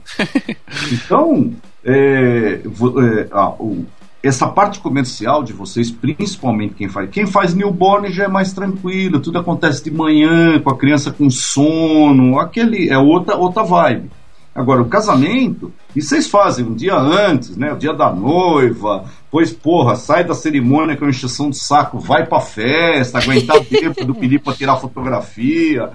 [0.92, 1.54] então,
[1.86, 3.86] é, é, ah, o,
[4.28, 7.10] essa parte comercial de vocês, principalmente quem faz.
[7.10, 11.30] Quem faz newborn já é mais tranquilo, tudo acontece de manhã, com a criança com
[11.30, 14.10] sono, aquele é outra, outra vibe.
[14.56, 17.74] Agora, o casamento, e vocês fazem um dia antes, né?
[17.74, 22.26] O dia da noiva, pois, porra, sai da cerimônia com a encheção de saco, vai
[22.26, 23.58] pra festa, aguentar
[24.06, 25.92] do pedir pra tirar fotografia.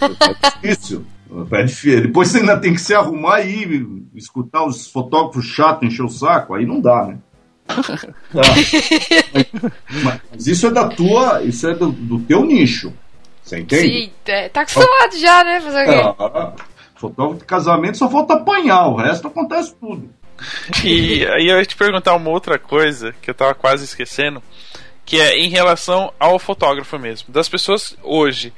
[0.00, 1.04] É difícil.
[1.50, 2.02] É difícil.
[2.02, 6.54] Depois você ainda tem que se arrumar e escutar os fotógrafos chatos encher o saco,
[6.54, 7.18] aí não dá, né?
[7.74, 8.12] Tá.
[8.32, 8.72] Mas,
[10.30, 12.92] mas, isso é da tua, isso é do, do teu nicho.
[13.42, 14.06] Você entende?
[14.06, 15.60] Sim, é, tá acostumado já, né?
[15.60, 16.14] Fazer é,
[16.94, 20.08] fotógrafo de casamento só falta apanhar, o resto acontece tudo.
[20.84, 24.42] E aí eu ia te perguntar uma outra coisa que eu tava quase esquecendo,
[25.04, 27.32] que é em relação ao fotógrafo mesmo.
[27.32, 28.52] Das pessoas hoje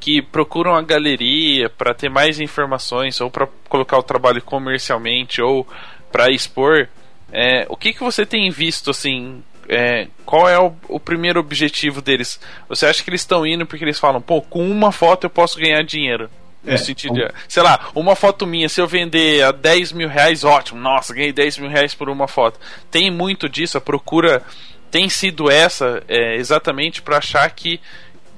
[0.00, 5.66] que procuram a galeria para ter mais informações ou para colocar o trabalho comercialmente ou
[6.12, 6.88] para expor,
[7.34, 9.42] é, o que, que você tem visto assim?
[9.68, 12.38] É, qual é o, o, primeiro objetivo deles?
[12.68, 15.58] Você acha que eles estão indo porque eles falam, pô, com uma foto eu posso
[15.58, 16.30] ganhar dinheiro?
[16.62, 20.08] No é, sentido de, sei lá, uma foto minha, se eu vender a 10 mil
[20.08, 22.58] reais, ótimo, nossa, ganhei 10 mil reais por uma foto.
[22.90, 24.42] Tem muito disso, a procura
[24.90, 27.80] tem sido essa é, exatamente para achar que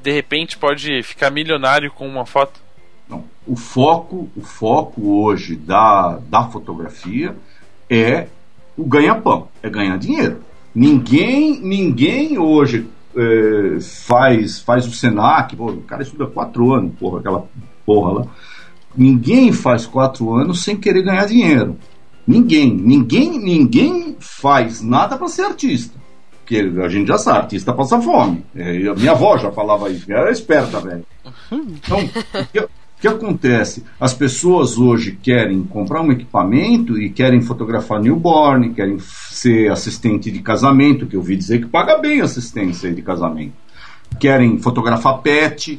[0.02, 2.58] de repente pode ficar milionário com uma foto?
[3.08, 7.36] Não, o foco, o foco hoje da, da fotografia
[7.90, 8.26] é
[8.76, 10.40] o ganha-pão, é ganhar dinheiro.
[10.74, 17.20] Ninguém, ninguém hoje é, faz, faz o Senac, pô, o cara estuda quatro anos, porra,
[17.20, 17.46] aquela
[17.84, 18.26] porra lá.
[18.96, 21.76] Ninguém faz quatro anos sem querer ganhar dinheiro.
[22.26, 25.96] Ninguém, ninguém, ninguém faz nada para ser artista.
[26.40, 28.44] Porque a gente já sabe, artista passa fome.
[28.54, 31.04] É, minha avó já falava isso, era esperta, velho.
[31.50, 31.98] Então,
[32.96, 33.84] o que acontece?
[34.00, 40.40] As pessoas hoje querem comprar um equipamento e querem fotografar newborn, querem ser assistente de
[40.40, 43.52] casamento, que eu ouvi dizer que paga bem assistência de casamento.
[44.18, 45.78] Querem fotografar pet,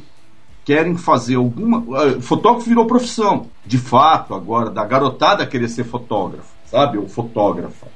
[0.64, 1.78] querem fazer alguma.
[1.78, 6.98] Uh, fotógrafo virou profissão, de fato, agora, da garotada querer ser fotógrafo, sabe?
[6.98, 7.88] Ou fotógrafa.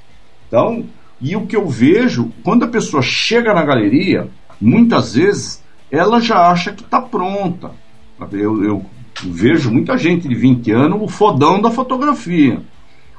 [0.48, 0.84] Então,
[1.20, 4.28] e o que eu vejo, quando a pessoa chega na galeria,
[4.60, 5.62] muitas vezes
[5.92, 7.70] ela já acha que está pronta.
[8.32, 8.86] Eu, eu
[9.24, 12.60] vejo muita gente de 20 anos, o fodão da fotografia.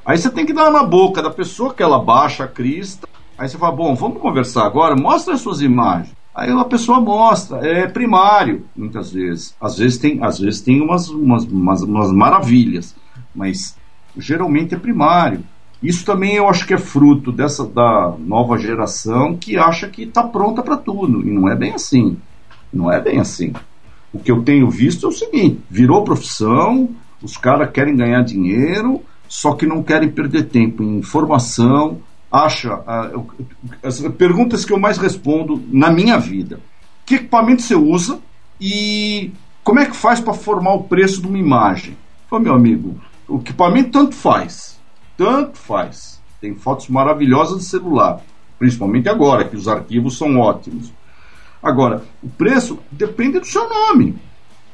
[0.04, 3.08] Aí você tem que dar na boca da pessoa que ela baixa a crista.
[3.38, 6.14] Aí você fala, bom, vamos conversar agora, mostra as suas imagens.
[6.34, 9.54] Aí a pessoa mostra, é primário, muitas vezes.
[9.60, 12.94] Às vezes tem, às vezes tem umas, umas, umas, umas maravilhas,
[13.34, 13.76] mas
[14.16, 15.44] geralmente é primário.
[15.82, 20.22] Isso também eu acho que é fruto dessa da nova geração que acha que está
[20.22, 21.20] pronta para tudo.
[21.26, 22.16] E não é bem assim.
[22.72, 23.52] Não é bem assim.
[24.14, 26.88] O que eu tenho visto é o seguinte: virou profissão,
[27.20, 31.98] os caras querem ganhar dinheiro, só que não querem perder tempo em informação.
[32.30, 32.80] Acha.
[33.82, 36.60] As perguntas que eu mais respondo na minha vida:
[37.04, 38.20] que equipamento você usa
[38.60, 39.32] e
[39.64, 41.96] como é que faz para formar o preço de uma imagem?
[42.30, 42.96] Fala, meu amigo,
[43.28, 44.78] o equipamento tanto faz.
[45.16, 46.20] Tanto faz.
[46.40, 48.20] Tem fotos maravilhosas de celular,
[48.58, 50.92] principalmente agora, que os arquivos são ótimos.
[51.64, 54.18] Agora, o preço depende do seu nome.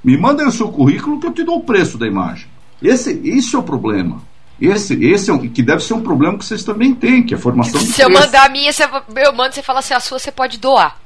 [0.03, 2.49] Me manda o seu currículo que eu te dou o preço da imagem.
[2.83, 4.23] Esse, esse é o problema.
[4.61, 7.37] Esse, esse é um, que deve ser um problema que vocês também têm, que é
[7.37, 8.85] a formação Se eu mandar a minha, você,
[9.17, 10.99] eu mando, você fala assim, a sua você pode doar.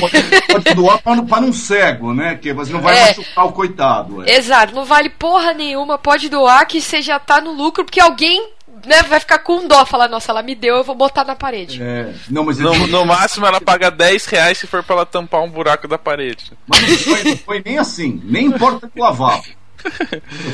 [0.00, 2.34] pode, pode, doar para um cego, né?
[2.34, 4.22] Que você não vai é, machucar o coitado.
[4.24, 4.36] É.
[4.36, 8.50] Exato, não vale porra nenhuma, pode doar que você já tá no lucro, porque alguém
[8.86, 11.82] né, vai ficar com dó, falar, nossa, ela me deu, eu vou botar na parede.
[11.82, 15.42] É, não, mas no, no máximo ela paga 10 reais se for pra ela tampar
[15.42, 16.52] um buraco da parede.
[16.66, 19.40] Mas não foi, não foi nem assim, nem importa que lavar.
[19.84, 19.90] Eu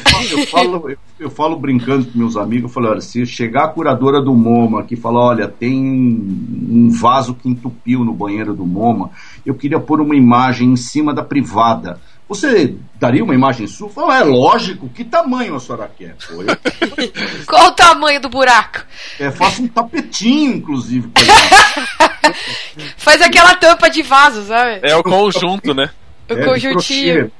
[0.06, 3.64] falo, eu, falo, eu, eu falo, brincando com meus amigos, eu falo, olha, se chegar
[3.64, 8.54] a curadora do MoMA aqui e falar, olha, tem um vaso que entupiu no banheiro
[8.54, 9.10] do MoMA,
[9.44, 13.88] eu queria pôr uma imagem em cima da privada Você daria uma imagem sua?
[13.88, 16.14] Fala, é lógico, que tamanho a senhora quer?
[16.28, 16.56] Pô, eu,
[17.46, 18.84] Qual o tamanho do buraco?
[19.18, 21.10] é, faço um tapetinho, inclusive.
[22.98, 24.80] Faz aquela tampa de vaso, sabe?
[24.82, 25.90] É o conjunto, né?
[26.28, 27.32] O É, de conjuntinho.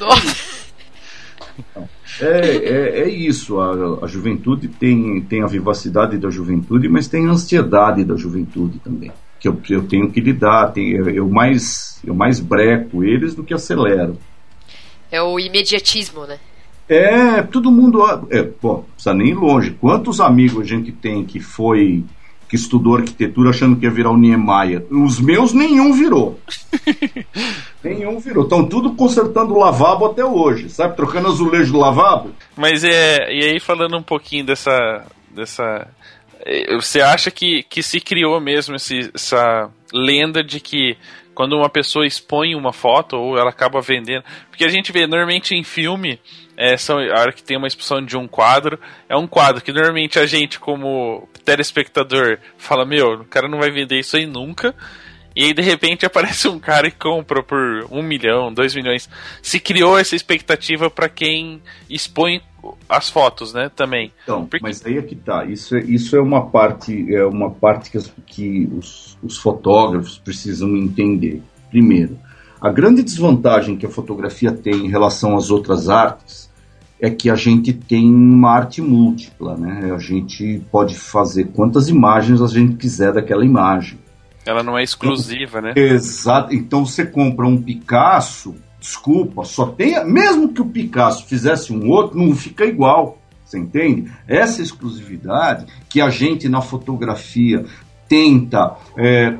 [0.00, 0.58] Nossa.
[2.20, 7.28] É, é, é isso, a, a juventude tem, tem a vivacidade da juventude, mas tem
[7.28, 9.12] a ansiedade da juventude também.
[9.40, 13.54] Que eu, eu tenho que lidar, tem, eu, mais, eu mais breco eles do que
[13.54, 14.18] acelero.
[15.10, 16.38] É o imediatismo, né?
[16.88, 18.02] É, todo mundo.
[18.30, 19.72] É, pô, precisa nem ir longe.
[19.72, 22.02] Quantos amigos a gente tem que foi.
[22.48, 24.86] que estudou arquitetura achando que ia virar o Niemeyer?
[24.90, 26.40] Os meus nenhum virou.
[27.84, 28.44] nenhum virou.
[28.44, 30.96] Estão tudo consertando o lavabo até hoje, sabe?
[30.96, 32.30] Trocando azulejo do lavabo.
[32.56, 33.30] Mas é.
[33.32, 35.04] E aí, falando um pouquinho dessa.
[35.30, 35.88] dessa
[36.76, 40.96] você acha que, que se criou mesmo esse, essa lenda de que
[41.38, 44.24] quando uma pessoa expõe uma foto ou ela acaba vendendo.
[44.50, 46.18] Porque a gente vê normalmente em filme,
[46.56, 48.76] é, são, a hora que tem uma exposição de um quadro,
[49.08, 53.70] é um quadro que normalmente a gente, como telespectador, fala: Meu, o cara não vai
[53.70, 54.74] vender isso aí nunca.
[55.36, 59.08] E aí, de repente, aparece um cara e compra por um milhão, dois milhões.
[59.40, 62.42] Se criou essa expectativa para quem expõe
[62.88, 63.70] as fotos, né?
[63.74, 64.12] Também.
[64.22, 65.44] Então, Porque- mas aí é que tá.
[65.44, 70.76] Isso é, isso é uma parte, é uma parte que, que os, os fotógrafos precisam
[70.76, 71.42] entender.
[71.70, 72.18] Primeiro,
[72.60, 76.48] a grande desvantagem que a fotografia tem em relação às outras artes
[77.00, 79.92] é que a gente tem uma arte múltipla, né?
[79.94, 83.98] A gente pode fazer quantas imagens a gente quiser daquela imagem.
[84.44, 85.74] Ela não é exclusiva, né?
[85.76, 86.54] Exato.
[86.54, 90.04] Então você compra um Picasso, desculpa, só tem.
[90.04, 93.18] Mesmo que o Picasso fizesse um outro, não fica igual.
[93.44, 94.10] Você entende?
[94.26, 97.64] Essa exclusividade que a gente na fotografia
[98.06, 99.36] tenta é,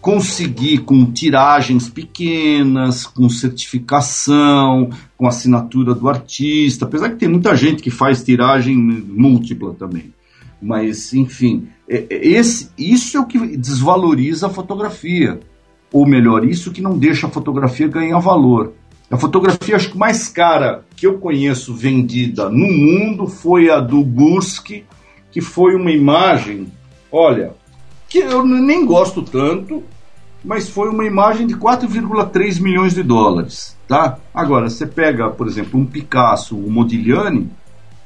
[0.00, 7.82] conseguir com tiragens pequenas, com certificação, com assinatura do artista, apesar que tem muita gente
[7.82, 10.14] que faz tiragem múltipla também.
[10.60, 15.40] Mas, enfim, é- é- esse, isso é o que desvaloriza a fotografia.
[15.92, 18.72] Ou melhor, isso que não deixa a fotografia ganhar valor.
[19.10, 24.02] A fotografia, acho que mais cara que eu conheço vendida no mundo foi a do
[24.02, 24.84] Gursky,
[25.32, 26.70] que foi uma imagem,
[27.10, 27.52] olha,
[28.08, 29.82] que eu nem gosto tanto,
[30.44, 34.18] mas foi uma imagem de 4,3 milhões de dólares, tá?
[34.32, 37.50] Agora, você pega, por exemplo, um Picasso, um Modigliani,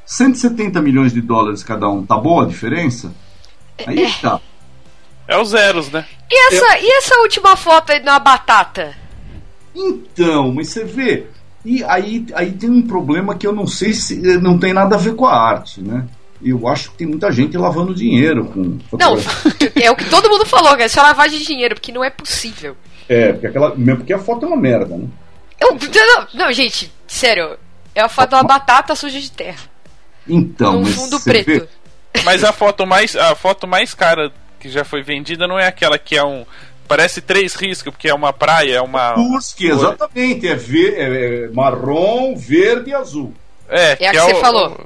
[0.07, 3.13] 170 milhões de dólares cada um, tá boa a diferença?
[3.87, 4.41] Aí que tá.
[5.29, 6.05] É os zeros, né?
[6.31, 8.95] E essa, e essa última foto aí na batata?
[9.75, 11.27] Então, mas você vê,
[11.65, 14.97] e aí, aí tem um problema que eu não sei se eh, não tem nada
[14.97, 16.07] a ver com a arte, né?
[16.45, 19.17] Eu acho que tem muita gente lavando dinheiro com Não,
[19.81, 22.11] é o que todo mundo falou, que é só lavagem de dinheiro, porque não é
[22.11, 22.77] possível.
[23.09, 25.07] É, porque, aquela, mesmo porque a foto é uma merda, né?
[25.61, 27.57] Eu, não, não, gente, sério.
[27.95, 29.61] É a foto de uma batata suja de terra.
[30.27, 31.47] Então, num mas fundo você preto.
[31.47, 34.33] vê, Mas a foto mais a foto mais cara
[34.63, 36.47] que já foi vendida não é aquela que é um
[36.87, 41.49] parece três riscos porque é uma praia, é uma Kursk, exatamente, é, ver, é, é
[41.49, 43.35] marrom, verde e azul.
[43.69, 44.79] é, É a que você falou.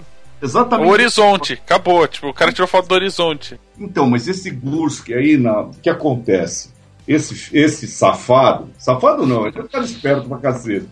[0.42, 0.88] Exatamente.
[0.88, 3.58] O horizonte, acabou, tipo, o cara tirou foto do horizonte.
[3.78, 6.70] Então, mas esse Gursk aí, na, o que acontece?
[7.06, 10.88] Esse, esse safado, safado não, ele é um cara esperto pra cacete.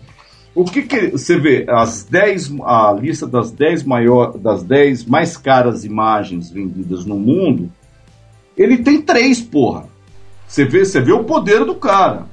[0.55, 1.67] O que que você vê?
[1.69, 7.71] As 10, a lista das 10 maior, das 10 mais caras imagens vendidas no mundo,
[8.57, 9.87] ele tem três, porra.
[10.47, 12.27] Você vê, você vê o poder do cara.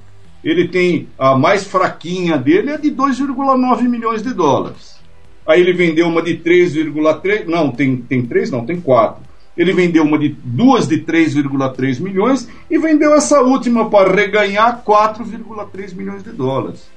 [0.43, 4.99] Ele tem a mais fraquinha dele é de 2,9 milhões de dólares.
[5.47, 7.45] Aí ele vendeu uma de 3,3.
[7.45, 9.23] Não, tem, tem 3, não, tem 4.
[9.57, 15.93] Ele vendeu uma de duas de 3,3 milhões e vendeu essa última para reganhar 4,3
[15.93, 16.89] milhões de dólares.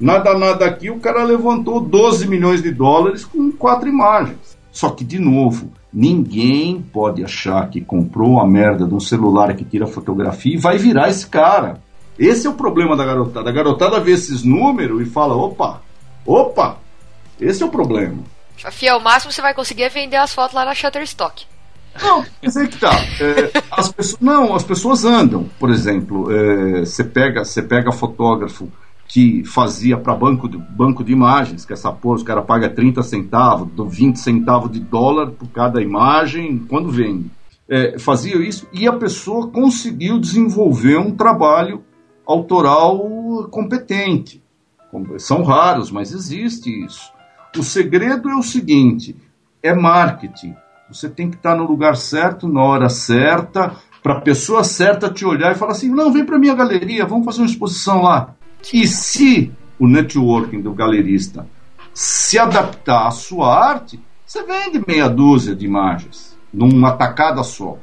[0.00, 4.58] Nada, nada aqui, o cara levantou 12 milhões de dólares com quatro imagens.
[4.72, 9.64] Só que, de novo, ninguém pode achar que comprou a merda de um celular que
[9.64, 11.80] tira fotografia e vai virar esse cara.
[12.18, 13.48] Esse é o problema da garotada.
[13.48, 15.82] A garotada vê esses números e fala: opa,
[16.24, 16.78] opa,
[17.38, 18.18] esse é o problema.
[18.70, 21.44] Fia, o máximo você vai conseguir é vender as fotos lá na Shutterstock.
[22.00, 22.94] Não, mas aí que tá.
[23.20, 25.48] É, as pessoas, não, as pessoas andam.
[25.58, 28.70] Por exemplo, é, você pega, você pega fotógrafo
[29.12, 33.02] que fazia para banco de, banco de imagens, que essa porra, os cara paga 30
[33.02, 37.30] centavos, 20 centavos de dólar por cada imagem quando vende.
[37.68, 41.82] É, fazia isso e a pessoa conseguiu desenvolver um trabalho
[42.26, 42.98] autoral
[43.50, 44.42] competente.
[45.18, 47.12] São raros, mas existe isso.
[47.54, 49.14] O segredo é o seguinte:
[49.62, 50.54] é marketing.
[50.88, 55.26] Você tem que estar no lugar certo, na hora certa, para a pessoa certa te
[55.26, 58.36] olhar e falar assim: não, vem para minha galeria, vamos fazer uma exposição lá.
[58.72, 61.46] E se o networking do galerista
[61.92, 67.78] se adaptar à sua arte, você vende meia dúzia de imagens numa tacada só.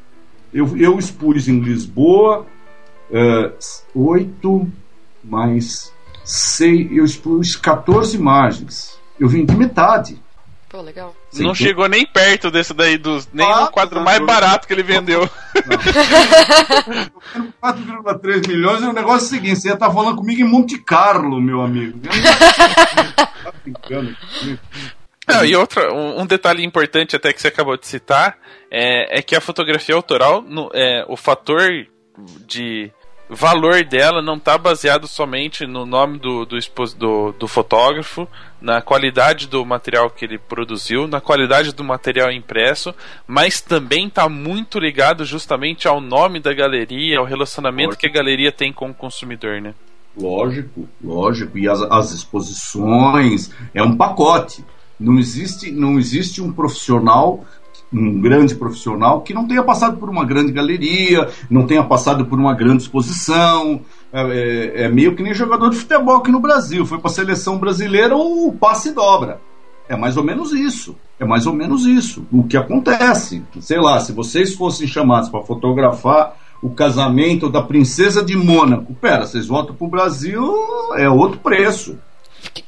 [0.54, 2.46] Eu, eu expus em Lisboa
[3.10, 3.54] uh,
[3.94, 4.72] oito
[5.24, 9.00] mais seis, eu expus 14 imagens.
[9.20, 10.22] Eu vendi metade.
[10.70, 11.16] Pô, legal.
[11.32, 14.74] Sim, não chegou nem perto desse daí, dos, nem ah, no quadro mais barato que
[14.74, 15.28] ele vendeu.
[17.62, 21.41] 4,3 milhões é o negócio seguinte: você ia estar tá falando comigo em Monte Carlo,
[21.41, 21.99] meu amigo.
[23.43, 24.16] tá brincando.
[25.28, 28.38] não, e outra, um, um, detalhe importante até que você acabou de citar
[28.72, 31.62] é, é que a fotografia autoral, no, é, o fator
[32.45, 32.91] de
[33.30, 36.58] valor dela não está baseado somente no nome do, do,
[36.98, 38.28] do, do, fotógrafo,
[38.60, 42.94] na qualidade do material que ele produziu, na qualidade do material impresso,
[43.28, 48.02] mas também está muito ligado justamente ao nome da galeria, ao relacionamento lógico.
[48.02, 49.76] que a galeria tem com o consumidor, né?
[50.18, 51.58] Lógico, lógico.
[51.58, 54.66] E as, as exposições é um pacote.
[55.00, 57.46] Não existe, não existe um profissional
[57.92, 62.40] um grande profissional que não tenha passado por uma grande galeria, não tenha passado por
[62.40, 63.82] uma grande exposição.
[64.12, 66.86] É, é, é meio que nem jogador de futebol aqui no Brasil.
[66.86, 69.42] Foi para a seleção brasileira o passe dobra.
[69.88, 70.96] É mais ou menos isso.
[71.20, 72.26] É mais ou menos isso.
[72.32, 73.44] O que acontece.
[73.60, 79.26] Sei lá, se vocês fossem chamados para fotografar o casamento da princesa de Mônaco, pera,
[79.26, 80.46] vocês voltam para o Brasil,
[80.96, 81.98] é outro preço.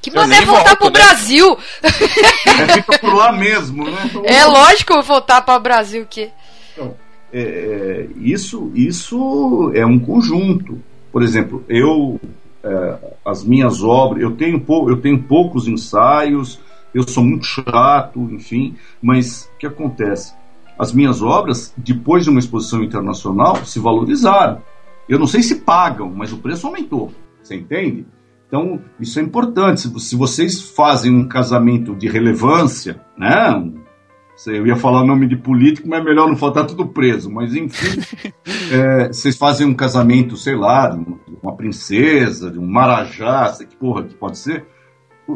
[0.02, 0.92] Que mané voltar volto, pro né?
[0.92, 1.58] Brasil?
[1.84, 1.90] É,
[2.74, 3.98] fica por lá mesmo, né?
[4.10, 6.30] Então, é lógico voltar para o Brasil que.
[6.74, 6.96] Então,
[7.32, 10.82] é, é, isso, isso é um conjunto.
[11.12, 12.20] Por exemplo, eu
[12.64, 16.60] é, as minhas obras, eu tenho, eu tenho poucos ensaios,
[16.94, 20.34] eu sou muito chato, enfim, mas o que acontece?
[20.78, 24.62] As minhas obras, depois de uma exposição internacional, se valorizaram.
[25.08, 27.12] Eu não sei se pagam, mas o preço aumentou.
[27.42, 28.06] Você entende?
[28.52, 29.88] Então, isso é importante.
[30.02, 33.72] Se vocês fazem um casamento de relevância, né?
[34.46, 37.32] Eu ia falar nome de político, mas é melhor não faltar tudo preso.
[37.32, 38.02] Mas, enfim,
[38.70, 41.06] é, vocês fazem um casamento, sei lá, de
[41.42, 44.66] uma princesa, de um marajá, sei que porra que pode ser.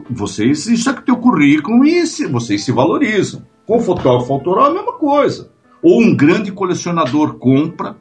[0.09, 3.43] Vocês, isso é que tem o currículo e se, vocês se valorizam.
[3.65, 5.53] Com fotógrafo autoral é a mesma coisa.
[5.81, 7.95] Ou um grande colecionador compra,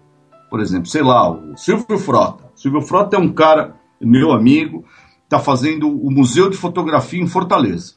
[0.50, 2.50] por exemplo, sei lá, o Silvio Frota.
[2.52, 4.84] O Silvio Frota é um cara, meu amigo,
[5.24, 7.94] está fazendo o Museu de Fotografia em Fortaleza.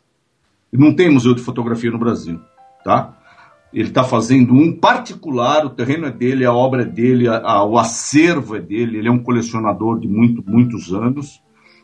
[0.72, 2.40] Não tem museu de fotografia no Brasil,
[2.84, 3.18] tá?
[3.74, 7.64] Ele está fazendo um particular, o terreno é dele, a obra é dele, a, a,
[7.64, 11.42] o acervo é dele, ele é um colecionador de muito, muitos anos.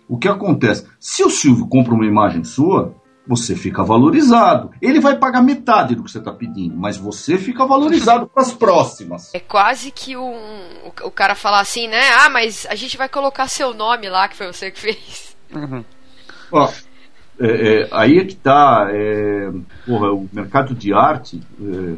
[0.07, 0.85] O que acontece?
[0.99, 2.95] Se o Silvio compra uma imagem sua,
[3.27, 4.71] você fica valorizado.
[4.81, 8.53] Ele vai pagar metade do que você está pedindo, mas você fica valorizado para as
[8.53, 9.33] próximas.
[9.33, 10.33] É quase que um,
[10.85, 12.01] o, o cara falar assim, né?
[12.19, 15.32] Ah, mas a gente vai colocar seu nome lá, que foi você que fez.
[15.55, 15.83] Uhum.
[16.51, 16.69] Ó,
[17.39, 18.87] é, é, aí é que está.
[18.89, 19.51] É,
[19.87, 21.95] o mercado de arte, é,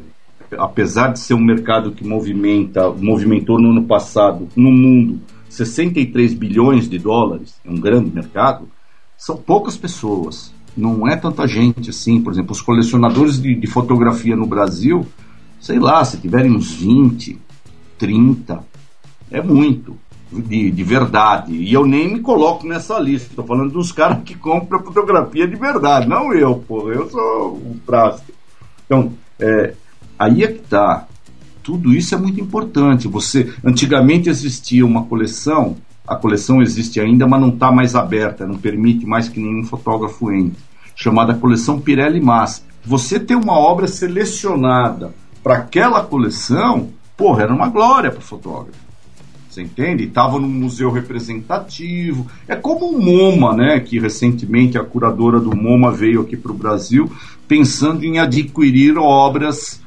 [0.58, 6.90] apesar de ser um mercado que movimenta, movimentou no ano passado, no mundo, 63 bilhões
[6.90, 8.68] de dólares, é um grande mercado,
[9.18, 10.54] são poucas pessoas.
[10.76, 12.22] Não é tanta gente assim.
[12.22, 15.06] Por exemplo, os colecionadores de, de fotografia no Brasil,
[15.60, 17.40] sei lá, se tiverem uns 20,
[17.98, 18.64] 30,
[19.32, 19.98] é muito
[20.32, 21.54] de, de verdade.
[21.54, 23.30] E eu nem me coloco nessa lista.
[23.30, 26.92] Estou falando dos caras que compram fotografia de verdade, não eu, pô.
[26.92, 28.32] Eu sou um plástico.
[28.86, 29.74] Então, é,
[30.18, 31.08] aí é que tá.
[31.64, 33.08] Tudo isso é muito importante.
[33.08, 35.76] Você antigamente existia uma coleção,
[36.08, 40.32] a coleção existe ainda, mas não está mais aberta, não permite mais que nenhum fotógrafo
[40.32, 40.62] entre,
[40.96, 42.64] chamada coleção Pirelli Masp.
[42.86, 45.12] Você ter uma obra selecionada
[45.42, 48.86] para aquela coleção, porra, era uma glória para o fotógrafo.
[49.56, 50.04] Você entende?
[50.04, 52.28] Estava num museu representativo.
[52.46, 53.80] É como o MoMA, né?
[53.80, 57.10] Que recentemente a curadora do MoMA veio aqui para o Brasil
[57.48, 59.82] pensando em adquirir obras,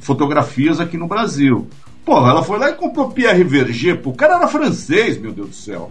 [0.00, 1.66] fotografias aqui no Brasil.
[2.04, 4.02] Porra, ela foi lá e comprou Pierre Verger.
[4.02, 5.90] Pô, o cara era francês, meu Deus do céu.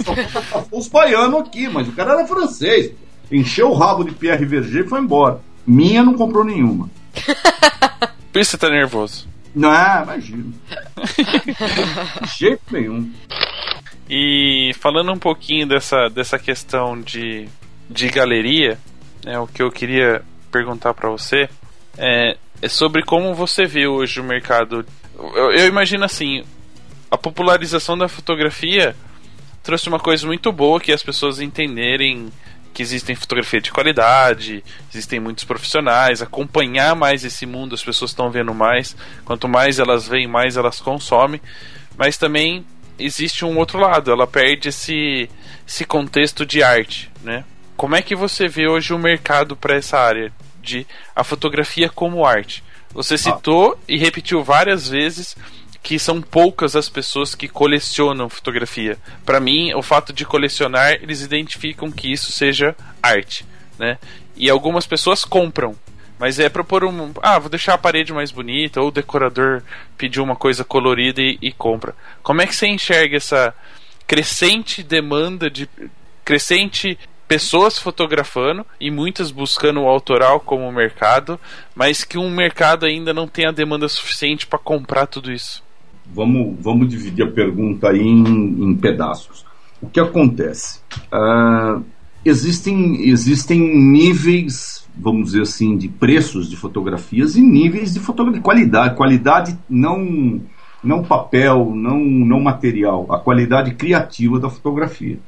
[0.72, 2.92] Os baianos aqui, mas o cara era francês.
[3.30, 5.40] Encheu o rabo de Pierre Verger e foi embora.
[5.66, 6.88] Minha não comprou nenhuma.
[8.32, 9.28] Por isso você tá nervoso.
[9.54, 10.54] Não, imagino.
[12.22, 13.12] De jeito nenhum.
[14.08, 17.48] E falando um pouquinho dessa, dessa questão de,
[17.88, 18.78] de galeria,
[19.24, 21.48] né, o que eu queria perguntar para você
[21.96, 24.84] é, é, sobre como você vê hoje o mercado.
[25.16, 26.44] Eu, eu imagino assim,
[27.10, 28.94] a popularização da fotografia
[29.62, 32.30] trouxe uma coisa muito boa que as pessoas entenderem
[32.72, 38.30] que existem fotografia de qualidade, existem muitos profissionais, acompanhar mais esse mundo, as pessoas estão
[38.30, 41.40] vendo mais, quanto mais elas veem, mais elas consomem,
[41.96, 42.64] mas também
[42.98, 45.28] existe um outro lado, ela perde esse,
[45.66, 47.44] esse contexto de arte, né?
[47.76, 50.32] Como é que você vê hoje o mercado para essa área
[50.62, 50.86] de
[51.16, 52.62] a fotografia como arte?
[52.94, 53.84] Você citou ah.
[53.88, 55.36] e repetiu várias vezes
[55.82, 58.96] que são poucas as pessoas que colecionam fotografia.
[59.26, 63.44] Para mim, o fato de colecionar, eles identificam que isso seja arte,
[63.78, 63.98] né?
[64.36, 65.74] E algumas pessoas compram,
[66.18, 67.12] mas é pra pôr um.
[67.20, 69.62] Ah, vou deixar a parede mais bonita, ou o decorador
[69.98, 71.96] pediu uma coisa colorida e, e compra.
[72.22, 73.52] Como é que você enxerga essa
[74.06, 75.68] crescente demanda de.
[76.24, 76.96] crescente
[77.26, 81.40] pessoas fotografando e muitas buscando o autoral como mercado,
[81.74, 85.62] mas que um mercado ainda não tem a demanda suficiente para comprar tudo isso?
[86.06, 88.22] Vamos, vamos dividir a pergunta em,
[88.64, 89.44] em pedaços.
[89.80, 90.80] O que acontece?
[91.12, 91.82] Uh,
[92.24, 98.96] existem, existem níveis vamos dizer assim, de preços de fotografias e níveis de fotografia, qualidade,
[98.96, 100.40] qualidade não
[100.82, 105.18] não papel, não não material, a qualidade criativa da fotografia.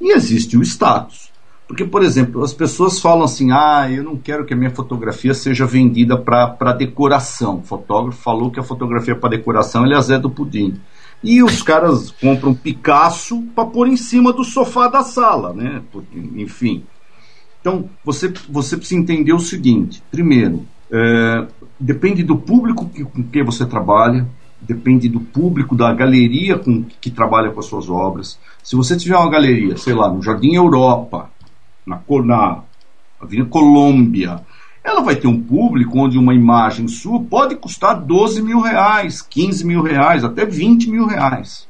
[0.00, 1.29] E existe o status.
[1.70, 5.32] Porque, por exemplo, as pessoas falam assim: ah, eu não quero que a minha fotografia
[5.32, 7.58] seja vendida para decoração.
[7.58, 10.80] O fotógrafo falou que a fotografia para decoração ele é Zé do Pudim.
[11.22, 15.80] E os caras compram Picasso para pôr em cima do sofá da sala, né?
[16.34, 16.82] Enfim.
[17.60, 21.46] Então, você, você precisa entender o seguinte: primeiro, é,
[21.78, 24.26] depende do público que, com que você trabalha,
[24.60, 28.40] depende do público, da galeria com que trabalha com as suas obras.
[28.60, 31.30] Se você tiver uma galeria, sei lá, no Jardim Europa,
[31.86, 32.62] na, na
[33.20, 34.40] Avenida Colômbia,
[34.82, 39.66] ela vai ter um público onde uma imagem sua pode custar 12 mil reais, 15
[39.66, 41.68] mil reais, até 20 mil reais.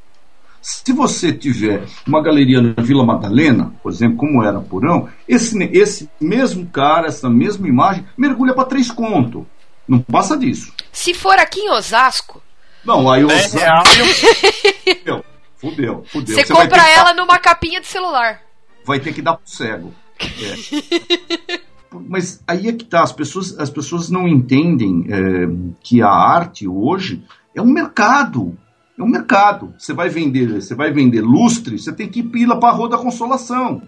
[0.63, 6.09] Se você tiver uma galeria na Vila Madalena, por exemplo, como era Porão, esse, esse
[6.21, 9.47] mesmo cara, essa mesma imagem, mergulha para três conto.
[9.89, 10.73] Não passa disso.
[10.93, 12.43] Se for aqui em Osasco.
[12.85, 13.59] Não, aí Osasco.
[13.59, 15.25] É fudeu,
[15.57, 16.37] fudeu, fudeu.
[16.37, 18.43] Você, você compra ela numa capinha de celular.
[18.91, 19.93] Vai ter que dar pro cego.
[20.19, 21.61] É.
[22.09, 25.49] Mas aí é que tá, as pessoas, as pessoas não entendem é,
[25.81, 27.23] que a arte hoje
[27.55, 28.59] é um mercado.
[28.99, 29.73] É um mercado.
[29.79, 32.99] Você vai vender, você vai vender lustre, você tem que ir para a Rua da
[32.99, 33.81] Consolação.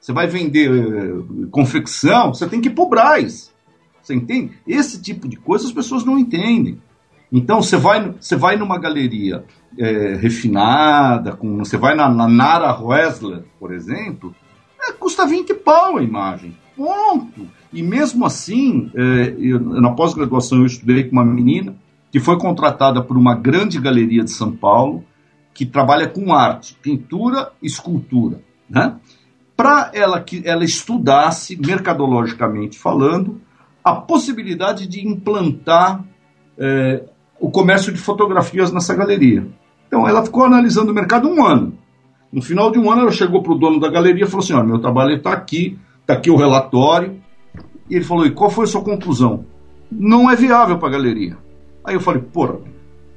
[0.00, 3.52] Você vai vender uh, confecção, você tem que ir para o Braz.
[4.00, 4.52] Você entende?
[4.68, 6.80] Esse tipo de coisa as pessoas não entendem.
[7.32, 9.44] Então você vai, você vai numa galeria
[9.76, 14.43] é, refinada, com, você vai na, na Nara Wessler, por exemplo, é,
[15.04, 16.56] custa 20 pau a imagem.
[16.74, 17.46] Ponto.
[17.70, 21.76] E mesmo assim, é, eu, na pós-graduação eu estudei com uma menina
[22.10, 25.04] que foi contratada por uma grande galeria de São Paulo,
[25.52, 28.96] que trabalha com arte, pintura, escultura, né?
[29.54, 33.40] para ela que ela estudasse, mercadologicamente falando,
[33.84, 36.02] a possibilidade de implantar
[36.56, 37.04] é,
[37.38, 39.46] o comércio de fotografias nessa galeria.
[39.86, 41.78] Então ela ficou analisando o mercado um ano.
[42.34, 44.60] No final de um ano ela chegou para o dono da galeria e falou assim:
[44.66, 47.22] meu trabalho está aqui, está aqui o relatório.
[47.88, 49.44] E ele falou: e qual foi a sua conclusão?
[49.88, 51.38] Não é viável para a galeria.
[51.84, 52.58] Aí eu falei, porra,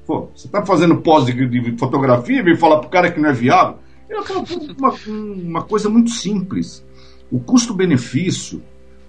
[0.06, 3.30] pô, você tá fazendo pose de, de fotografia e vem falar pro cara que não
[3.30, 3.80] é viável?
[4.08, 4.46] Eu falo,
[4.78, 6.86] uma, uma coisa muito simples.
[7.32, 8.62] O custo-benefício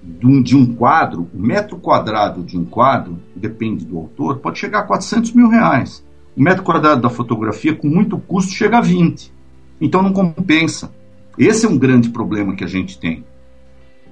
[0.03, 4.59] de um, de um quadro, o metro quadrado de um quadro, depende do autor, pode
[4.59, 6.03] chegar a 400 mil reais.
[6.35, 9.37] O metro quadrado da fotografia, com muito custo, chega a 20.
[9.81, 10.93] Então não compensa.
[11.39, 13.25] Esse é um grande problema que a gente tem.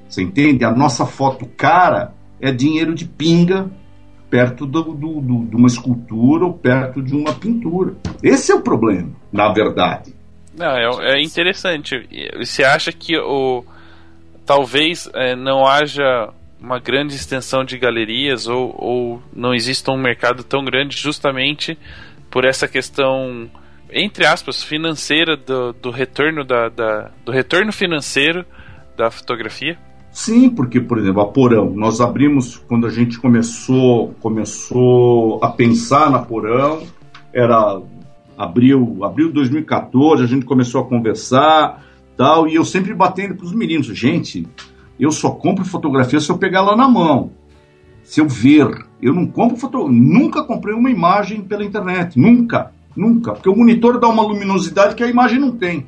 [0.09, 0.65] Você entende?
[0.65, 3.71] A nossa foto cara é dinheiro de pinga
[4.31, 7.97] perto do, do, do, de uma escultura ou perto de uma pintura.
[8.23, 10.15] Esse é o problema, na verdade.
[10.57, 12.09] Não, é, é interessante.
[12.39, 13.65] Você acha que o
[14.45, 16.31] talvez é, não haja
[16.61, 21.77] uma grande extensão de galerias ou, ou não exista um mercado tão grande justamente
[22.31, 23.51] por essa questão
[23.91, 28.45] entre aspas financeira do, do retorno da, da, do retorno financeiro
[28.97, 29.79] da fotografia
[30.17, 36.11] Sim, porque, por exemplo, a Porão, nós abrimos quando a gente começou, começou a pensar
[36.11, 36.85] na Porão,
[37.35, 37.83] era
[38.35, 41.85] abril, abril de 2014, a gente começou a conversar,
[42.17, 44.49] tal, e eu sempre batendo para os meninos, gente,
[44.99, 47.31] eu só compro fotografia se eu pegar lá na mão,
[48.03, 48.87] se eu ver.
[49.03, 54.01] Eu não compro fotografia, nunca comprei uma imagem pela internet, nunca, nunca, porque o monitor
[54.01, 55.87] dá uma luminosidade que a imagem não tem.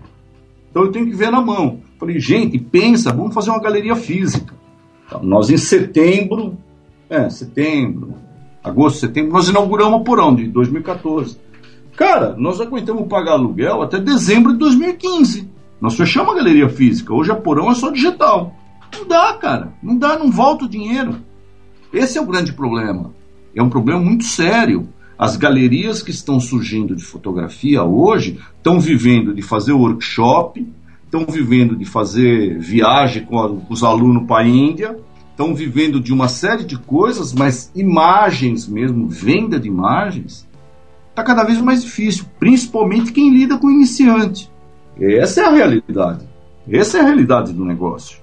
[0.71, 1.81] Então eu tenho que ver na mão.
[1.99, 4.55] Falei, gente, pensa, vamos fazer uma galeria física.
[5.07, 6.57] Então, nós em setembro,
[7.09, 8.15] é, setembro,
[8.63, 11.39] agosto, setembro, nós inauguramos o Porão de 2014.
[11.97, 15.51] Cara, nós aguentamos pagar aluguel até dezembro de 2015.
[15.81, 17.15] Nós fechamos a galeria física.
[17.15, 18.55] Hoje a Porão é só digital.
[18.97, 19.73] Não dá, cara.
[19.83, 21.17] Não dá, não volta o dinheiro.
[21.93, 23.13] Esse é o grande problema.
[23.55, 24.89] É um problema muito sério.
[25.19, 30.65] As galerias que estão surgindo de fotografia hoje estão vivendo de fazer workshop,
[31.05, 34.97] estão vivendo de fazer viagem com, a, com os alunos para a Índia,
[35.33, 40.47] estão vivendo de uma série de coisas, mas imagens mesmo, venda de imagens,
[41.11, 44.49] está cada vez mais difícil, principalmente quem lida com iniciante.
[45.01, 46.29] Essa é a realidade.
[46.71, 48.19] Essa é a realidade do negócio.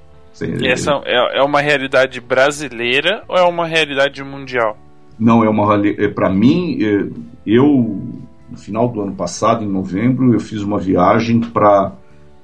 [0.63, 4.77] Essa é, é uma realidade brasileira ou é uma realidade mundial?
[5.17, 7.09] Não, é uma é, para mim, é,
[7.45, 8.01] eu
[8.49, 11.93] no final do ano passado, em novembro, eu fiz uma viagem para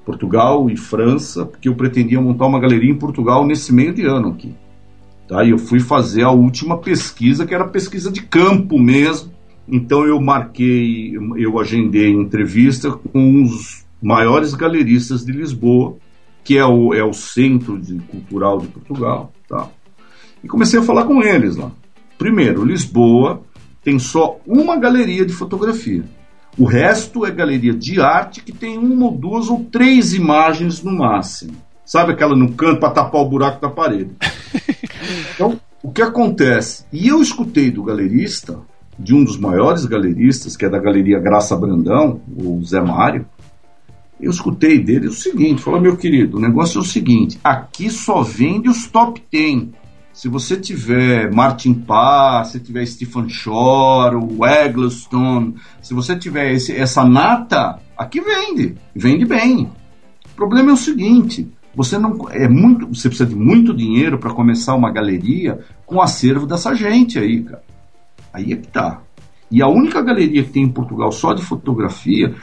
[0.04, 4.28] Portugal e França, porque eu pretendia montar uma galeria em Portugal nesse meio de ano
[4.28, 4.54] aqui.
[5.28, 5.44] Tá?
[5.44, 9.32] E eu fui fazer a última pesquisa, que era pesquisa de campo mesmo.
[9.66, 15.96] Então eu marquei, eu agendei entrevista com os maiores galeristas de Lisboa,
[16.42, 19.32] que é o, é o centro de, cultural de Portugal.
[19.48, 19.68] Tá?
[20.42, 21.70] E comecei a falar com eles lá.
[22.22, 23.42] Primeiro, Lisboa
[23.82, 26.04] tem só uma galeria de fotografia.
[26.56, 30.92] O resto é galeria de arte que tem uma ou duas ou três imagens no
[30.92, 31.54] máximo.
[31.84, 34.12] Sabe aquela no canto para tapar o buraco da parede?
[35.34, 36.84] Então, o que acontece?
[36.92, 38.60] E eu escutei do galerista,
[38.96, 43.26] de um dos maiores galeristas, que é da Galeria Graça Brandão, o Zé Mário,
[44.20, 48.22] eu escutei dele o seguinte: falou, meu querido, o negócio é o seguinte, aqui só
[48.22, 49.81] vende os top 10.
[50.12, 56.76] Se você tiver Martin Parr, se tiver Stephen Shore, o Eggleston, se você tiver esse,
[56.76, 59.70] essa nata, aqui vende, vende bem.
[60.32, 64.34] O problema é o seguinte: você não é muito, você precisa de muito dinheiro para
[64.34, 67.62] começar uma galeria com acervo dessa gente aí, cara.
[68.32, 69.00] Aí é que tá.
[69.50, 72.34] E a única galeria que tem em Portugal só de fotografia,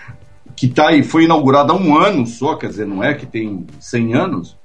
[0.56, 3.66] que tá aí, foi inaugurada há um ano só, quer dizer, não é que tem
[3.80, 4.58] 100 anos,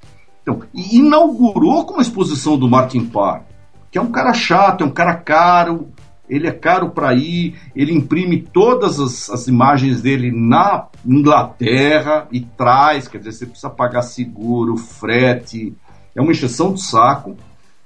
[0.45, 3.45] então, inaugurou com uma exposição do Martin Parr,
[3.91, 5.89] que é um cara chato, é um cara caro,
[6.29, 12.41] ele é caro para ir, ele imprime todas as, as, imagens dele na Inglaterra e
[12.43, 15.75] traz, quer dizer, você precisa pagar seguro, frete,
[16.15, 17.39] é uma encheção de saco.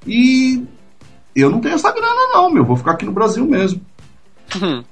[0.04, 0.64] E
[1.36, 3.80] eu não tenho essa grana não, meu, vou ficar aqui no Brasil mesmo.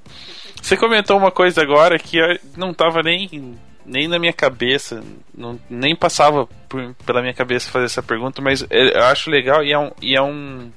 [0.60, 2.18] Você comentou uma coisa agora que
[2.56, 3.56] não estava nem
[3.86, 5.02] nem na minha cabeça,
[5.32, 9.64] não, nem passava por, pela minha cabeça fazer essa pergunta, mas é, eu acho legal
[9.64, 10.70] e é, um, e é um,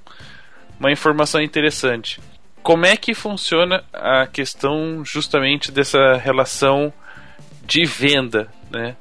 [0.79, 2.21] uma informação interessante.
[2.61, 6.93] Como é que funciona a questão justamente dessa relação
[7.63, 8.95] de venda, né?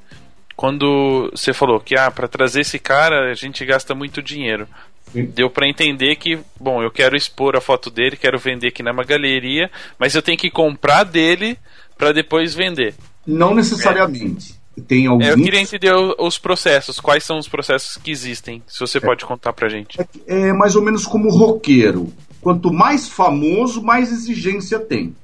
[0.56, 4.66] Quando você falou que ah, para trazer esse cara a gente gasta muito dinheiro.
[5.14, 8.92] Deu para entender que, bom, eu quero expor a foto dele, quero vender aqui na
[8.92, 11.56] galeria, mas eu tenho que comprar dele
[11.96, 12.94] para depois vender.
[13.28, 14.54] Não necessariamente.
[14.76, 14.80] É.
[14.80, 15.26] Tem alguns...
[15.26, 17.00] Eu queria entender os processos.
[17.00, 18.62] Quais são os processos que existem?
[18.66, 19.00] Se você é.
[19.00, 20.00] pode contar pra gente.
[20.00, 22.12] É, é mais ou menos como roqueiro.
[22.40, 25.14] Quanto mais famoso, mais exigência tem.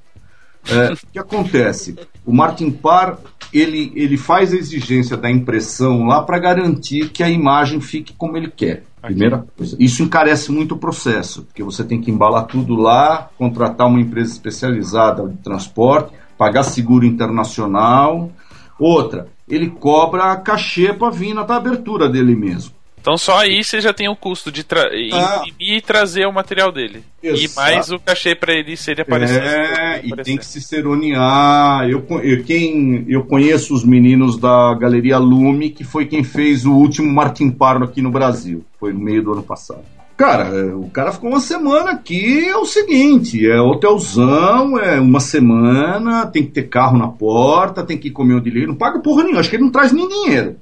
[0.68, 1.94] É, o que acontece?
[2.24, 3.18] O Martin Parr
[3.52, 8.36] ele, ele faz a exigência da impressão lá para garantir que a imagem fique como
[8.36, 8.82] ele quer.
[9.00, 9.76] Primeira coisa.
[9.78, 14.32] Isso encarece muito o processo, porque você tem que embalar tudo lá, contratar uma empresa
[14.32, 18.30] especializada de transporte, pagar seguro internacional.
[18.78, 22.74] Outra, ele cobra cachê para vir na abertura dele mesmo.
[23.04, 25.42] Então só aí você já tem o custo de tra ah.
[25.60, 27.04] e trazer o material dele.
[27.22, 27.42] Exato.
[27.42, 29.42] E mais o cachê para ele ser aparecer.
[29.42, 31.86] É, e tem que se seronear.
[31.86, 36.72] Eu, eu, quem, eu conheço os meninos da Galeria Lume, que foi quem fez o
[36.72, 38.64] último Martin Parno aqui no Brasil.
[38.80, 39.84] Foi no meio do ano passado.
[40.16, 45.18] Cara, é, o cara ficou uma semana aqui, é o seguinte, é hotelzão, é uma
[45.18, 49.24] semana, tem que ter carro na porta, tem que comer onde ele não paga porra
[49.24, 50.56] nenhuma, acho que ele não traz nem dinheiro.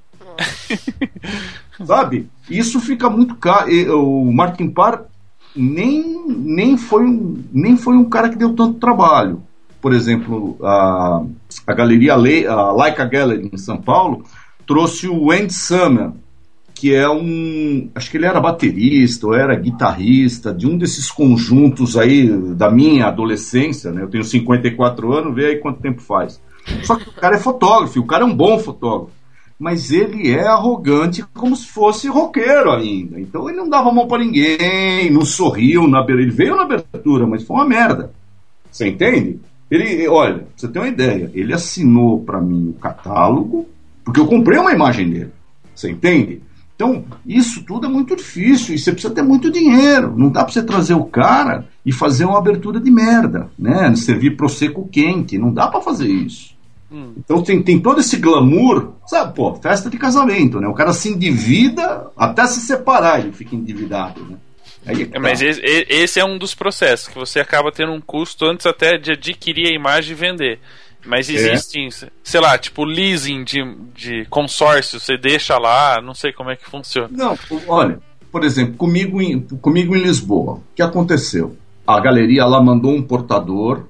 [1.84, 2.28] Sabe?
[2.48, 3.70] Isso fica muito caro.
[4.00, 5.04] O Martin Parr
[5.54, 9.42] nem, nem, foi um, nem foi um cara que deu tanto trabalho.
[9.80, 11.22] Por exemplo, a,
[11.66, 14.24] a galeria Le, a Leica Gallery em São Paulo
[14.66, 16.12] trouxe o Andy Summer,
[16.82, 17.88] que é um.
[17.94, 23.06] Acho que ele era baterista ou era guitarrista de um desses conjuntos aí da minha
[23.06, 24.02] adolescência, né?
[24.02, 26.42] Eu tenho 54 anos, vê aí quanto tempo faz.
[26.82, 29.12] Só que o cara é fotógrafo, o cara é um bom fotógrafo.
[29.56, 33.20] Mas ele é arrogante como se fosse roqueiro ainda.
[33.20, 36.22] Então ele não dava mão para ninguém, não sorriu na abertura.
[36.22, 38.12] Ele veio na abertura, mas foi uma merda.
[38.68, 39.38] Você entende?
[39.70, 43.68] Ele, olha, você ter uma ideia, ele assinou para mim o catálogo,
[44.04, 45.30] porque eu comprei uma imagem dele.
[45.76, 46.42] Você entende?
[46.82, 50.12] Então, isso tudo é muito difícil e você precisa ter muito dinheiro.
[50.16, 53.94] Não dá para você trazer o cara e fazer uma abertura de merda, né?
[53.94, 55.38] Servir seco quente.
[55.38, 56.56] Não dá para fazer isso.
[56.90, 57.12] Hum.
[57.16, 60.66] Então tem, tem todo esse glamour, sabe, pô, festa de casamento, né?
[60.66, 64.36] O cara se endivida até se separar, ele fica endividado, né?
[64.84, 65.46] É É, mas tá.
[65.46, 69.12] esse, esse é um dos processos, que você acaba tendo um custo antes até de
[69.12, 70.58] adquirir a imagem e vender.
[71.04, 71.32] Mas É.
[71.32, 71.88] existem,
[72.22, 73.62] sei lá, tipo leasing de,
[73.94, 77.08] de consórcio, você deixa lá, não sei como é que funciona.
[77.10, 77.98] Não, olha,
[78.30, 81.56] por exemplo, comigo em, comigo em Lisboa, o que aconteceu?
[81.86, 83.86] A galeria lá mandou um portador,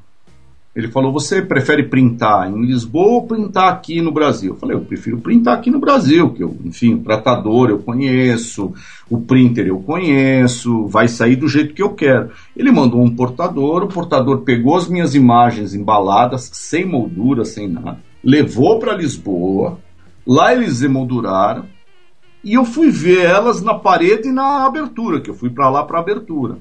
[0.74, 4.54] ele falou, você prefere printar em Lisboa ou printar aqui no Brasil?
[4.54, 8.72] Eu falei, eu prefiro printar aqui no Brasil, que eu, enfim, o tratador eu conheço,
[9.10, 12.30] o printer eu conheço, vai sair do jeito que eu quero.
[12.56, 17.98] Ele mandou um portador, o portador pegou as minhas imagens embaladas, sem moldura, sem nada,
[18.24, 19.78] levou para Lisboa,
[20.26, 21.66] lá eles emolduraram,
[22.42, 25.84] e eu fui ver elas na parede e na abertura, que eu fui para lá
[25.84, 26.56] para abertura.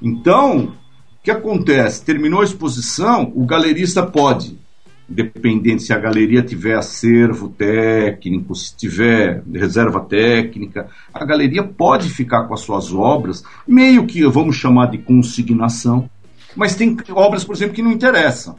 [0.00, 0.72] Então,
[1.20, 2.02] o que acontece?
[2.02, 4.58] Terminou a exposição, o galerista pode,
[5.06, 12.44] dependendo se a galeria tiver acervo técnico, se tiver reserva técnica, a galeria pode ficar
[12.44, 16.08] com as suas obras, meio que vamos chamar de consignação,
[16.56, 18.56] mas tem obras, por exemplo, que não interessam.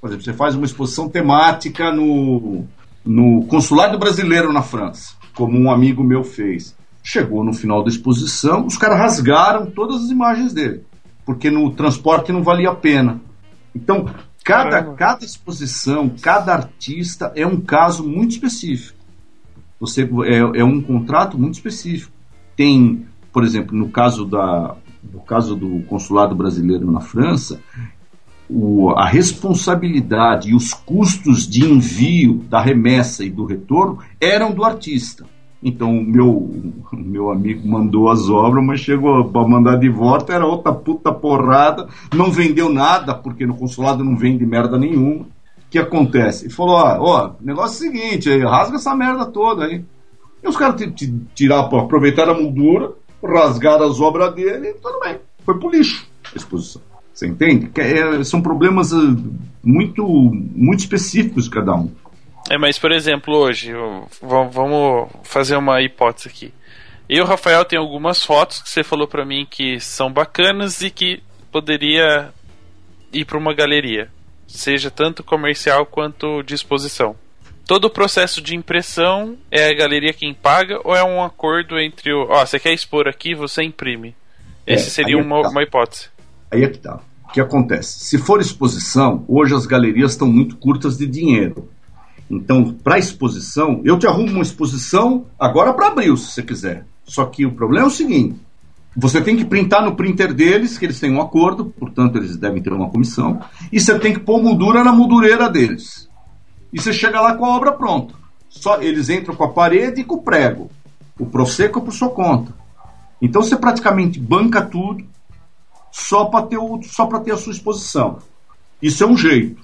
[0.00, 2.64] Por exemplo, você faz uma exposição temática no,
[3.04, 6.74] no consulado brasileiro na França, como um amigo meu fez.
[7.02, 10.84] Chegou no final da exposição, os caras rasgaram todas as imagens dele,
[11.24, 13.20] porque no transporte não valia a pena.
[13.74, 14.04] Então,
[14.44, 14.94] cada, Caramba.
[14.94, 18.98] cada exposição, cada artista é um caso muito específico.
[19.80, 22.12] Você é, é um contrato muito específico.
[22.56, 24.76] Tem, por exemplo, no caso da
[25.12, 27.60] no caso do consulado brasileiro na França,
[28.48, 34.64] o- a responsabilidade e os custos de envio da remessa e do retorno eram do
[34.64, 35.26] artista.
[35.62, 36.50] Então meu,
[36.92, 41.86] meu amigo mandou as obras, mas chegou para mandar de volta, era outra puta porrada,
[42.12, 45.22] não vendeu nada, porque no consulado não vende merda nenhuma.
[45.22, 45.26] O
[45.70, 46.46] que acontece?
[46.46, 49.84] Ele falou: ó, ó, negócio é o seguinte, aí, rasga essa merda toda aí.
[50.42, 52.90] E os caras ti- ti- tiraram, aproveitaram a moldura,
[53.22, 55.16] rasgaram as obras dele e tudo bem.
[55.44, 56.82] Foi pro lixo a exposição.
[57.14, 57.68] Você entende?
[57.68, 59.16] Que é- são problemas ah,
[59.62, 61.88] muito, muito específicos de cada um.
[62.50, 63.72] É, mas por exemplo, hoje,
[64.20, 66.54] vamos fazer uma hipótese aqui.
[67.08, 71.22] Eu, Rafael, tem algumas fotos que você falou pra mim que são bacanas e que
[71.50, 72.32] poderia
[73.12, 74.08] ir pra uma galeria,
[74.46, 77.14] seja tanto comercial quanto de exposição.
[77.66, 82.12] Todo o processo de impressão é a galeria quem paga ou é um acordo entre
[82.12, 82.26] o.
[82.28, 84.16] Ó, você quer expor aqui, você imprime.
[84.66, 85.48] É, Esse seria é uma, tá.
[85.48, 86.08] uma hipótese.
[86.50, 87.00] Aí é que tá.
[87.28, 88.04] O que acontece?
[88.04, 91.70] Se for exposição, hoje as galerias estão muito curtas de dinheiro.
[92.34, 96.86] Então, para exposição, eu te arrumo uma exposição agora para abril, se você quiser.
[97.04, 98.40] Só que o problema é o seguinte:
[98.96, 102.62] você tem que printar no printer deles, que eles têm um acordo, portanto, eles devem
[102.62, 103.38] ter uma comissão,
[103.70, 106.08] e você tem que pôr moldura na moldureira deles.
[106.72, 108.14] E você chega lá com a obra pronta.
[108.48, 110.70] Só eles entram com a parede e com o prego.
[111.18, 112.54] O Proseco é por sua conta.
[113.20, 115.04] Então você praticamente banca tudo
[115.90, 118.18] só para ter, o- só ter a sua exposição.
[118.80, 119.62] Isso é um jeito.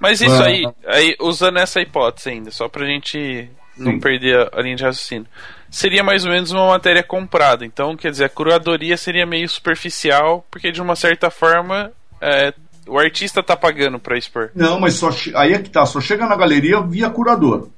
[0.00, 4.00] Mas isso aí, aí, usando essa hipótese ainda, só pra gente não Sim.
[4.00, 5.26] perder a linha de raciocínio,
[5.70, 7.64] seria mais ou menos uma matéria comprada.
[7.64, 12.52] Então, quer dizer, a curadoria seria meio superficial, porque de uma certa forma é,
[12.86, 14.50] o artista tá pagando pra expor.
[14.54, 17.68] Não, mas só aí é que tá, só chega na galeria via curador.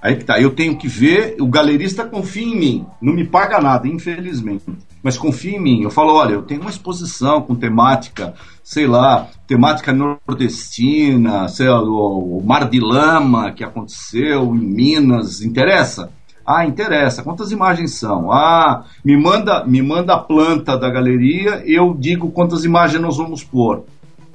[0.00, 3.58] Aí que tá, eu tenho que ver, o galerista confia em mim, não me paga
[3.60, 4.64] nada, infelizmente,
[5.02, 5.82] mas confia em mim.
[5.82, 11.82] Eu falo, olha, eu tenho uma exposição com temática, sei lá, temática nordestina, sei lá,
[11.82, 16.10] o, o Mar de Lama que aconteceu em Minas, interessa?
[16.46, 17.24] Ah, interessa.
[17.24, 18.30] Quantas imagens são?
[18.30, 23.42] Ah, me manda, me manda a planta da galeria, eu digo quantas imagens nós vamos
[23.42, 23.84] pôr.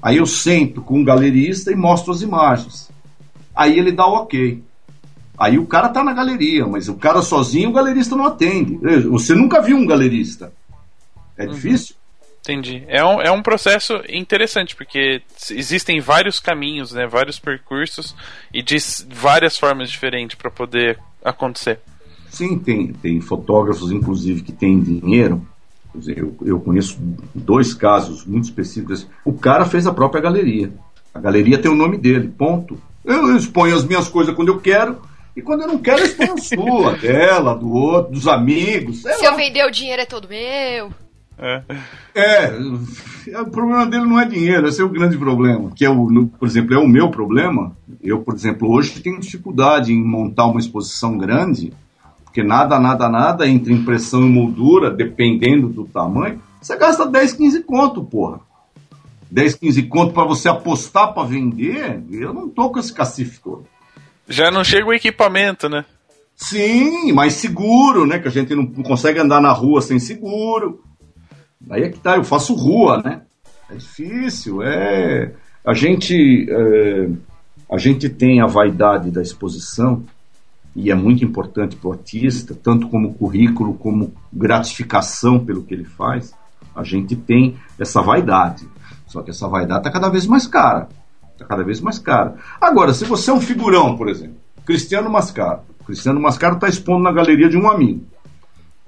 [0.02, 2.90] Aí eu sento com um galerista e mostro as imagens.
[3.56, 4.62] Aí ele dá o ok.
[5.42, 8.78] Aí o cara tá na galeria, mas o cara sozinho o galerista não atende.
[9.10, 10.54] Você nunca viu um galerista.
[11.36, 11.96] É difícil?
[12.42, 12.84] Entendi.
[12.88, 18.16] É um, é um processo interessante, porque existem vários caminhos, né, vários percursos
[18.54, 18.78] e de
[19.10, 21.80] várias formas diferentes para poder acontecer.
[22.30, 25.44] Sim, tem, tem fotógrafos, inclusive, que têm dinheiro.
[26.06, 27.00] Eu, eu conheço
[27.34, 29.08] dois casos muito específicos.
[29.26, 30.72] O cara fez a própria galeria.
[31.12, 32.80] A galeria tem o nome dele, ponto.
[33.04, 35.02] Eu exponho as minhas coisas quando eu quero,
[35.36, 39.02] e quando eu não quero, eu exponho a sua, dela, do outro, dos amigos.
[39.02, 39.32] sei Se lá.
[39.32, 40.92] eu vender, o dinheiro é todo meu.
[41.44, 41.64] É.
[42.14, 45.72] É, o problema dele não é dinheiro, esse é o grande problema.
[45.76, 47.76] Que é o, no- por exemplo, é o meu problema.
[48.04, 51.74] Eu, por exemplo, hoje tenho dificuldade em montar uma exposição grande,
[52.24, 57.64] porque nada, nada, nada entre impressão e moldura, dependendo do tamanho, você gasta 10, 15
[57.64, 58.40] conto, porra.
[59.32, 63.66] 10, 15 conto para você apostar para vender, eu não tô com esse cacife todo.
[64.32, 65.86] Já não chega o equipamento, né?
[66.36, 68.18] Sim, mais seguro, né?
[68.18, 70.84] Que a gente não consegue andar na rua sem seguro.
[71.70, 73.22] Aí é que tá, eu faço rua, né?
[73.70, 75.34] É difícil, é.
[75.64, 77.10] A gente, é...
[77.72, 80.04] a gente tem a vaidade da exposição,
[80.76, 85.84] e é muito importante para o artista, tanto como currículo, como gratificação pelo que ele
[85.84, 86.34] faz.
[86.74, 88.68] A gente tem essa vaidade.
[89.06, 90.88] Só que essa vaidade está cada vez mais cara.
[91.42, 92.36] Está cada vez mais cara.
[92.60, 95.62] Agora, se você é um figurão, por exemplo, Cristiano Mascaro.
[95.80, 98.06] O Cristiano Mascaro está expondo na galeria de um amigo.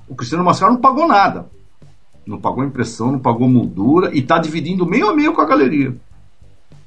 [0.08, 1.50] O Cristiano Mascaro não pagou nada.
[2.26, 5.96] Não pagou impressão, não pagou moldura e está dividindo meio a meio com a galeria.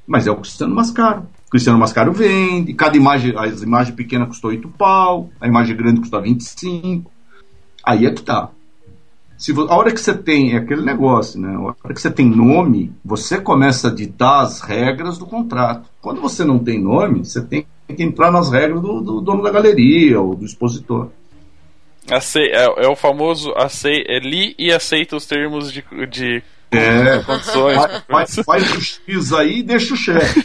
[0.06, 1.26] Mas é o Cristiano Mascaro.
[1.46, 6.00] O Cristiano Mascaro vende, cada imagem, as imagens pequenas custou 8 pau, a imagem grande
[6.00, 7.10] custa 25.
[7.84, 8.50] Aí é que tá.
[9.38, 11.54] Se, a hora que você tem é aquele negócio, né?
[11.54, 15.88] A hora que você tem nome, você começa a ditar as regras do contrato.
[16.00, 19.50] Quando você não tem nome, você tem que entrar nas regras do, do dono da
[19.50, 21.10] galeria ou do expositor.
[22.10, 27.18] Acei, é, é, o famoso acei, é, li e aceita os termos de, de é,
[27.24, 27.78] condições.
[28.08, 30.44] Faz, faz o X aí e deixa o chefe.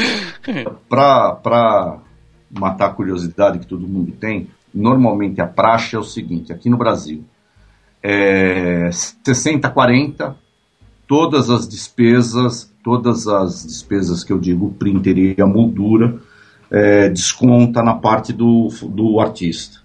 [0.88, 1.98] Para
[2.50, 6.78] matar a curiosidade que todo mundo tem, normalmente a praxe é o seguinte: aqui no
[6.78, 7.24] Brasil,
[8.02, 10.34] é 60-40,
[11.06, 16.18] todas as despesas, todas as despesas que eu digo, printer e a moldura,
[16.70, 19.80] é, desconta na parte do, do artista.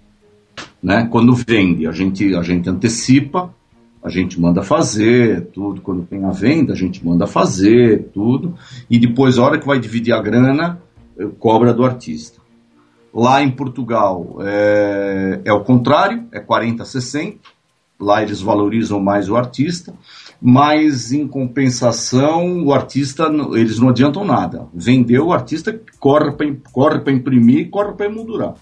[0.82, 1.08] Né?
[1.10, 3.52] Quando vende, a gente, a gente antecipa,
[4.02, 5.80] a gente manda fazer tudo.
[5.80, 8.54] Quando tem a venda, a gente manda fazer tudo.
[8.88, 10.80] E depois, a hora que vai dividir a grana,
[11.38, 12.40] cobra do artista.
[13.12, 17.38] Lá em Portugal é, é o contrário, é 40-60.
[17.98, 19.94] Lá eles valorizam mais o artista,
[20.40, 24.66] mas em compensação o artista eles não adiantam nada.
[24.74, 28.54] Vendeu o artista corre para corre imprimir, corre para emoldurar.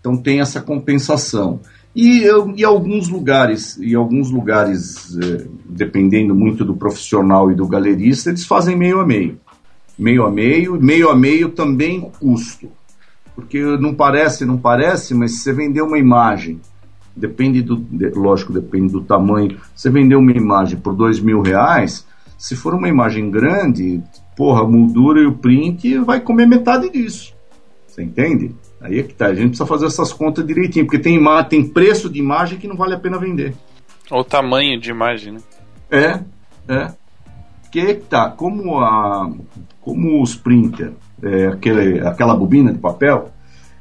[0.00, 1.60] Então tem essa compensação.
[1.94, 2.24] E,
[2.56, 8.46] e alguns lugares, e alguns lugares, eh, dependendo muito do profissional e do galerista, eles
[8.46, 9.38] fazem meio a meio.
[9.98, 12.70] Meio a meio, meio a meio também custo.
[13.34, 16.60] Porque não parece, não parece, mas se você vender uma imagem,
[17.16, 22.06] depende do, de, lógico, depende do tamanho, você vender uma imagem por dois mil reais,
[22.38, 24.02] se for uma imagem grande,
[24.36, 27.32] porra, a moldura e o print vai comer metade disso.
[27.86, 28.54] Você entende?
[28.80, 32.08] Aí é que tá, a gente precisa fazer essas contas direitinho, porque tem, tem preço
[32.08, 33.54] de imagem que não vale a pena vender.
[34.10, 35.40] Ou tamanho de imagem, né?
[35.90, 36.20] É,
[36.68, 36.92] é.
[37.62, 39.30] Porque é que tá, como, a,
[39.80, 43.30] como os printer, é, aquele, aquela bobina de papel,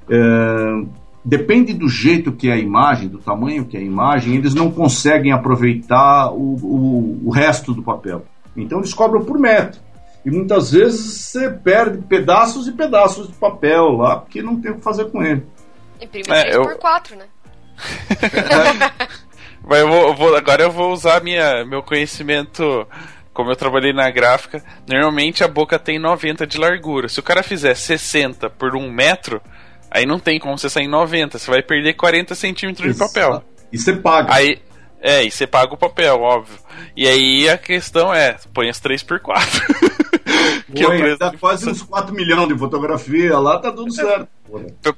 [0.09, 0.85] é,
[1.23, 4.71] depende do jeito que é a imagem, do tamanho que é a imagem, eles não
[4.71, 8.25] conseguem aproveitar o, o, o resto do papel.
[8.55, 9.79] Então eles cobram por metro.
[10.25, 14.75] E muitas vezes você perde pedaços e pedaços de papel lá, porque não tem o
[14.75, 15.43] que fazer com ele.
[15.99, 17.17] Imprime é, 3x4, eu...
[17.17, 17.25] né?
[19.63, 22.87] Mas eu vou, eu vou, agora eu vou usar minha, meu conhecimento.
[23.33, 27.07] Como eu trabalhei na gráfica, normalmente a boca tem 90 de largura.
[27.07, 29.41] Se o cara fizer 60 por 1 metro,
[29.91, 31.37] aí não tem como você sair em 90.
[31.37, 33.43] Você vai perder 40 centímetros de papel.
[33.71, 34.33] E você paga.
[34.33, 34.59] Aí,
[35.01, 36.57] é, e você paga o papel, óbvio.
[36.95, 39.19] E aí a questão é, põe as 3x4.
[40.73, 44.27] que Oi, dá quase uns 4 milhões de fotografia lá, tá tudo certo.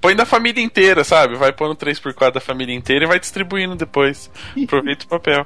[0.02, 1.36] Põe da família inteira, sabe?
[1.36, 4.30] Vai pondo 3x4 da família inteira e vai distribuindo depois.
[4.62, 5.46] Aproveita o papel.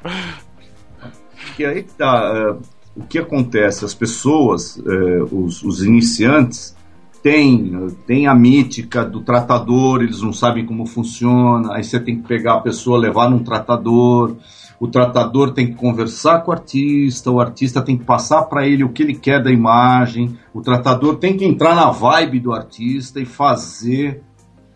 [1.56, 2.52] Que aí tá.
[2.52, 2.62] Uh,
[2.96, 3.86] o que acontece?
[3.86, 6.76] As pessoas, uh, os, os iniciantes,
[7.22, 12.28] têm, tem a mítica do tratador, eles não sabem como funciona, aí você tem que
[12.28, 14.36] pegar a pessoa, levar num tratador
[14.80, 18.84] o tratador tem que conversar com o artista, o artista tem que passar para ele
[18.84, 23.20] o que ele quer da imagem, o tratador tem que entrar na vibe do artista
[23.20, 24.22] e fazer.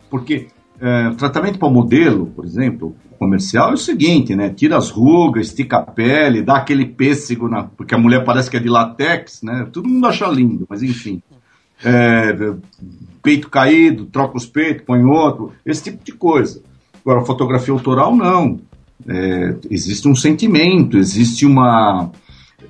[0.10, 0.48] Porque
[0.80, 4.50] é, tratamento para modelo, por exemplo, comercial é o seguinte, né?
[4.50, 8.58] Tira as rugas, estica a pele, dá aquele pêssego, na, porque a mulher parece que
[8.58, 9.70] é de latex, né?
[9.72, 11.22] Todo mundo acha lindo, mas enfim.
[11.84, 12.54] É,
[13.22, 16.62] peito caído, troca os peitos, põe outro, esse tipo de coisa.
[17.04, 18.60] Agora, fotografia autoral, não
[19.08, 22.12] é, existe um sentimento, existe uma.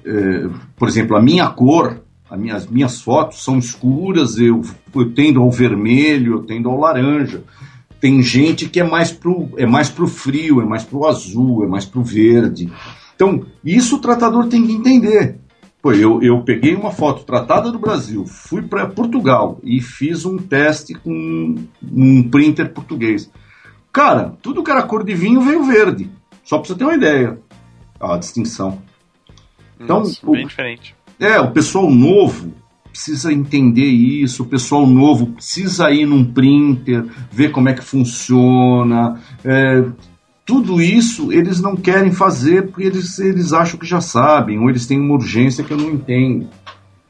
[0.05, 4.61] É, por exemplo, a minha cor, as minhas, minhas fotos são escuras, eu,
[4.95, 7.43] eu tendo ao vermelho, eu tendo ao laranja.
[7.99, 11.67] Tem gente que é mais pro, é mais pro frio, é mais pro azul, é
[11.67, 12.71] mais pro verde.
[13.15, 15.37] Então, isso o tratador tem que entender.
[15.81, 20.37] Pô, eu, eu peguei uma foto tratada do Brasil, fui para Portugal e fiz um
[20.37, 23.31] teste com um printer português.
[23.91, 26.09] Cara, tudo que era cor de vinho veio verde.
[26.43, 27.39] Só para você ter uma ideia,
[27.99, 28.79] a distinção.
[29.79, 30.95] Então, Nossa, o, bem diferente.
[31.19, 32.53] É, o pessoal novo
[32.91, 39.19] precisa entender isso, o pessoal novo precisa ir num printer, ver como é que funciona.
[39.43, 39.83] É,
[40.45, 44.87] tudo isso eles não querem fazer porque eles, eles acham que já sabem, ou eles
[44.87, 46.49] têm uma urgência que eu não entendo.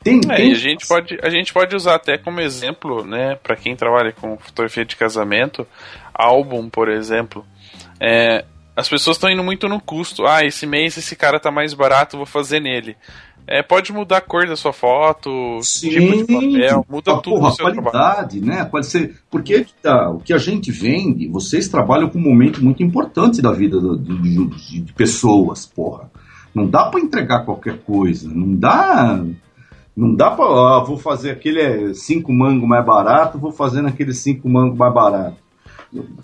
[0.04, 0.52] Tem, é, tem...
[0.52, 4.38] a gente pode a gente pode usar até como exemplo, né, para quem trabalha com
[4.38, 5.66] fotografia de casamento,
[6.14, 7.46] álbum, por exemplo.
[8.00, 8.46] É,
[8.76, 10.26] as pessoas estão indo muito no custo.
[10.26, 12.96] Ah, esse mês esse cara tá mais barato, vou fazer nele.
[13.48, 17.40] É, pode mudar a cor da sua foto, Sim, tipo de papel, muda a, tudo
[17.40, 18.46] porra, a qualidade, trabalho.
[18.46, 18.66] né?
[18.66, 19.16] Pode ser.
[19.30, 23.52] Porque tá, o que a gente vende, vocês trabalham com um momento muito importante da
[23.52, 26.10] vida de, de, de pessoas, porra.
[26.54, 29.24] Não dá para entregar qualquer coisa, não dá.
[29.96, 30.46] Não dá pra.
[30.46, 34.94] Ah, vou fazer aquele é cinco mango mais barato, vou fazer naquele cinco mango mais
[34.94, 35.38] barato.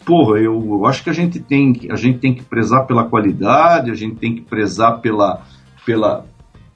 [0.05, 3.91] Porra, eu, eu acho que a gente tem a gente tem que prezar pela qualidade,
[3.91, 5.41] a gente tem que prezar pela,
[5.85, 6.25] pela,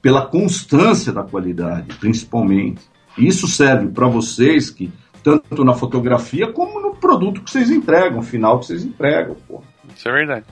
[0.02, 2.82] pela constância da qualidade, principalmente.
[3.16, 4.92] Isso serve para vocês que
[5.22, 9.62] tanto na fotografia como no produto que vocês entregam, final que vocês entregam, porra.
[9.96, 10.46] Isso é verdade.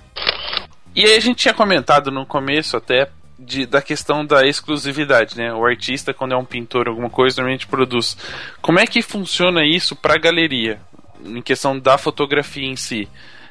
[0.94, 5.52] E aí a gente tinha comentado no começo até de, da questão da exclusividade, né?
[5.52, 8.16] O artista, quando é um pintor, alguma coisa, normalmente produz.
[8.60, 10.80] Como é que funciona isso para a galeria?
[11.24, 13.08] Em questão da fotografia em si.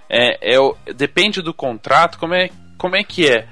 [0.09, 3.47] É, é, depende do contrato, como é, como é que é?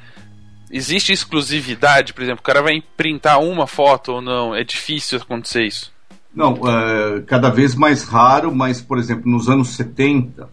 [0.69, 4.53] Existe exclusividade, por exemplo, o cara vai printar uma foto ou não?
[4.53, 5.91] É difícil acontecer isso?
[6.33, 10.49] Não, é cada vez mais raro, mas, por exemplo, nos anos 70,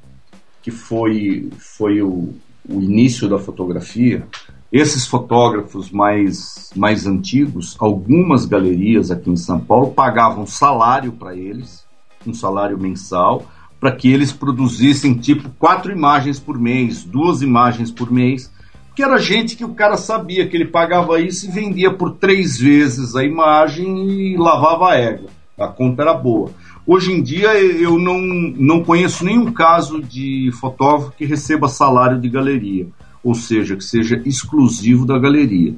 [0.62, 2.34] que foi, foi o,
[2.68, 4.26] o início da fotografia,
[4.72, 11.84] esses fotógrafos mais, mais antigos, algumas galerias aqui em São Paulo pagavam salário para eles,
[12.26, 13.46] um salário mensal,
[13.78, 18.50] para que eles produzissem tipo quatro imagens por mês, duas imagens por mês,
[18.94, 22.58] que era gente que o cara sabia que ele pagava isso e vendia por três
[22.58, 25.30] vezes a imagem e lavava a égua.
[25.58, 26.50] A conta era boa.
[26.86, 32.28] Hoje em dia eu não, não conheço nenhum caso de fotógrafo que receba salário de
[32.28, 32.86] galeria
[33.24, 35.74] ou seja, que seja exclusivo da galeria.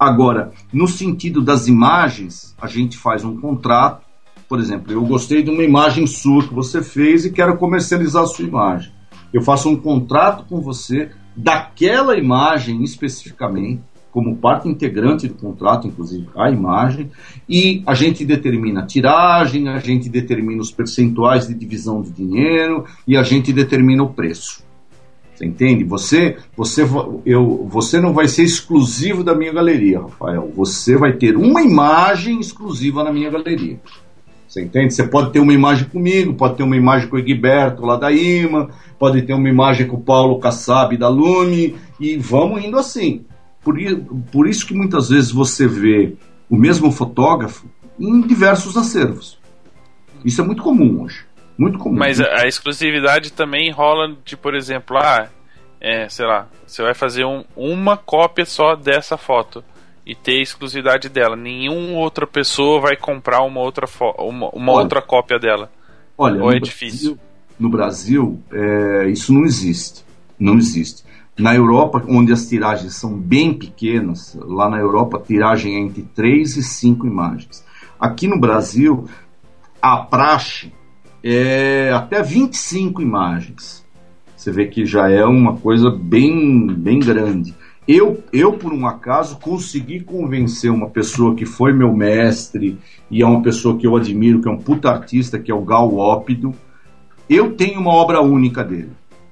[0.00, 4.06] Agora, no sentido das imagens, a gente faz um contrato.
[4.48, 8.26] Por exemplo, eu gostei de uma imagem sua que você fez e quero comercializar a
[8.26, 8.90] sua imagem.
[9.32, 16.26] Eu faço um contrato com você daquela imagem especificamente, como parte integrante do contrato, inclusive
[16.34, 17.10] a imagem,
[17.48, 22.84] e a gente determina a tiragem, a gente determina os percentuais de divisão do dinheiro
[23.06, 24.66] e a gente determina o preço.
[25.32, 25.84] Você entende?
[25.84, 26.84] Você, você,
[27.24, 30.50] eu, você não vai ser exclusivo da minha galeria, Rafael.
[30.56, 33.78] Você vai ter uma imagem exclusiva na minha galeria.
[34.48, 34.94] Você entende?
[34.94, 38.10] Você pode ter uma imagem comigo, pode ter uma imagem com o Egberto lá da
[38.10, 43.26] IMA, pode ter uma imagem com o Paulo Kassab da Lume, e vamos indo assim.
[43.62, 43.76] Por,
[44.32, 46.14] por isso que muitas vezes você vê
[46.48, 47.66] o mesmo fotógrafo
[48.00, 49.38] em diversos acervos.
[50.24, 51.26] Isso é muito comum hoje.
[51.58, 51.98] Muito comum.
[51.98, 55.28] Mas a, exclusividade também rola de, por exemplo, ah,
[55.80, 59.62] é, sei lá, você vai fazer um, uma cópia só dessa foto
[60.08, 61.36] e ter exclusividade dela.
[61.36, 63.86] Nenhuma outra pessoa vai comprar uma outra,
[64.18, 65.70] uma, uma olha, outra cópia dela.
[66.16, 67.16] Olha, Ou é difícil?
[67.16, 67.28] Brasil,
[67.60, 70.02] no Brasil, é, isso não existe.
[70.40, 71.04] Não existe.
[71.38, 76.02] Na Europa, onde as tiragens são bem pequenas, lá na Europa a tiragem é entre
[76.14, 77.62] 3 e 5 imagens.
[78.00, 79.06] Aqui no Brasil,
[79.80, 80.72] a praxe
[81.22, 83.86] é, até 25 imagens.
[84.34, 87.54] Você vê que já é uma coisa bem, bem grande.
[87.88, 92.78] Eu, eu, por um acaso, consegui convencer uma pessoa que foi meu mestre
[93.10, 95.64] e é uma pessoa que eu admiro, que é um puta artista, que é o
[95.64, 96.54] Gal Ópido.
[97.30, 98.90] Eu tenho uma obra única dele.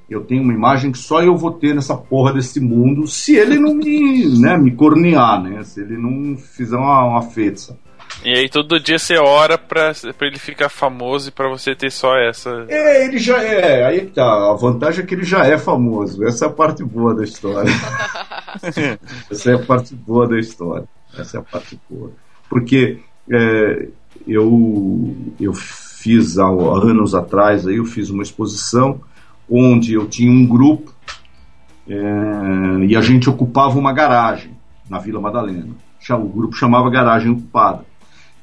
[0.09, 3.59] Eu tenho uma imagem que só eu vou ter nessa porra desse mundo se ele
[3.59, 5.63] não me, né, me cornear, né?
[5.63, 7.77] Se ele não fizer uma, uma feita.
[8.25, 11.91] E aí todo dia você ora pra, pra ele ficar famoso e pra você ter
[11.91, 12.65] só essa.
[12.69, 13.85] É, ele já é.
[13.85, 14.51] Aí tá.
[14.51, 16.25] A vantagem é que ele já é famoso.
[16.25, 17.71] Essa é a parte boa da história.
[19.31, 20.89] Essa é a parte boa da história.
[21.17, 22.11] Essa é a parte boa.
[22.49, 23.01] Porque
[23.31, 23.89] é,
[24.27, 29.01] eu, eu fiz há anos atrás, aí eu fiz uma exposição
[29.49, 30.93] onde eu tinha um grupo
[31.89, 34.51] é, e a gente ocupava uma garagem
[34.89, 35.75] na Vila Madalena.
[36.09, 37.85] O grupo chamava Garagem Ocupada.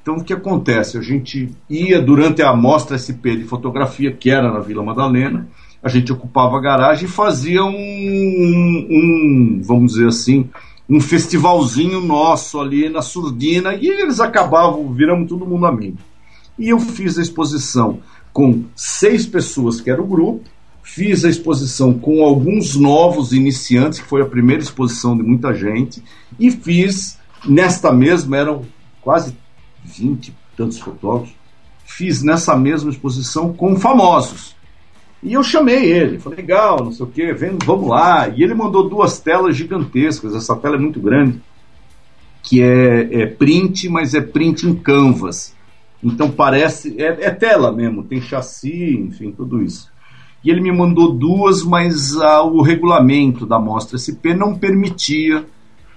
[0.01, 0.97] Então, o que acontece?
[0.97, 5.47] A gente ia durante a mostra SP de fotografia, que era na Vila Madalena,
[5.83, 10.49] a gente ocupava a garagem e fazia um, um, vamos dizer assim,
[10.89, 15.97] um festivalzinho nosso ali na surdina, e eles acabavam, viramos todo mundo amigo.
[16.57, 17.99] E eu fiz a exposição
[18.31, 20.49] com seis pessoas, que era o grupo,
[20.81, 26.01] fiz a exposição com alguns novos iniciantes, que foi a primeira exposição de muita gente,
[26.39, 28.63] e fiz, nesta mesma, eram
[29.01, 29.35] quase
[29.83, 31.35] 20 tantos fotógrafos,
[31.85, 34.55] fiz nessa mesma exposição com famosos.
[35.23, 38.27] E eu chamei ele, falei, legal, não sei o quê, vem, vamos lá.
[38.27, 41.41] E ele mandou duas telas gigantescas, essa tela é muito grande,
[42.43, 45.55] que é, é print, mas é print em canvas.
[46.03, 49.89] Então parece, é, é tela mesmo, tem chassi, enfim, tudo isso.
[50.43, 55.45] E ele me mandou duas, mas ah, o regulamento da Mostra SP não permitia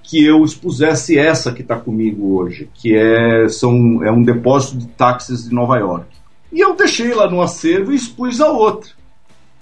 [0.04, 4.86] que eu expusesse essa que está comigo hoje, que é, são, é um depósito de
[4.86, 6.06] táxis de Nova York.
[6.52, 8.95] E eu deixei lá no acervo e expus a outra.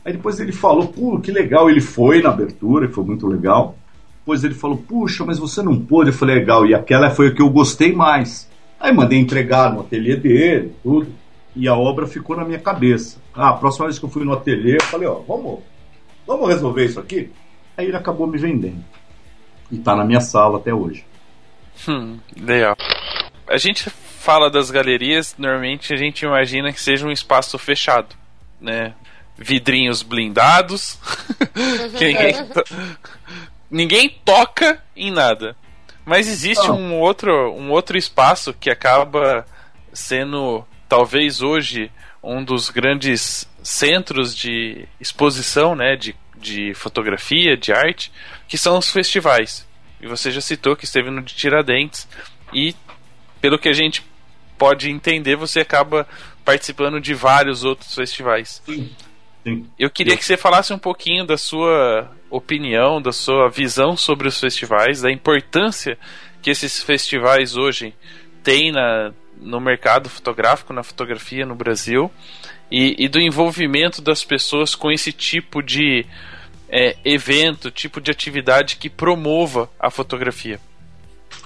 [0.05, 3.77] Aí depois ele falou, pô, que legal, ele foi na abertura, foi muito legal.
[4.19, 6.11] Depois ele falou, puxa, mas você não pôde.
[6.11, 8.51] Eu falei, legal, e aquela foi a que eu gostei mais.
[8.79, 11.09] Aí mandei entregar no ateliê dele, tudo.
[11.57, 13.19] E a obra ficou na minha cabeça.
[13.35, 15.61] Ah, a próxima vez que eu fui no ateliê, eu falei, ó, vamos,
[16.27, 17.31] vamos resolver isso aqui?
[17.77, 18.85] Aí ele acabou me vendendo.
[19.71, 21.05] E tá na minha sala até hoje.
[21.89, 22.77] Hum, legal.
[23.47, 28.15] A gente fala das galerias, normalmente a gente imagina que seja um espaço fechado,
[28.61, 28.95] né?
[29.37, 30.99] Vidrinhos blindados,
[31.99, 32.65] que ninguém, to...
[33.71, 35.57] ninguém toca em nada.
[36.05, 39.47] Mas existe um outro, um outro espaço que acaba
[39.93, 41.91] sendo, talvez hoje,
[42.23, 48.13] um dos grandes centros de exposição, né, de, de fotografia, de arte,
[48.47, 49.67] que são os festivais.
[50.01, 52.07] E você já citou que esteve no de Tiradentes
[52.53, 52.75] e
[53.41, 54.03] pelo que a gente
[54.57, 56.07] pode entender, você acaba
[56.45, 58.63] participando de vários outros festivais.
[58.65, 58.91] Sim.
[59.45, 59.67] Sim.
[59.79, 64.41] Eu queria que você falasse um pouquinho da sua opinião, da sua visão sobre os
[64.41, 65.99] festivais, da importância
[66.43, 67.95] que esses festivais hoje
[68.43, 72.11] têm na, no mercado fotográfico, na fotografia no Brasil,
[72.71, 76.07] e, e do envolvimento das pessoas com esse tipo de
[76.69, 80.59] é, evento, tipo de atividade que promova a fotografia.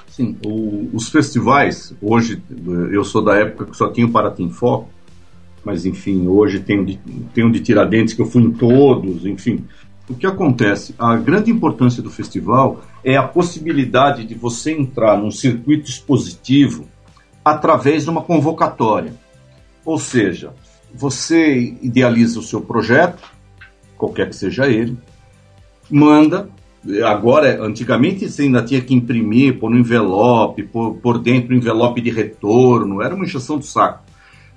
[0.08, 2.42] Sim, o, os festivais, hoje,
[2.92, 4.88] eu sou da época que só tinha o Paratim Foco,
[5.64, 6.98] mas enfim, hoje tem,
[7.34, 9.64] tem um de Tiradentes que eu fui em todos, enfim.
[10.08, 10.94] O que acontece?
[10.98, 16.86] A grande importância do festival é a possibilidade de você entrar num circuito expositivo
[17.44, 19.14] através de uma convocatória.
[19.84, 20.54] Ou seja,
[20.94, 23.22] você idealiza o seu projeto,
[23.96, 24.96] qualquer que seja ele,
[25.90, 26.48] manda.
[27.04, 32.10] Agora, antigamente você ainda tinha que imprimir, pôr no envelope, pôr, por dentro envelope de
[32.10, 34.07] retorno, era uma injeção do saco.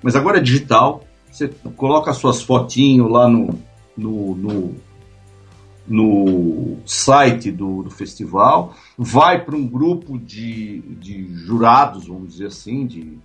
[0.02, 3.58] Mas agora é digital, você coloca suas fotinhos lá no,
[3.96, 4.74] no, no,
[5.86, 12.86] no site do, do, festival, vai para um grupo de, de jurados, vamos dizer assim,
[12.86, 13.18] de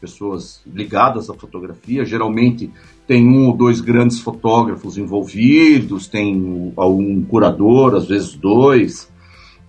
[0.00, 2.70] pessoas ligadas à fotografia, geralmente
[3.06, 9.10] tem um ou dois grandes fotógrafos envolvidos, tem um curador, às vezes dois,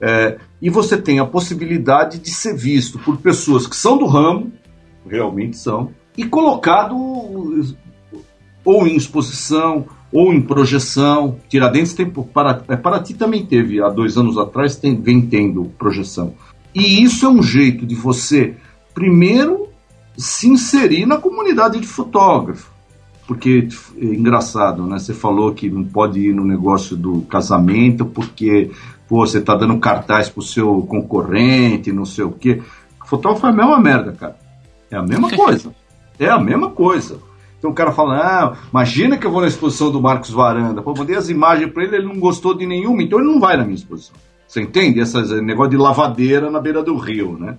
[0.02, 4.52] é, e você tem a possibilidade de ser visto por pessoas que são do ramo,
[5.08, 6.96] realmente são, e colocado
[8.64, 11.38] ou em exposição ou em projeção.
[11.50, 16.34] Tiradentes tem para é, Paraty também teve há dois anos atrás tem, vem tendo projeção.
[16.74, 18.56] E isso é um jeito de você
[18.94, 19.70] primeiro
[20.18, 22.76] se inserir na comunidade de fotógrafo
[23.28, 23.68] porque
[23.98, 25.00] é engraçado, né?
[25.00, 28.72] Você falou que não pode ir no negócio do casamento porque
[29.08, 32.62] pô, você tá dando cartaz pro seu concorrente, não sei o quê.
[33.06, 34.38] Fotógrafo é a mesma merda, cara.
[34.92, 35.74] É a mesma coisa.
[36.20, 37.20] É a mesma coisa.
[37.58, 40.82] Então o cara fala, ah, imagina que eu vou na exposição do Marcos Varanda.
[40.82, 43.58] Pô, mandei as imagens para ele, ele não gostou de nenhuma, então ele não vai
[43.58, 44.16] na minha exposição.
[44.48, 45.00] Você entende?
[45.00, 47.58] Esse negócio de lavadeira na beira do rio, né?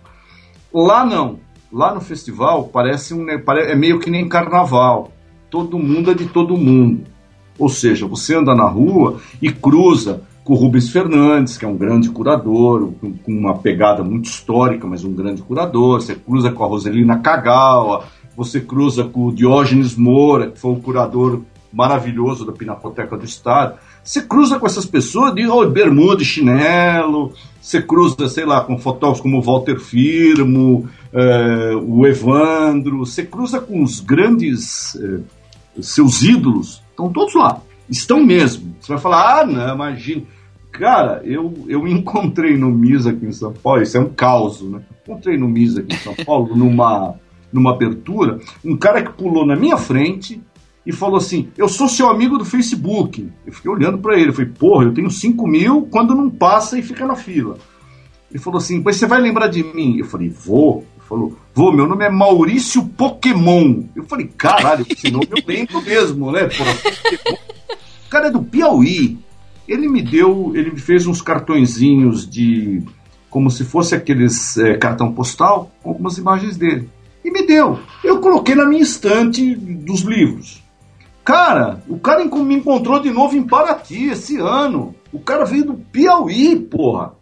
[0.73, 1.41] Lá não.
[1.73, 5.11] Lá no festival parece um é meio que nem carnaval
[5.51, 7.05] todo mundo é de todo mundo.
[7.59, 11.77] Ou seja, você anda na rua e cruza com o Rubens Fernandes, que é um
[11.77, 16.01] grande curador, com uma pegada muito histórica, mas um grande curador.
[16.01, 18.05] Você cruza com a Roselina Kagawa,
[18.37, 21.43] você cruza com o Diógenes Moura, que foi um curador
[21.73, 23.79] maravilhoso da Pinacoteca do Estado.
[24.03, 28.79] Você cruza com essas pessoas de oh, bermuda e chinelo, você cruza, sei lá, com
[28.79, 35.21] fotógrafos como o Walter Firmo, eh, o Evandro, você cruza com os grandes eh,
[35.81, 37.61] seus ídolos estão todos lá.
[37.89, 38.75] Estão mesmo.
[38.81, 40.23] Você vai falar, ah, não, imagina.
[40.73, 44.81] Cara, eu, eu encontrei no MIS aqui em São Paulo, isso é um caos, né?
[45.05, 47.15] Encontrei no MIS aqui em São Paulo, numa,
[47.57, 50.41] numa abertura, um cara que pulou na minha frente
[50.87, 53.29] e falou assim: Eu sou seu amigo do Facebook.
[53.45, 56.79] Eu fiquei olhando para ele, eu falei, porra, eu tenho 5 mil quando não passa
[56.79, 57.59] e fica na fila.
[58.31, 59.99] Ele falou assim: Pois você vai lembrar de mim?
[59.99, 63.85] Eu falei, vou falou, vô, meu nome é Maurício Pokémon.
[63.95, 66.49] Eu falei, caralho, esse nome eu lembro mesmo, né?
[66.49, 67.37] Porra,
[68.07, 69.19] o cara é do Piauí.
[69.67, 72.83] Ele me deu, ele me fez uns cartõezinhos de.
[73.29, 76.89] como se fosse aqueles é, cartão postal com algumas imagens dele.
[77.27, 77.81] E me deu.
[78.05, 80.63] Eu coloquei na minha estante dos livros.
[81.25, 84.95] Cara, o cara me encontrou de novo em Paraty esse ano.
[85.13, 87.17] O cara veio do Piauí, porra.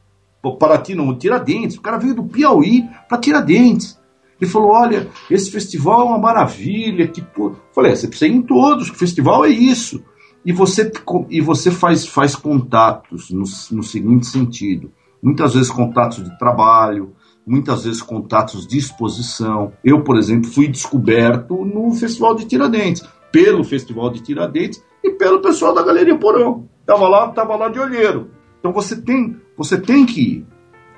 [0.59, 1.79] Paraty não, Tiradentes.
[1.79, 3.99] O cara veio do Piauí para Tiradentes.
[4.39, 7.09] Ele falou: olha, esse festival é uma maravilha.
[7.09, 10.05] Tipo, falei: é, você precisa ir em todos, o festival é isso.
[10.45, 10.93] E você,
[11.31, 17.15] e você faz, faz contatos no, no seguinte sentido: muitas vezes contatos de trabalho,
[17.47, 19.73] muitas vezes contatos de exposição.
[19.85, 25.41] Eu, por exemplo, fui descoberto no Festival de Tiradentes, pelo Festival de Tiradentes e pelo
[25.41, 26.69] pessoal da Galeria Porão.
[26.87, 28.31] Tava lá, tava lá de olheiro.
[28.59, 30.47] Então você tem, você tem que ir.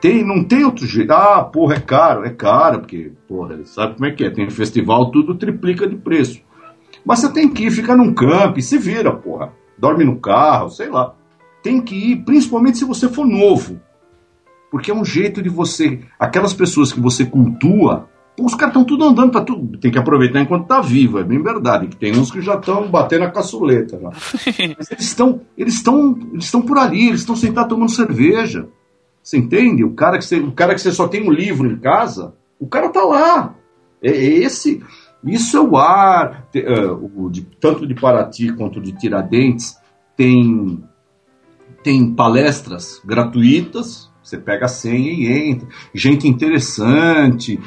[0.00, 1.10] Tem, não tem outro jeito.
[1.10, 2.24] Ah, porra, é caro.
[2.24, 4.30] É caro, porque, porra, sabe como é que é?
[4.30, 6.40] Tem festival, tudo triplica de preço.
[7.04, 9.52] Mas você tem que ir, fica num campo, se vira, porra.
[9.78, 11.14] Dorme no carro, sei lá.
[11.62, 13.80] Tem que ir, principalmente se você for novo.
[14.70, 16.00] Porque é um jeito de você.
[16.18, 19.78] Aquelas pessoas que você cultua, os caras estão tudo andando para tudo.
[19.78, 21.88] Tem que aproveitar enquanto tá vivo, é bem verdade.
[21.88, 23.98] Que tem uns que já estão batendo a caçuleta.
[23.98, 24.10] Já.
[24.76, 28.68] Mas eles estão eles estão eles estão por ali, eles estão sentados tomando cerveja.
[29.22, 29.82] Você entende?
[29.82, 32.66] O cara que você, o cara que você só tem um livro em casa, o
[32.66, 33.54] cara tá lá.
[34.02, 34.82] É, é esse,
[35.24, 39.76] isso é o ar, uh, o de, tanto de Paraty quanto de Tiradentes
[40.16, 40.84] tem
[41.82, 44.10] tem palestras gratuitas.
[44.26, 45.68] Você pega a senha e entra.
[45.94, 47.60] Gente interessante.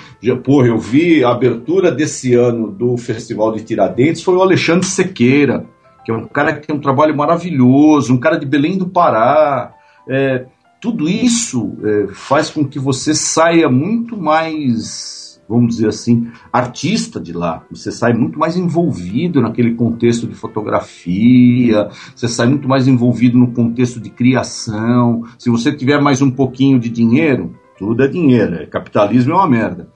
[0.43, 5.65] Porra, eu vi a abertura desse ano do Festival de Tiradentes foi o Alexandre Sequeira,
[6.03, 9.73] que é um cara que tem um trabalho maravilhoso, um cara de Belém do Pará.
[10.05, 10.47] É,
[10.81, 17.33] tudo isso é, faz com que você saia muito mais, vamos dizer assim, artista de
[17.33, 17.63] lá.
[17.71, 23.51] Você sai muito mais envolvido naquele contexto de fotografia, você sai muito mais envolvido no
[23.51, 25.23] contexto de criação.
[25.39, 29.47] Se você tiver mais um pouquinho de dinheiro, tudo é dinheiro, é, capitalismo é uma
[29.47, 29.89] merda.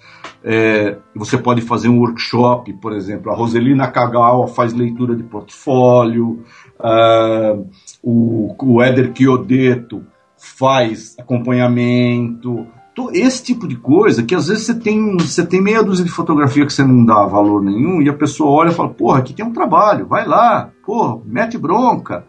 [0.44, 6.44] É, você pode fazer um workshop, por exemplo, a Roselina Kagawa faz leitura de portfólio,
[6.80, 7.66] uh,
[8.02, 10.04] o, o Éder Chiodeto
[10.38, 12.68] faz acompanhamento,
[13.14, 16.66] esse tipo de coisa que às vezes você tem, você tem meia dúzia de fotografia
[16.66, 19.46] que você não dá valor nenhum e a pessoa olha e fala, porra, aqui tem
[19.46, 22.26] um trabalho, vai lá, porra, mete bronca.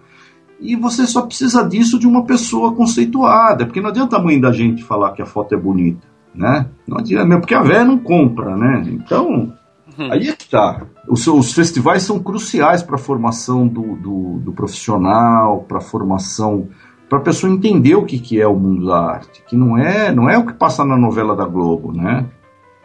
[0.59, 4.53] E você só precisa disso de uma pessoa conceituada, porque não adianta a mãe da
[4.53, 6.67] gente falar que a foto é bonita, né?
[6.87, 8.85] Não adianta, mesmo porque a velha não compra, né?
[8.87, 9.53] Então,
[9.99, 10.13] uhum.
[10.13, 10.83] aí é que tá.
[11.07, 16.69] Os, os festivais são cruciais para a formação do, do, do profissional, para a formação
[17.09, 20.13] para a pessoa entender o que, que é o mundo da arte, que não é
[20.13, 22.27] não é o que passa na novela da Globo, né?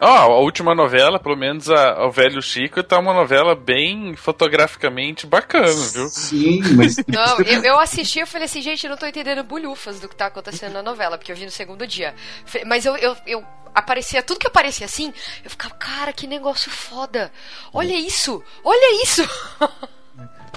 [0.01, 5.27] Oh, a última novela, pelo menos a, o Velho Chico, tá uma novela bem fotograficamente
[5.27, 6.07] bacana, viu?
[6.07, 6.95] Sim, mas.
[7.05, 10.15] não, eu, eu assisti e falei assim, gente, eu não tô entendendo bulhufas do que
[10.15, 12.15] tá acontecendo na novela, porque eu vi no segundo dia.
[12.65, 13.43] Mas eu, eu, eu
[13.75, 15.13] aparecia, tudo que aparecia assim,
[15.43, 17.29] eu ficava, cara, que negócio foda!
[17.73, 18.41] Olha isso!
[18.63, 19.27] Olha isso!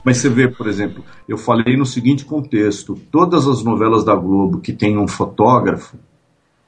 [0.05, 4.61] Mas você vê, por exemplo, eu falei no seguinte contexto: todas as novelas da Globo
[4.61, 5.97] que tem um fotógrafo,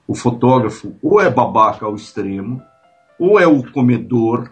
[0.06, 2.60] o fotógrafo ou é babaca ao extremo,
[3.18, 4.50] ou é o comedor,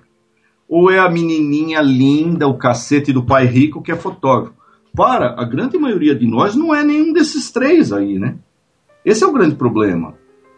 [0.69, 4.55] ou é a menininha linda, o cacete do pai rico que é fotógrafo.
[4.95, 8.37] Para, a grande maioria de nós não é nenhum desses três aí, né?
[9.05, 10.15] Esse é o grande problema.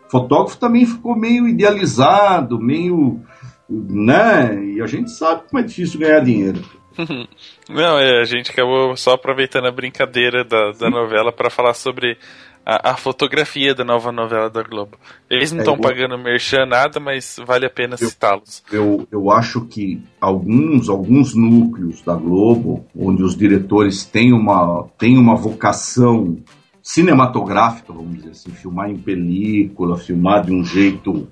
[0.07, 3.21] O fotógrafo também ficou meio idealizado, meio.
[3.69, 4.65] Né?
[4.65, 6.63] E a gente sabe como é difícil ganhar dinheiro.
[7.69, 12.17] Não, é, a gente acabou só aproveitando a brincadeira da, da novela para falar sobre
[12.65, 14.97] a, a, fotografia da nova novela da Globo.
[15.29, 18.63] Eles não estão é, pagando merchan nada, mas vale a pena citá-los.
[18.73, 25.19] Eu, eu acho que alguns, alguns núcleos da Globo, onde os diretores têm uma, têm
[25.19, 26.39] uma vocação
[26.83, 31.29] cinematográfica, vamos dizer assim, filmar em película, filmar de um jeito.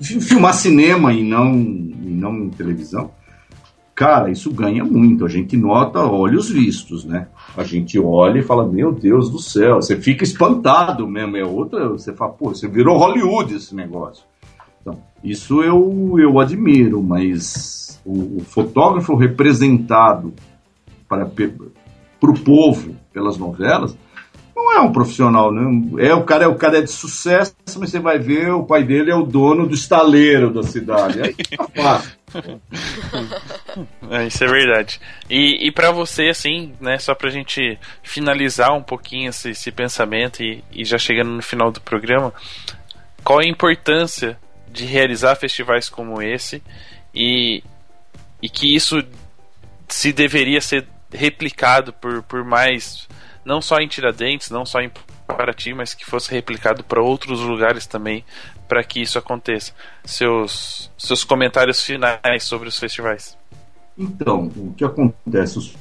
[0.00, 3.10] Filmar cinema e não, e não televisão
[3.96, 5.24] Cara, isso ganha muito.
[5.24, 7.28] A gente nota olhos vistos, né?
[7.56, 11.34] A gente olha e fala, meu Deus do céu, você fica espantado mesmo.
[11.38, 14.22] É outra, você fala, pô, você virou Hollywood esse negócio.
[14.82, 20.34] Então, isso eu, eu admiro, mas o, o fotógrafo representado
[21.08, 23.96] para, para o povo pelas novelas
[24.56, 26.06] não é um profissional, né?
[26.08, 28.82] É o cara, é o cara é de sucesso, mas você vai ver o pai
[28.82, 31.20] dele é o dono do estaleiro da cidade.
[31.20, 31.36] Aí
[31.76, 32.16] fácil.
[34.10, 34.98] é, isso é verdade.
[35.28, 40.42] E, e para você, assim, né, só pra gente finalizar um pouquinho esse, esse pensamento
[40.42, 42.32] e, e já chegando no final do programa,
[43.22, 44.38] qual a importância
[44.72, 46.62] de realizar festivais como esse
[47.14, 47.62] e,
[48.40, 49.02] e que isso
[49.86, 53.06] se deveria ser replicado por, por mais,
[53.46, 54.90] não só em Tiradentes, não só em
[55.26, 58.24] Paraty, mas que fosse replicado para outros lugares também,
[58.68, 59.72] para que isso aconteça.
[60.04, 63.38] Seus, seus comentários finais sobre os festivais.
[63.96, 65.58] Então, o que acontece?
[65.58, 65.74] Os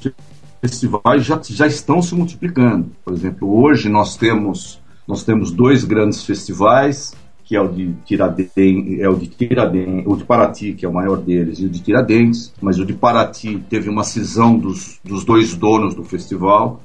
[0.61, 2.95] festivais já, já estão se multiplicando.
[3.03, 8.99] Por exemplo, hoje nós temos, nós temos dois grandes festivais, que é o de Tiradentes,
[8.99, 11.81] é o de Tiradentes, o de Paraty, que é o maior deles, e o de
[11.81, 16.81] Tiradentes, mas o de Paraty teve uma cisão dos, dos dois donos do festival,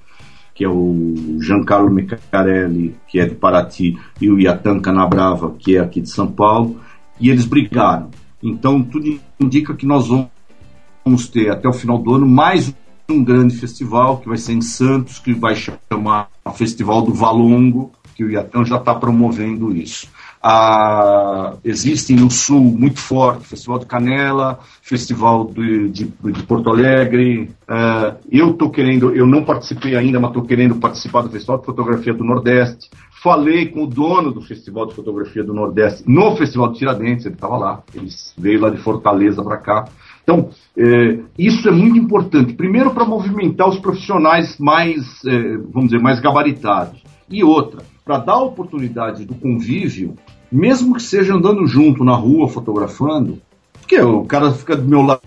[0.60, 5.80] que é o Giancarlo Meccarelli, que é de Paraty, e o Iatan Canabrava, que é
[5.80, 6.78] aqui de São Paulo,
[7.18, 8.10] e eles brigaram.
[8.42, 12.74] Então, tudo indica que nós vamos ter até o final do ano mais
[13.08, 17.90] um grande festival, que vai ser em Santos, que vai chamar o Festival do Valongo,
[18.14, 20.08] que o Iatan já está promovendo isso.
[20.42, 27.50] Ah, existem no Sul muito forte, Festival de Canela, Festival de, de, de Porto Alegre.
[27.68, 31.66] Ah, eu estou querendo, eu não participei ainda, mas estou querendo participar do Festival de
[31.66, 32.88] Fotografia do Nordeste.
[33.22, 37.34] Falei com o dono do Festival de Fotografia do Nordeste no Festival de Tiradentes, ele
[37.34, 38.08] estava lá, ele
[38.38, 39.84] veio lá de Fortaleza para cá.
[40.22, 42.54] Então, eh, isso é muito importante.
[42.54, 47.02] Primeiro, para movimentar os profissionais mais, eh, vamos dizer, mais gabaritados.
[47.28, 50.16] E outra, para dar a oportunidade do convívio,
[50.50, 53.40] mesmo que seja andando junto na rua fotografando,
[53.74, 55.22] porque o cara fica do meu lado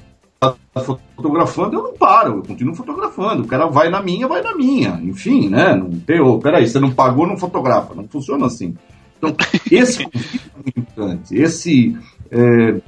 [1.15, 3.43] fotografando, eu não paro, eu continuo fotografando.
[3.43, 4.99] O cara vai na minha, vai na minha.
[5.01, 5.73] Enfim, né?
[5.73, 7.95] Não tem, oh, peraí, você não pagou, não fotografa.
[7.95, 8.75] Não funciona assim.
[9.17, 9.33] Então,
[9.71, 10.09] esse é
[10.61, 11.35] muito importante.
[11.37, 11.97] Esse
[12.29, 12.81] é,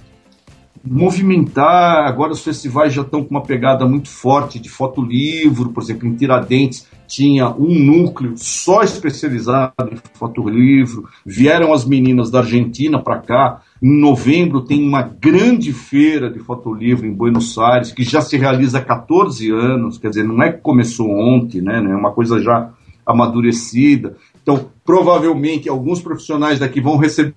[0.85, 6.07] movimentar, agora os festivais já estão com uma pegada muito forte de fotolivro, por exemplo,
[6.07, 13.19] em Tiradentes tinha um núcleo só especializado em fotolivro, vieram as meninas da Argentina para
[13.19, 18.37] cá, em novembro tem uma grande feira de fotolivro em Buenos Aires, que já se
[18.37, 22.41] realiza há 14 anos, quer dizer, não é que começou ontem, né, é uma coisa
[22.41, 22.71] já
[23.05, 24.17] amadurecida.
[24.41, 27.35] Então, provavelmente, alguns profissionais daqui vão receber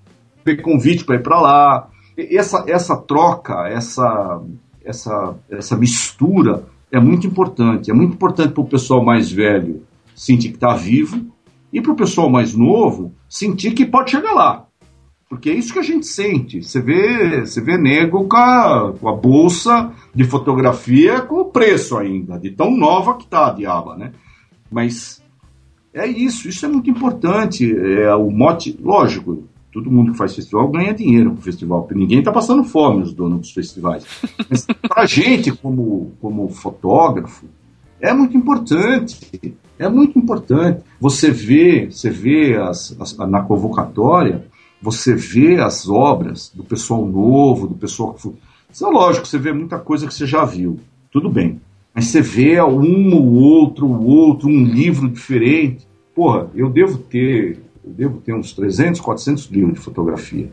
[0.62, 1.88] convite para ir para lá,
[2.18, 4.42] essa, essa troca, essa,
[4.84, 7.90] essa, essa mistura é muito importante.
[7.90, 9.82] É muito importante para o pessoal mais velho
[10.14, 11.26] sentir que está vivo
[11.72, 14.66] e para o pessoal mais novo sentir que pode chegar lá.
[15.28, 16.62] Porque é isso que a gente sente.
[16.62, 21.98] Você vê, você vê nego com a, com a bolsa de fotografia com o preço
[21.98, 24.12] ainda, de tão nova que tá a diaba, né?
[24.70, 25.22] Mas
[25.92, 27.70] é isso, isso é muito importante.
[27.70, 31.98] É o mote, lógico, todo mundo que faz festival ganha dinheiro com o festival, porque
[31.98, 34.04] ninguém está passando fome, os donos dos festivais.
[34.48, 37.46] Mas para a gente, como, como fotógrafo,
[38.00, 39.56] é muito importante.
[39.78, 40.80] É muito importante.
[41.00, 44.46] Você vê, você vê as, as, na convocatória,
[44.82, 48.28] você vê as obras do pessoal novo, do pessoal que.
[48.70, 50.78] Isso é lógico, você vê muita coisa que você já viu.
[51.10, 51.60] Tudo bem.
[51.94, 55.86] Mas você vê um ou outro, o outro, um livro diferente.
[56.14, 60.52] Porra, eu devo ter eu devo ter uns 300, 400 livros de fotografia.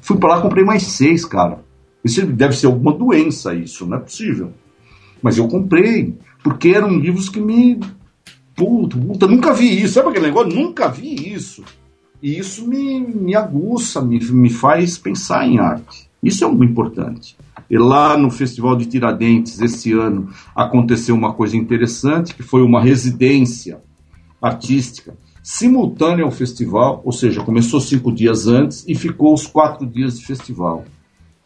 [0.00, 1.64] Fui para lá comprei mais seis, cara.
[2.04, 4.52] Isso deve ser alguma doença, isso, não é possível.
[5.22, 7.80] Mas eu comprei, porque eram livros que me.
[8.54, 9.94] Puta, puta, nunca vi isso.
[9.94, 10.54] Sabe aquele negócio?
[10.54, 11.64] Nunca vi isso.
[12.22, 16.08] E isso me, me aguça, me, me faz pensar em arte.
[16.22, 17.36] Isso é muito importante.
[17.68, 22.80] E lá no Festival de Tiradentes, esse ano, aconteceu uma coisa interessante, que foi uma
[22.80, 23.80] residência
[24.40, 25.14] artística
[25.46, 30.26] simultânea ao festival, ou seja, começou cinco dias antes e ficou os quatro dias de
[30.26, 30.84] festival.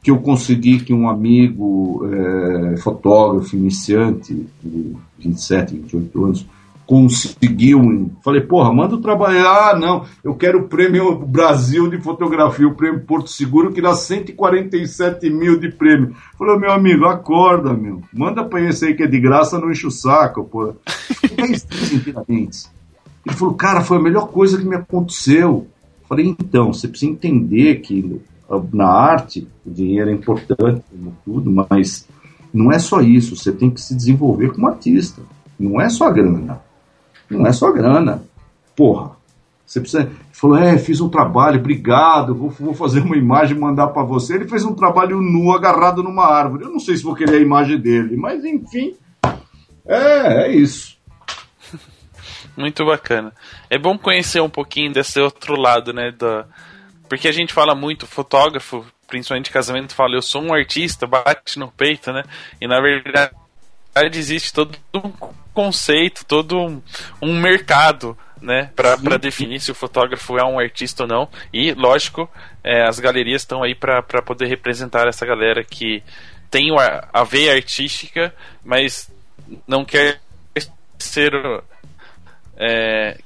[0.02, 6.46] Que eu consegui que um amigo é, fotógrafo iniciante, de 27, 28 anos,
[6.86, 8.10] conseguiu.
[8.24, 9.44] Falei, porra, manda trabalhar.
[9.44, 13.92] Ah, não, eu quero o prêmio Brasil de fotografia, o prêmio Porto Seguro, que dá
[13.92, 16.16] 147 mil de prêmio.
[16.38, 18.00] Falei, meu amigo, acorda, meu.
[18.14, 20.74] Manda pra esse aí que é de graça, não enche o saco, porra.
[23.26, 25.66] Ele falou, cara, foi a melhor coisa que me aconteceu.
[26.00, 28.20] Eu falei, então, você precisa entender que
[28.72, 30.82] na arte o dinheiro é importante,
[31.24, 32.08] tudo, mas
[32.52, 33.36] não é só isso.
[33.36, 35.22] Você tem que se desenvolver como artista.
[35.58, 36.60] Não é só grana.
[37.30, 38.22] Não é só grana.
[38.74, 39.12] Porra.
[39.70, 40.02] Você precisa.
[40.02, 44.02] Ele falou, é, fiz um trabalho, obrigado, vou, vou fazer uma imagem e mandar para
[44.02, 44.34] você.
[44.34, 46.64] Ele fez um trabalho nu, agarrado numa árvore.
[46.64, 48.94] Eu não sei se vou querer a imagem dele, mas enfim.
[49.86, 50.98] É, é isso.
[52.56, 53.32] Muito bacana.
[53.68, 56.12] É bom conhecer um pouquinho desse outro lado, né?
[56.12, 56.46] Da...
[57.08, 61.58] Porque a gente fala muito, fotógrafo, principalmente de casamento, fala, eu sou um artista, bate
[61.58, 62.22] no peito, né?
[62.60, 63.32] E na verdade
[64.18, 65.10] existe todo um
[65.52, 66.82] conceito, todo um,
[67.20, 71.28] um mercado né, para definir se o fotógrafo é um artista ou não.
[71.52, 72.30] E, lógico,
[72.64, 76.02] é, as galerias estão aí para poder representar essa galera que
[76.50, 76.70] tem
[77.12, 79.10] a veia artística, mas
[79.66, 80.20] não quer
[80.98, 81.32] ser
[82.62, 83.16] é,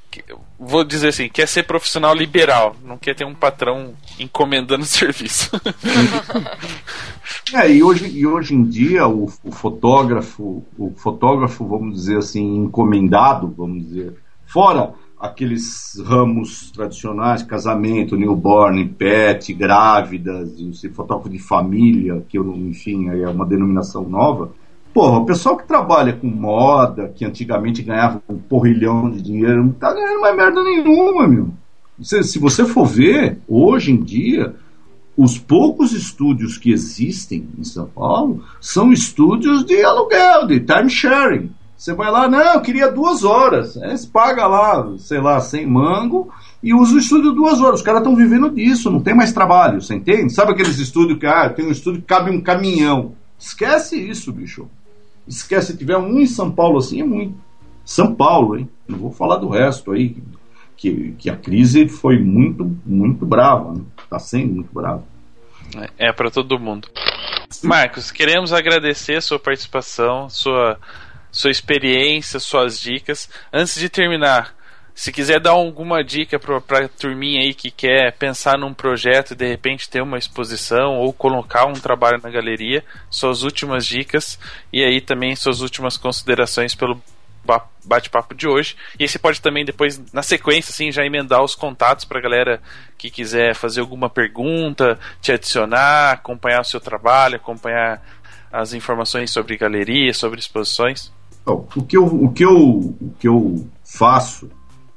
[0.56, 5.51] vou dizer assim, quer ser profissional liberal, não quer ter um patrão encomendando serviço.
[7.52, 12.59] É, e hoje, e hoje em dia o, o fotógrafo, o fotógrafo, vamos dizer assim,
[12.59, 14.15] encomendado, vamos dizer,
[14.47, 23.09] fora aqueles ramos tradicionais, casamento, newborn, pet, grávidas, e fotógrafo de família, que eu, enfim,
[23.09, 24.52] é uma denominação nova.
[24.94, 29.72] Porra, o pessoal que trabalha com moda, que antigamente ganhava um porrilhão de dinheiro, não
[29.72, 31.48] tá ganhando mais merda nenhuma, meu.
[32.00, 34.54] Se, se você for ver, hoje em dia,
[35.16, 41.50] os poucos estúdios que existem em São Paulo são estúdios de aluguel, de time sharing.
[41.76, 43.76] Você vai lá, não, eu queria duas horas.
[43.76, 47.80] Aí você paga lá, sei lá, sem mango e usa o estúdio duas horas.
[47.80, 50.32] Os caras estão vivendo disso, não tem mais trabalho, você entende?
[50.32, 53.12] Sabe aqueles estúdios que, ah, tem um estúdio que cabe um caminhão.
[53.36, 54.68] Esquece isso, bicho.
[55.26, 57.34] Esquece, se tiver um em São Paulo assim, é muito.
[57.84, 58.68] São Paulo, hein?
[58.88, 60.16] Não vou falar do resto aí,
[60.76, 63.82] que, que a crise foi muito, muito brava, né?
[64.09, 65.05] Tá sendo muito brava.
[65.76, 66.88] É, é para todo mundo.
[67.62, 70.78] Marcos, queremos agradecer a sua participação, sua,
[71.30, 73.28] sua experiência, suas dicas.
[73.52, 74.55] Antes de terminar,
[74.94, 79.36] se quiser dar alguma dica para a turminha aí que quer pensar num projeto e
[79.36, 84.38] de repente ter uma exposição ou colocar um trabalho na galeria, suas últimas dicas
[84.72, 87.02] e aí também suas últimas considerações pelo
[87.84, 88.76] bate-papo de hoje.
[88.98, 92.62] E você pode também depois, na sequência, assim, já emendar os contatos para a galera
[92.96, 98.00] que quiser fazer alguma pergunta, te adicionar, acompanhar o seu trabalho, acompanhar
[98.50, 101.12] as informações sobre galeria, sobre exposições.
[101.76, 104.48] o, que eu, o, que eu, o que eu faço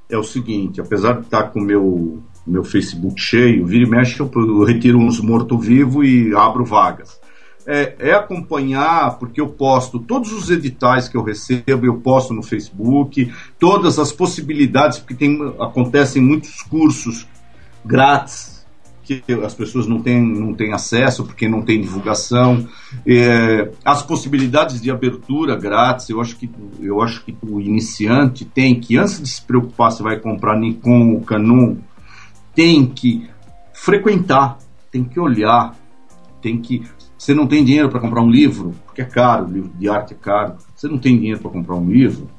[0.10, 4.20] é o seguinte, apesar de estar com o meu, meu Facebook cheio, vira e mexe
[4.20, 7.20] eu, eu retiro uns morto-vivo e abro vagas.
[7.66, 12.42] É, é, acompanhar, porque eu posto todos os editais que eu recebo, eu posto no
[12.42, 13.30] Facebook,
[13.60, 17.28] todas as possibilidades, porque tem, acontecem muitos cursos
[17.84, 18.57] grátis
[19.08, 22.68] que as pessoas não têm, não têm acesso porque não tem divulgação,
[23.06, 28.80] é, as possibilidades de abertura grátis, eu acho que eu acho que o iniciante tem
[28.80, 31.78] que antes de se preocupar se vai comprar Nikon ou Canon,
[32.54, 33.30] tem que
[33.74, 34.58] frequentar,
[34.92, 35.76] tem que olhar,
[36.42, 36.84] tem que
[37.18, 40.18] você não tem dinheiro para comprar um livro, porque é caro, livro de arte é
[40.18, 40.56] caro.
[40.76, 42.30] Você não tem dinheiro para comprar um livro?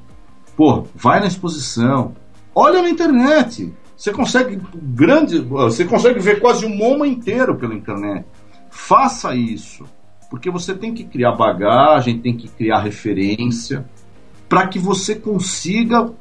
[0.55, 2.15] Pô, vai na exposição,
[2.55, 3.73] olha na internet.
[3.99, 8.25] Você consegue grande, você consegue ver quase um MoMA inteiro pela internet.
[8.69, 9.83] Faça isso,
[10.29, 13.85] porque você tem que criar bagagem, tem que criar referência
[14.47, 16.13] para que você consiga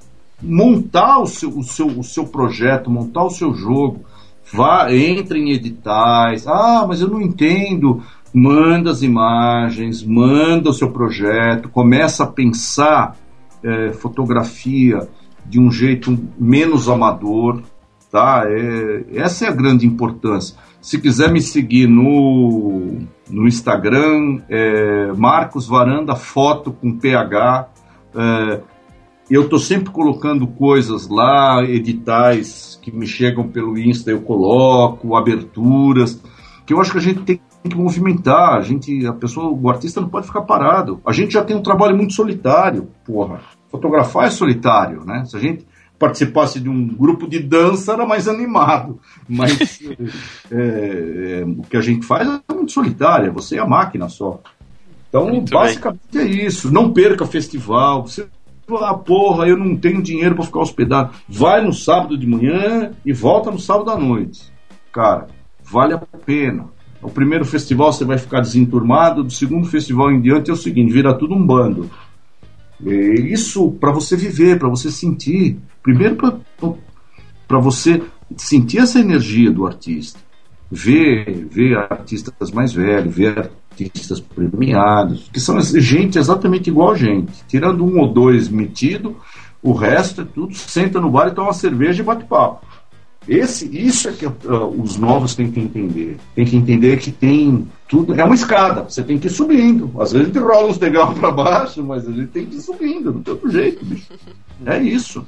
[0.42, 4.04] montar o seu, o, seu, o seu projeto, montar o seu jogo.
[4.52, 6.48] Vá, entre em editais.
[6.48, 8.02] Ah, mas eu não entendo
[8.34, 13.16] manda as imagens, manda o seu projeto, começa a pensar
[13.62, 15.08] é, fotografia
[15.48, 17.62] de um jeito menos amador,
[18.10, 18.44] tá?
[18.46, 20.56] É, essa é a grande importância.
[20.80, 22.98] Se quiser me seguir no,
[23.28, 27.68] no Instagram, é Marcos Varanda Foto com PH.
[28.14, 28.60] É,
[29.30, 36.22] eu estou sempre colocando coisas lá, editais que me chegam pelo Insta, eu coloco, aberturas,
[36.64, 40.00] que eu acho que a gente tem que movimentar, a gente, a pessoa, o artista
[40.00, 41.00] não pode ficar parado.
[41.04, 43.40] A gente já tem um trabalho muito solitário, porra.
[43.70, 45.24] Fotografar é solitário, né?
[45.26, 45.66] Se a gente
[45.98, 49.80] participasse de um grupo de dança era mais animado, mas
[50.50, 54.08] é, é, o que a gente faz é muito solitário, é você e a máquina
[54.08, 54.40] só.
[55.08, 56.22] Então, muito basicamente bem.
[56.22, 56.70] é isso.
[56.70, 58.06] Não perca festival.
[58.06, 58.28] Você
[58.80, 61.14] ah, porra, eu não tenho dinheiro para ficar hospedado.
[61.26, 64.52] Vai no sábado de manhã e volta no sábado à noite.
[64.92, 65.26] Cara,
[65.62, 66.66] vale a pena.
[67.00, 70.92] O primeiro festival você vai ficar desenturmado, do segundo festival em diante é o seguinte,
[70.92, 71.88] vira tudo um bando.
[72.80, 75.58] Isso para você viver, para você sentir.
[75.82, 76.16] Primeiro
[77.46, 78.02] para você
[78.36, 80.18] sentir essa energia do artista.
[80.70, 87.32] Ver, ver artistas mais velhos, ver artistas premiados, que são gente exatamente igual a gente.
[87.48, 89.16] Tirando um ou dois metido,
[89.62, 92.66] o resto é tudo, senta no bar e toma uma cerveja e bate papo.
[93.28, 96.16] Esse, isso é que uh, os novos têm que entender.
[96.34, 98.18] Tem que entender que tem tudo.
[98.18, 99.92] É uma escada, você tem que ir subindo.
[100.00, 102.60] Às vezes a gente rola uns degraus para baixo, mas a gente tem que ir
[102.60, 104.12] subindo, não tem outro jeito, bicho.
[104.64, 105.26] É isso.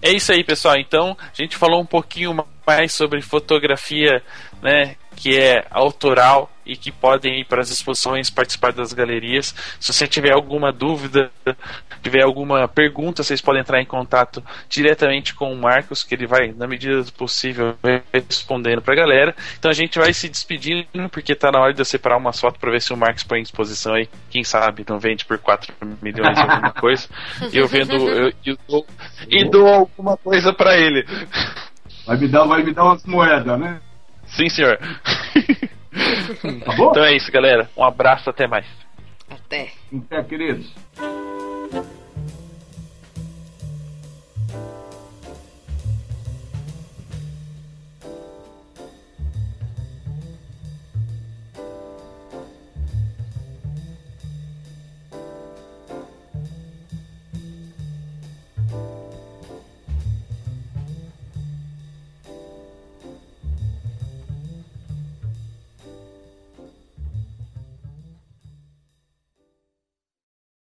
[0.00, 0.76] É isso aí, pessoal.
[0.78, 2.34] Então, a gente falou um pouquinho
[2.66, 4.22] mais sobre fotografia,
[4.62, 4.96] né?
[5.16, 9.54] Que é autoral e que podem ir para as exposições, participar das galerias.
[9.80, 11.30] Se você tiver alguma dúvida,
[12.02, 16.52] tiver alguma pergunta, vocês podem entrar em contato diretamente com o Marcos, que ele vai,
[16.52, 17.76] na medida do possível,
[18.12, 19.34] respondendo para a galera.
[19.58, 22.58] Então a gente vai se despedindo, porque está na hora de eu separar uma foto
[22.58, 24.08] para ver se o Marcos põe em exposição aí.
[24.28, 25.72] Quem sabe não vende por 4
[26.02, 27.08] milhões alguma coisa.
[27.52, 28.86] eu vendo eu, eu dou,
[29.28, 31.06] e dou alguma coisa para ele.
[32.04, 33.80] Vai me dar, vai me dar umas moedas, né?
[34.26, 34.78] Sim, senhor.
[36.92, 37.68] então é isso, galera.
[37.76, 38.66] Um abraço, até mais.
[39.28, 39.70] Até.
[39.92, 40.72] Até, queridos.